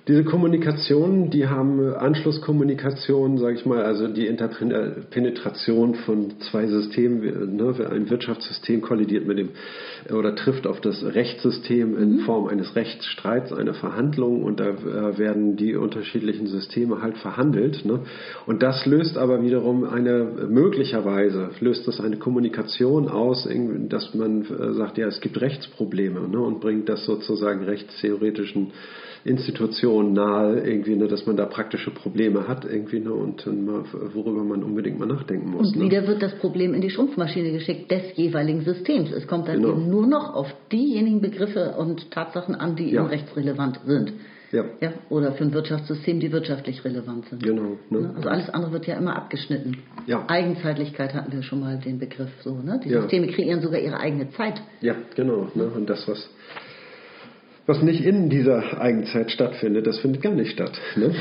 [0.09, 7.56] Diese Kommunikation, die haben Anschlusskommunikation, sage ich mal, also die Interpenetration von zwei Systemen.
[7.56, 9.50] Ne, ein Wirtschaftssystem kollidiert mit dem
[10.11, 12.18] oder trifft auf das Rechtssystem in mhm.
[12.20, 17.84] Form eines Rechtsstreits, einer Verhandlung und da äh, werden die unterschiedlichen Systeme halt verhandelt.
[17.84, 18.00] Ne?
[18.46, 23.46] Und das löst aber wiederum eine, möglicherweise löst das eine Kommunikation aus,
[23.90, 26.40] dass man äh, sagt, ja, es gibt Rechtsprobleme ne?
[26.40, 28.72] und bringt das sozusagen rechtstheoretischen
[29.24, 34.44] Institutionen nahe, irgendwie, ne, dass man da praktische Probleme hat irgendwie, ne, und mal, worüber
[34.44, 35.68] man unbedingt mal nachdenken muss.
[35.68, 35.84] Und ne?
[35.84, 39.10] wieder wird das Problem in die Schrumpfmaschine geschickt des jeweiligen Systems.
[39.10, 39.72] Es kommt dann genau.
[39.72, 43.00] eben nur noch auf diejenigen Begriffe und Tatsachen an, die ja.
[43.00, 44.12] eben rechtsrelevant sind.
[44.50, 44.64] Ja.
[44.80, 44.92] ja.
[45.10, 47.42] Oder für ein Wirtschaftssystem, die wirtschaftlich relevant sind.
[47.42, 47.76] Genau.
[47.90, 48.12] Ne?
[48.16, 49.78] Also alles andere wird ja immer abgeschnitten.
[50.06, 50.24] Ja.
[50.26, 52.54] Eigenzeitlichkeit hatten wir schon mal den Begriff so.
[52.54, 52.80] Ne?
[52.82, 53.32] Die Systeme ja.
[53.32, 54.62] kreieren sogar ihre eigene Zeit.
[54.80, 55.48] Ja, genau.
[55.54, 55.64] Ne?
[55.64, 56.30] Und das, was
[57.68, 60.80] was nicht in dieser Eigenzeit stattfindet, das findet gar nicht statt.
[60.96, 61.14] Ne?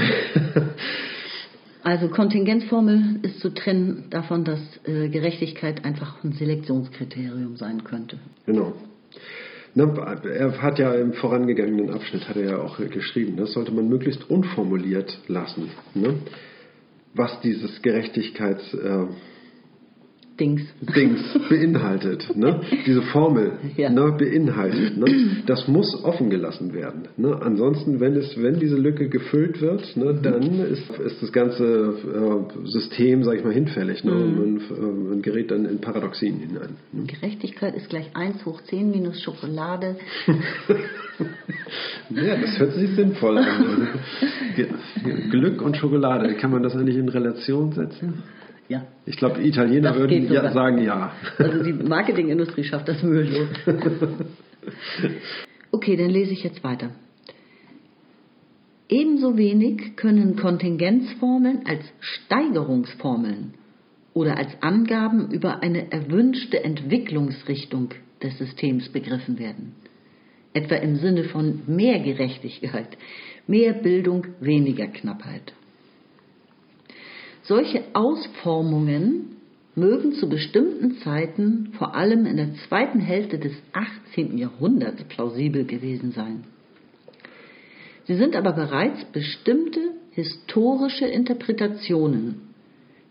[1.84, 8.20] Also Kontingenzformel ist zu trennen davon, dass äh, Gerechtigkeit einfach ein Selektionskriterium sein könnte.
[8.46, 8.74] Genau.
[9.74, 9.94] Ne,
[10.38, 14.30] er hat ja im vorangegangenen Abschnitt hat er ja auch geschrieben, das sollte man möglichst
[14.30, 16.16] unformuliert lassen, ne?
[17.14, 19.06] was dieses Gerechtigkeits äh,
[20.40, 20.62] Dings.
[20.96, 21.20] Dings
[21.50, 22.62] beinhaltet, ne?
[22.86, 23.90] diese Formel ja.
[23.90, 24.96] ne, beinhaltet.
[24.98, 25.44] Ne?
[25.48, 27.08] Das muss offen gelassen werden.
[27.18, 27.36] Ne?
[27.42, 32.68] Ansonsten, wenn, es, wenn diese Lücke gefüllt wird, ne, dann ist, ist das ganze äh,
[32.68, 34.04] System, sage ich mal, hinfällig.
[34.04, 34.12] Ne?
[34.12, 34.36] Mhm.
[34.38, 36.78] Man, äh, man, gerät dann in Paradoxien hinein.
[36.92, 37.06] Ne?
[37.08, 39.96] Gerechtigkeit ist gleich 1 hoch 10 minus Schokolade.
[42.10, 43.88] ja, das hört sich sinnvoll an.
[45.32, 48.24] Glück und Schokolade, kann man das eigentlich in Relation setzen?
[48.70, 48.86] Ja.
[49.06, 51.14] Ich glaube, Italiener das würden ja, sagen ja.
[51.38, 53.50] Also die Marketingindustrie schafft das mühelos.
[55.72, 56.90] okay, dann lese ich jetzt weiter.
[58.90, 63.54] Ebenso wenig können Kontingenzformeln als Steigerungsformeln
[64.14, 67.90] oder als Angaben über eine erwünschte Entwicklungsrichtung
[68.24, 69.76] des Systems begriffen werden.
[70.54, 72.98] Etwa im Sinne von mehr Gerechtigkeit,
[73.46, 75.54] mehr Bildung, weniger Knappheit.
[77.48, 79.38] Solche Ausformungen
[79.74, 84.38] mögen zu bestimmten Zeiten, vor allem in der zweiten Hälfte des 18.
[84.38, 86.44] Jahrhunderts, plausibel gewesen sein.
[88.04, 89.80] Sie sind aber bereits bestimmte
[90.12, 92.42] historische Interpretationen,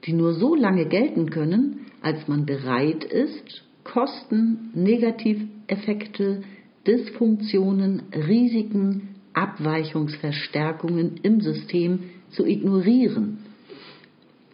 [0.05, 6.43] die nur so lange gelten können, als man bereit ist, Kosten, Negativeffekte,
[6.87, 12.01] Dysfunktionen, Risiken, Abweichungsverstärkungen im System
[12.31, 13.46] zu ignorieren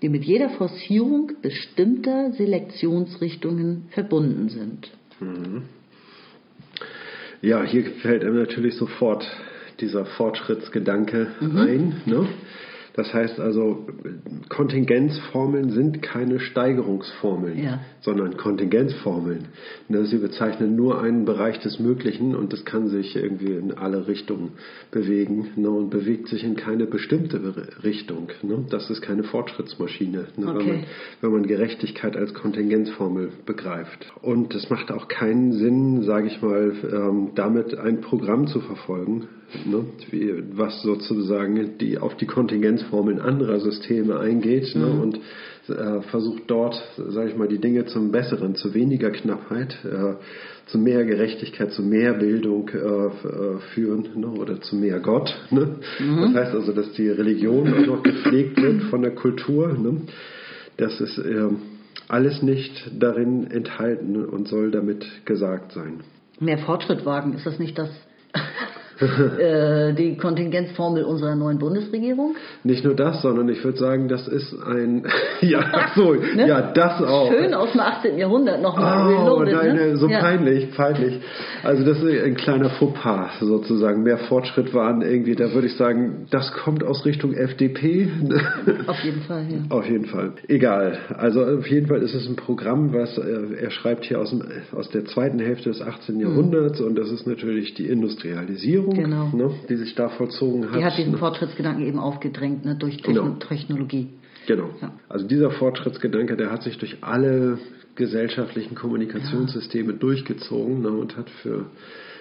[0.03, 4.91] die mit jeder Forcierung bestimmter Selektionsrichtungen verbunden sind.
[5.21, 5.63] Mhm.
[7.41, 9.25] Ja, hier fällt einem natürlich sofort
[9.81, 11.57] dieser Fortschrittsgedanke mhm.
[11.57, 12.03] ein.
[12.07, 12.29] Ne?
[12.95, 13.87] Das heißt also,
[14.49, 17.81] Kontingenzformeln sind keine Steigerungsformeln, Ja.
[18.01, 19.47] sondern Kontingenzformeln.
[19.89, 24.07] Ne, Sie bezeichnen nur einen Bereich des Möglichen und das kann sich irgendwie in alle
[24.09, 24.53] Richtungen
[24.91, 28.29] bewegen ne, und bewegt sich in keine bestimmte Be- Richtung.
[28.43, 28.65] Ne?
[28.71, 30.67] Das ist keine Fortschrittsmaschine, ne, wenn, Okay.
[30.67, 30.85] man,
[31.21, 34.13] wenn man Gerechtigkeit als Kontingenzformel begreift.
[34.23, 39.29] Und es macht auch keinen Sinn, sage ich mal, ähm, damit ein Programm zu verfolgen,
[39.65, 42.27] ne, wie, was sozusagen die, auf die
[42.83, 45.19] Kontingenzformeln anderer Systeme eingeht ne, und
[45.69, 50.15] äh, versucht dort, sage ich mal, die Dinge zum Besseren, zu weniger Knappheit, äh,
[50.67, 55.33] zu mehr Gerechtigkeit, zu mehr Bildung äh, äh, führen ne, oder zu mehr Gott.
[55.51, 55.77] Ne?
[55.99, 59.69] Das heißt also, dass die Religion auch noch gepflegt wird von der Kultur.
[59.73, 60.03] Ne?
[60.77, 61.49] Das ist äh,
[62.09, 66.01] alles nicht darin enthalten und soll damit gesagt sein.
[66.41, 67.91] Mehr Fortschritt wagen, ist das nicht das,
[69.39, 72.37] äh, die Kontingenzformel unserer neuen Bundesregierung?
[72.65, 75.07] Nicht nur das, sondern ich würde sagen, das ist ein,
[75.41, 76.49] ja, so, Ne?
[76.49, 77.31] ja, das auch.
[77.31, 78.19] Schön aus dem 18.
[78.19, 79.55] Jahrhundert nochmal Oh, reloaded.
[79.55, 79.97] nein, ne?
[79.97, 80.21] so ja.
[80.21, 81.21] peinlich, peinlich.
[81.63, 84.03] Also das ist ein kleiner Fauxpas sozusagen.
[84.03, 88.09] Mehr Fortschritt waren irgendwie, da würde ich sagen, das kommt aus Richtung FDP.
[88.87, 89.77] Auf jeden Fall, ja.
[89.77, 90.33] Auf jeden Fall.
[90.49, 90.99] Egal.
[91.17, 94.43] Also auf jeden Fall ist es ein Programm, was äh, er schreibt hier aus, dem,
[94.73, 96.21] aus der zweiten Hälfte des 18.
[96.21, 98.95] Jahrhunderts und das ist natürlich die Industrialisierung, Mhm.
[98.95, 99.29] Genau.
[99.35, 100.79] ne, die sich da vollzogen hat.
[100.79, 101.19] Die hat diesen ne.
[101.19, 103.31] Fortschrittsgedanken eben aufgedrängt ne, durch Techn Genau.
[103.37, 104.09] Technologie.
[104.47, 104.71] Genau.
[104.81, 104.93] Ja.
[105.09, 107.59] Also dieser Fortschrittsgedanke, der hat sich durch alle
[107.95, 111.67] gesellschaftlichen Kommunikationssysteme durchgezogen ne, und hat für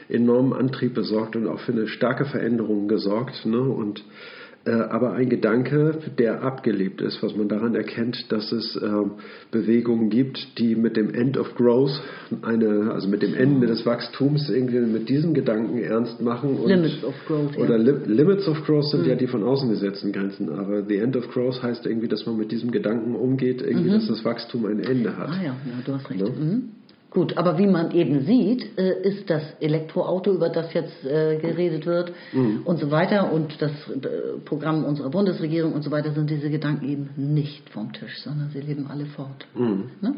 [0.10, 3.46] enormen Antrieb besorgt und auch für eine starke Veränderung gesorgt.
[3.46, 4.04] Ne, und
[4.70, 9.14] aber ein Gedanke, der abgelebt ist, was man daran erkennt, dass es ähm,
[9.50, 12.00] Bewegungen gibt, die mit dem End of Growth,
[12.44, 16.58] eine, also mit dem Ende des Wachstums irgendwie mit diesem Gedanken ernst machen.
[16.58, 17.64] Und, Limits of Growth, ja.
[17.64, 21.18] Oder Li Limits of Growth sind ja die von außen gesetzten Grenzen, aber the End
[21.18, 24.80] of Growth heißt irgendwie, dass man mit diesem Gedanken umgeht, irgendwie, dass das Wachstum ein
[24.80, 25.30] Ende hat.
[25.30, 26.22] Ah ja, ja, du hast recht.
[26.22, 26.30] Ne?
[26.30, 26.64] Mhm.
[27.12, 31.86] Gut, aber wie man eben sieht, äh, ist das Elektroauto, über das jetzt äh, geredet
[31.86, 32.62] wird Mhm.
[32.64, 36.88] und so weiter und das äh, Programm unserer Bundesregierung und so weiter sind diese Gedanken
[36.88, 39.46] eben nicht vom Tisch, sondern sie leben alle fort.
[39.54, 39.92] Mhm.
[40.00, 40.16] Ne?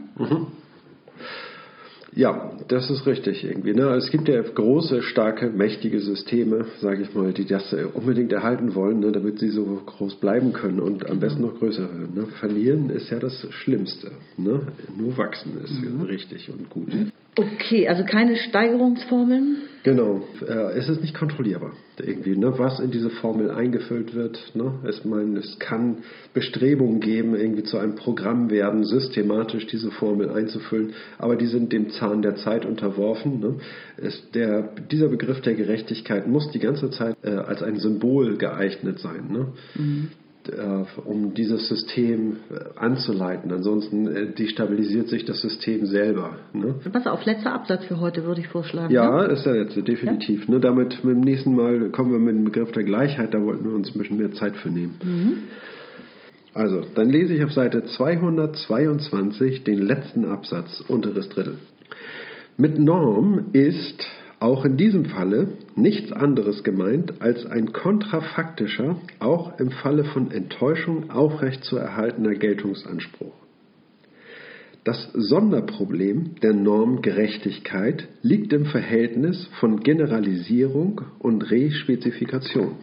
[2.15, 3.73] Ja, das ist richtig irgendwie.
[3.73, 3.90] Ne?
[3.95, 8.99] Es gibt ja große, starke, mächtige Systeme, sage ich mal, die das unbedingt erhalten wollen,
[8.99, 9.11] ne?
[9.11, 12.14] damit sie so groß bleiben können und am besten noch größer werden.
[12.15, 12.27] Ne?
[12.40, 14.11] Verlieren ist ja das Schlimmste.
[14.38, 14.61] Ne?
[14.98, 16.90] Nur wachsen ist richtig und gut.
[17.35, 19.57] Okay, also keine Steigerungsformeln.
[19.84, 20.22] Genau.
[20.41, 24.51] Äh, es ist nicht kontrollierbar irgendwie, ne, was in diese Formel eingefüllt wird.
[24.55, 24.80] Ne?
[24.88, 25.97] Es, mein, es kann
[26.34, 31.91] Bestrebungen geben, irgendwie zu einem Programm werden, systematisch diese Formel einzufüllen, aber die sind dem
[31.91, 33.39] Zahn der Zeit unterworfen.
[33.39, 33.55] Ne?
[33.97, 38.99] Es, der, dieser Begriff der Gerechtigkeit muss die ganze Zeit äh, als ein Symbol geeignet
[38.99, 39.27] sein.
[39.30, 39.47] Ne?
[39.76, 40.22] äh,
[41.06, 43.52] um dieses System äh, anzuleiten.
[43.52, 46.38] Ansonsten äh, destabilisiert sich das System selber.
[46.53, 46.76] Ne?
[46.91, 48.94] Pass auf, letzter Absatz für heute würde ich vorschlagen.
[48.94, 49.34] Ja, ne?
[49.34, 50.48] ist ja jetzt definitiv.
[50.48, 53.76] Ne, damit beim nächsten Mal kommen wir mit dem Begriff der Gleichheit, da wollten wir
[53.76, 54.95] uns ein bisschen mehr Zeit für nehmen.
[56.53, 61.57] Also, dann lese ich auf Seite 222 den letzten Absatz, unteres Drittel.
[62.57, 64.06] Mit Norm ist
[64.40, 71.09] auch in diesem Falle nichts anderes gemeint als ein kontrafaktischer, auch im Falle von Enttäuschung
[71.09, 73.33] aufrecht zu erhaltener Geltungsanspruch.
[74.83, 82.75] Das Sonderproblem der Normgerechtigkeit liegt im Verhältnis von Generalisierung und Respezifikation.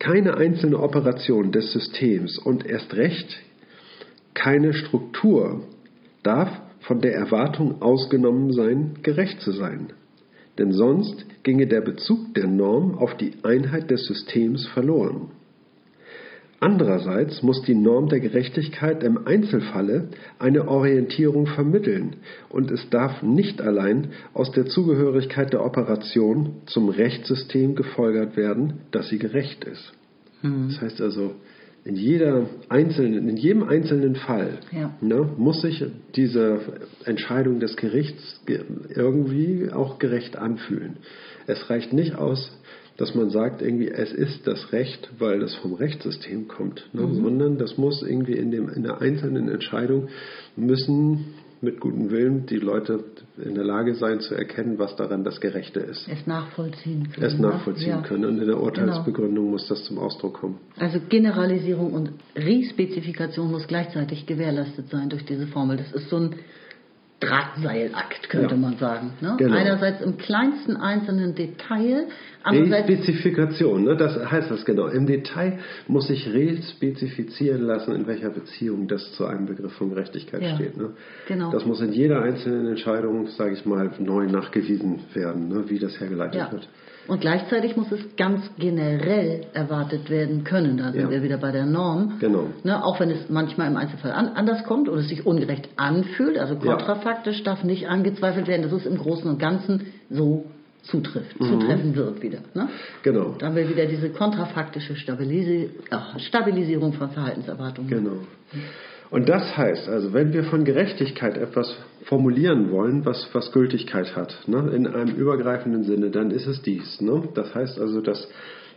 [0.00, 3.40] Keine einzelne Operation des Systems und erst recht
[4.34, 5.62] keine Struktur
[6.22, 6.50] darf
[6.80, 9.92] von der Erwartung ausgenommen sein, gerecht zu sein.
[10.58, 15.30] Denn sonst ginge der Bezug der Norm auf die Einheit des Systems verloren.
[16.60, 22.16] Andererseits muss die Norm der Gerechtigkeit im Einzelfalle eine Orientierung vermitteln
[22.50, 29.08] und es darf nicht allein aus der Zugehörigkeit der Operation zum Rechtssystem gefolgert werden, dass
[29.08, 29.92] sie gerecht ist.
[30.42, 31.32] Das heißt also,
[31.84, 34.94] in, jeder einzelnen, in jedem einzelnen Fall Ja.
[35.00, 35.84] ne, muss sich
[36.14, 36.60] diese
[37.04, 38.60] Entscheidung des Gerichts ge-
[38.94, 40.98] irgendwie auch gerecht anfühlen.
[41.46, 42.56] Es reicht nicht aus,
[42.98, 47.58] dass man sagt, irgendwie, es ist das Recht, weil das vom Rechtssystem kommt, ne, sondern
[47.58, 50.08] das muss irgendwie in, dem, in der einzelnen Entscheidung
[50.56, 51.24] müssen
[51.62, 53.04] mit gutem Willen die Leute
[53.42, 56.08] in der Lage sein zu erkennen, was daran das Gerechte ist.
[56.08, 57.26] Es nachvollziehen können.
[57.26, 57.48] Es ne?
[57.48, 58.02] nachvollziehen Ja.
[58.02, 60.58] können und in der Urteilsbegründung muss das zum Ausdruck kommen.
[60.78, 65.76] Also Generalisierung und Respezifikation muss gleichzeitig gewährleistet sein durch diese Formel.
[65.76, 66.34] Das ist so ein
[67.22, 68.60] Drahtseilakt, könnte Ja.
[68.60, 69.12] man sagen.
[69.20, 69.34] Ne?
[69.38, 69.54] Genau.
[69.56, 72.08] Einerseits im kleinsten einzelnen Detail,
[72.44, 73.96] Respezifikation, ne?
[73.96, 74.88] das heißt das genau.
[74.88, 80.42] Im Detail muss ich respezifizieren lassen, in welcher Beziehung das zu einem Begriff von Gerechtigkeit
[80.42, 80.76] Ja, steht.
[80.76, 80.90] Ne?
[81.28, 81.52] genau.
[81.52, 85.64] Das muss in jeder einzelnen Entscheidung, sage ich mal, neu nachgewiesen werden, ne?
[85.68, 86.50] wie das hergeleitet Ja.
[86.52, 86.68] wird.
[87.08, 90.76] Und gleichzeitig muss es ganz generell erwartet werden können.
[90.76, 91.10] Da sind Ja.
[91.10, 92.14] wir wieder bei der Norm.
[92.20, 92.46] Genau.
[92.62, 96.38] Ne, auch wenn es manchmal im Einzelfall an, anders kommt oder es sich ungerecht anfühlt,
[96.38, 100.44] also kontrafaktisch darf nicht angezweifelt werden, dass es im Großen und Ganzen so
[100.82, 102.38] zutrifft, zutreffen wird wieder.
[102.54, 102.68] Ne?
[103.02, 103.34] Genau.
[103.38, 107.88] Da haben wir wieder diese kontrafaktische Stabilisi ach, Stabilisierung von Verhaltenserwartungen.
[107.88, 108.16] Genau.
[109.12, 114.34] Und das heißt also, wenn wir von Gerechtigkeit etwas formulieren wollen, was, was Gültigkeit hat,
[114.46, 116.98] ne, in einem übergreifenden Sinne, dann ist es dies.
[117.02, 117.28] Ne?
[117.34, 118.26] Das heißt also, dass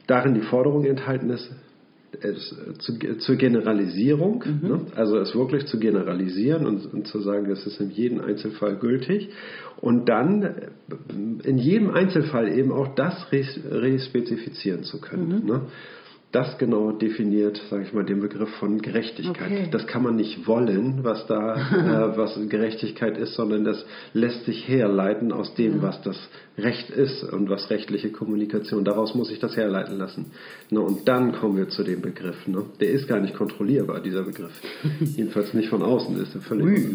[0.08, 1.50] darin die Forderung enthalten ist,
[2.22, 4.82] es zu, zur Generalisierung, ne?
[4.96, 9.30] also es wirklich zu generalisieren und, und zu sagen, das ist in jedem Einzelfall gültig
[9.80, 10.56] und dann
[11.44, 15.46] in jedem Einzelfall eben auch das res- respezifizieren zu können.
[15.46, 15.62] Ne?
[16.36, 19.38] Das genau definiert, sage ich mal, den Begriff von Gerechtigkeit.
[19.50, 19.68] Okay.
[19.72, 21.56] Das kann man nicht wollen, was da
[22.12, 26.18] äh, was Gerechtigkeit ist, sondern das lässt sich herleiten aus dem, was das
[26.58, 28.84] Recht ist und was rechtliche Kommunikation.
[28.84, 30.26] Daraus muss ich das herleiten lassen.
[30.70, 32.46] Ne, und dann kommen wir zu dem Begriff.
[32.48, 32.64] Ne?
[32.82, 34.52] Der ist gar nicht kontrollierbar, dieser Begriff.
[35.16, 36.86] Jedenfalls nicht von außen ist er völlig.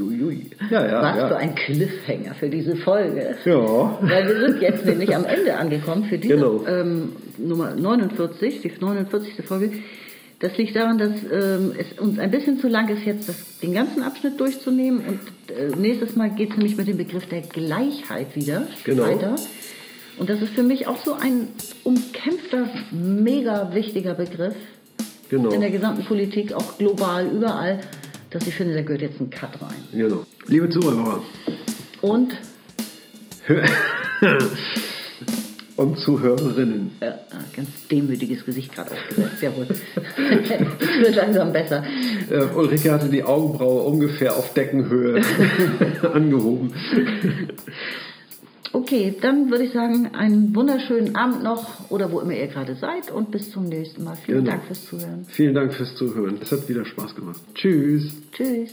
[0.71, 1.29] Ja, ja, Was ja.
[1.29, 3.37] für ein Cliffhanger für diese Folge.
[3.47, 3.99] Ja.
[4.03, 6.67] Weil wir sind jetzt nämlich am Ende angekommen für diese Genau.
[6.67, 7.13] ähm,
[7.47, 9.45] Nummer 49, die 49.
[9.47, 9.73] Folge.
[10.41, 13.75] Das liegt daran, dass ähm, es uns ein bisschen zu lang ist, jetzt das, den
[13.75, 15.01] ganzen Abschnitt durchzunehmen.
[15.07, 15.21] Und
[15.55, 19.03] äh, nächstes Mal geht es nämlich mit dem Begriff der Gleichheit wieder Genau.
[19.03, 19.37] weiter.
[20.19, 21.49] Und das ist für mich auch so ein
[21.85, 24.55] umkämpfter, mega wichtiger Begriff
[25.29, 25.51] Genau.
[25.51, 27.81] in der gesamten Politik, auch global, überall,
[28.31, 29.75] dass ich finde, da gehört jetzt ein Cut rein.
[29.93, 30.25] genau.
[30.47, 31.23] Liebe Zuhörer,
[32.01, 32.33] Und
[35.81, 36.91] und Zuhörerinnen.
[37.01, 37.15] Ja,
[37.57, 39.67] ganz demütiges Gesicht gerade aufgesetzt, jawohl.
[39.71, 41.83] Es wird langsam besser.
[42.31, 45.23] Äh, Ulrike hatte die Augenbraue ungefähr auf Deckenhöhe
[46.13, 46.73] angehoben.
[48.73, 53.11] Okay, dann würde ich sagen, einen wunderschönen Abend noch oder wo immer ihr gerade seid
[53.11, 54.17] und bis zum nächsten Mal.
[54.25, 54.51] Vielen Genau.
[54.51, 55.25] Dank fürs Zuhören.
[55.29, 56.39] Vielen Dank fürs Zuhören.
[56.41, 57.41] Es hat wieder Spaß gemacht.
[57.55, 58.13] Tschüss.
[58.33, 58.71] Tschüss.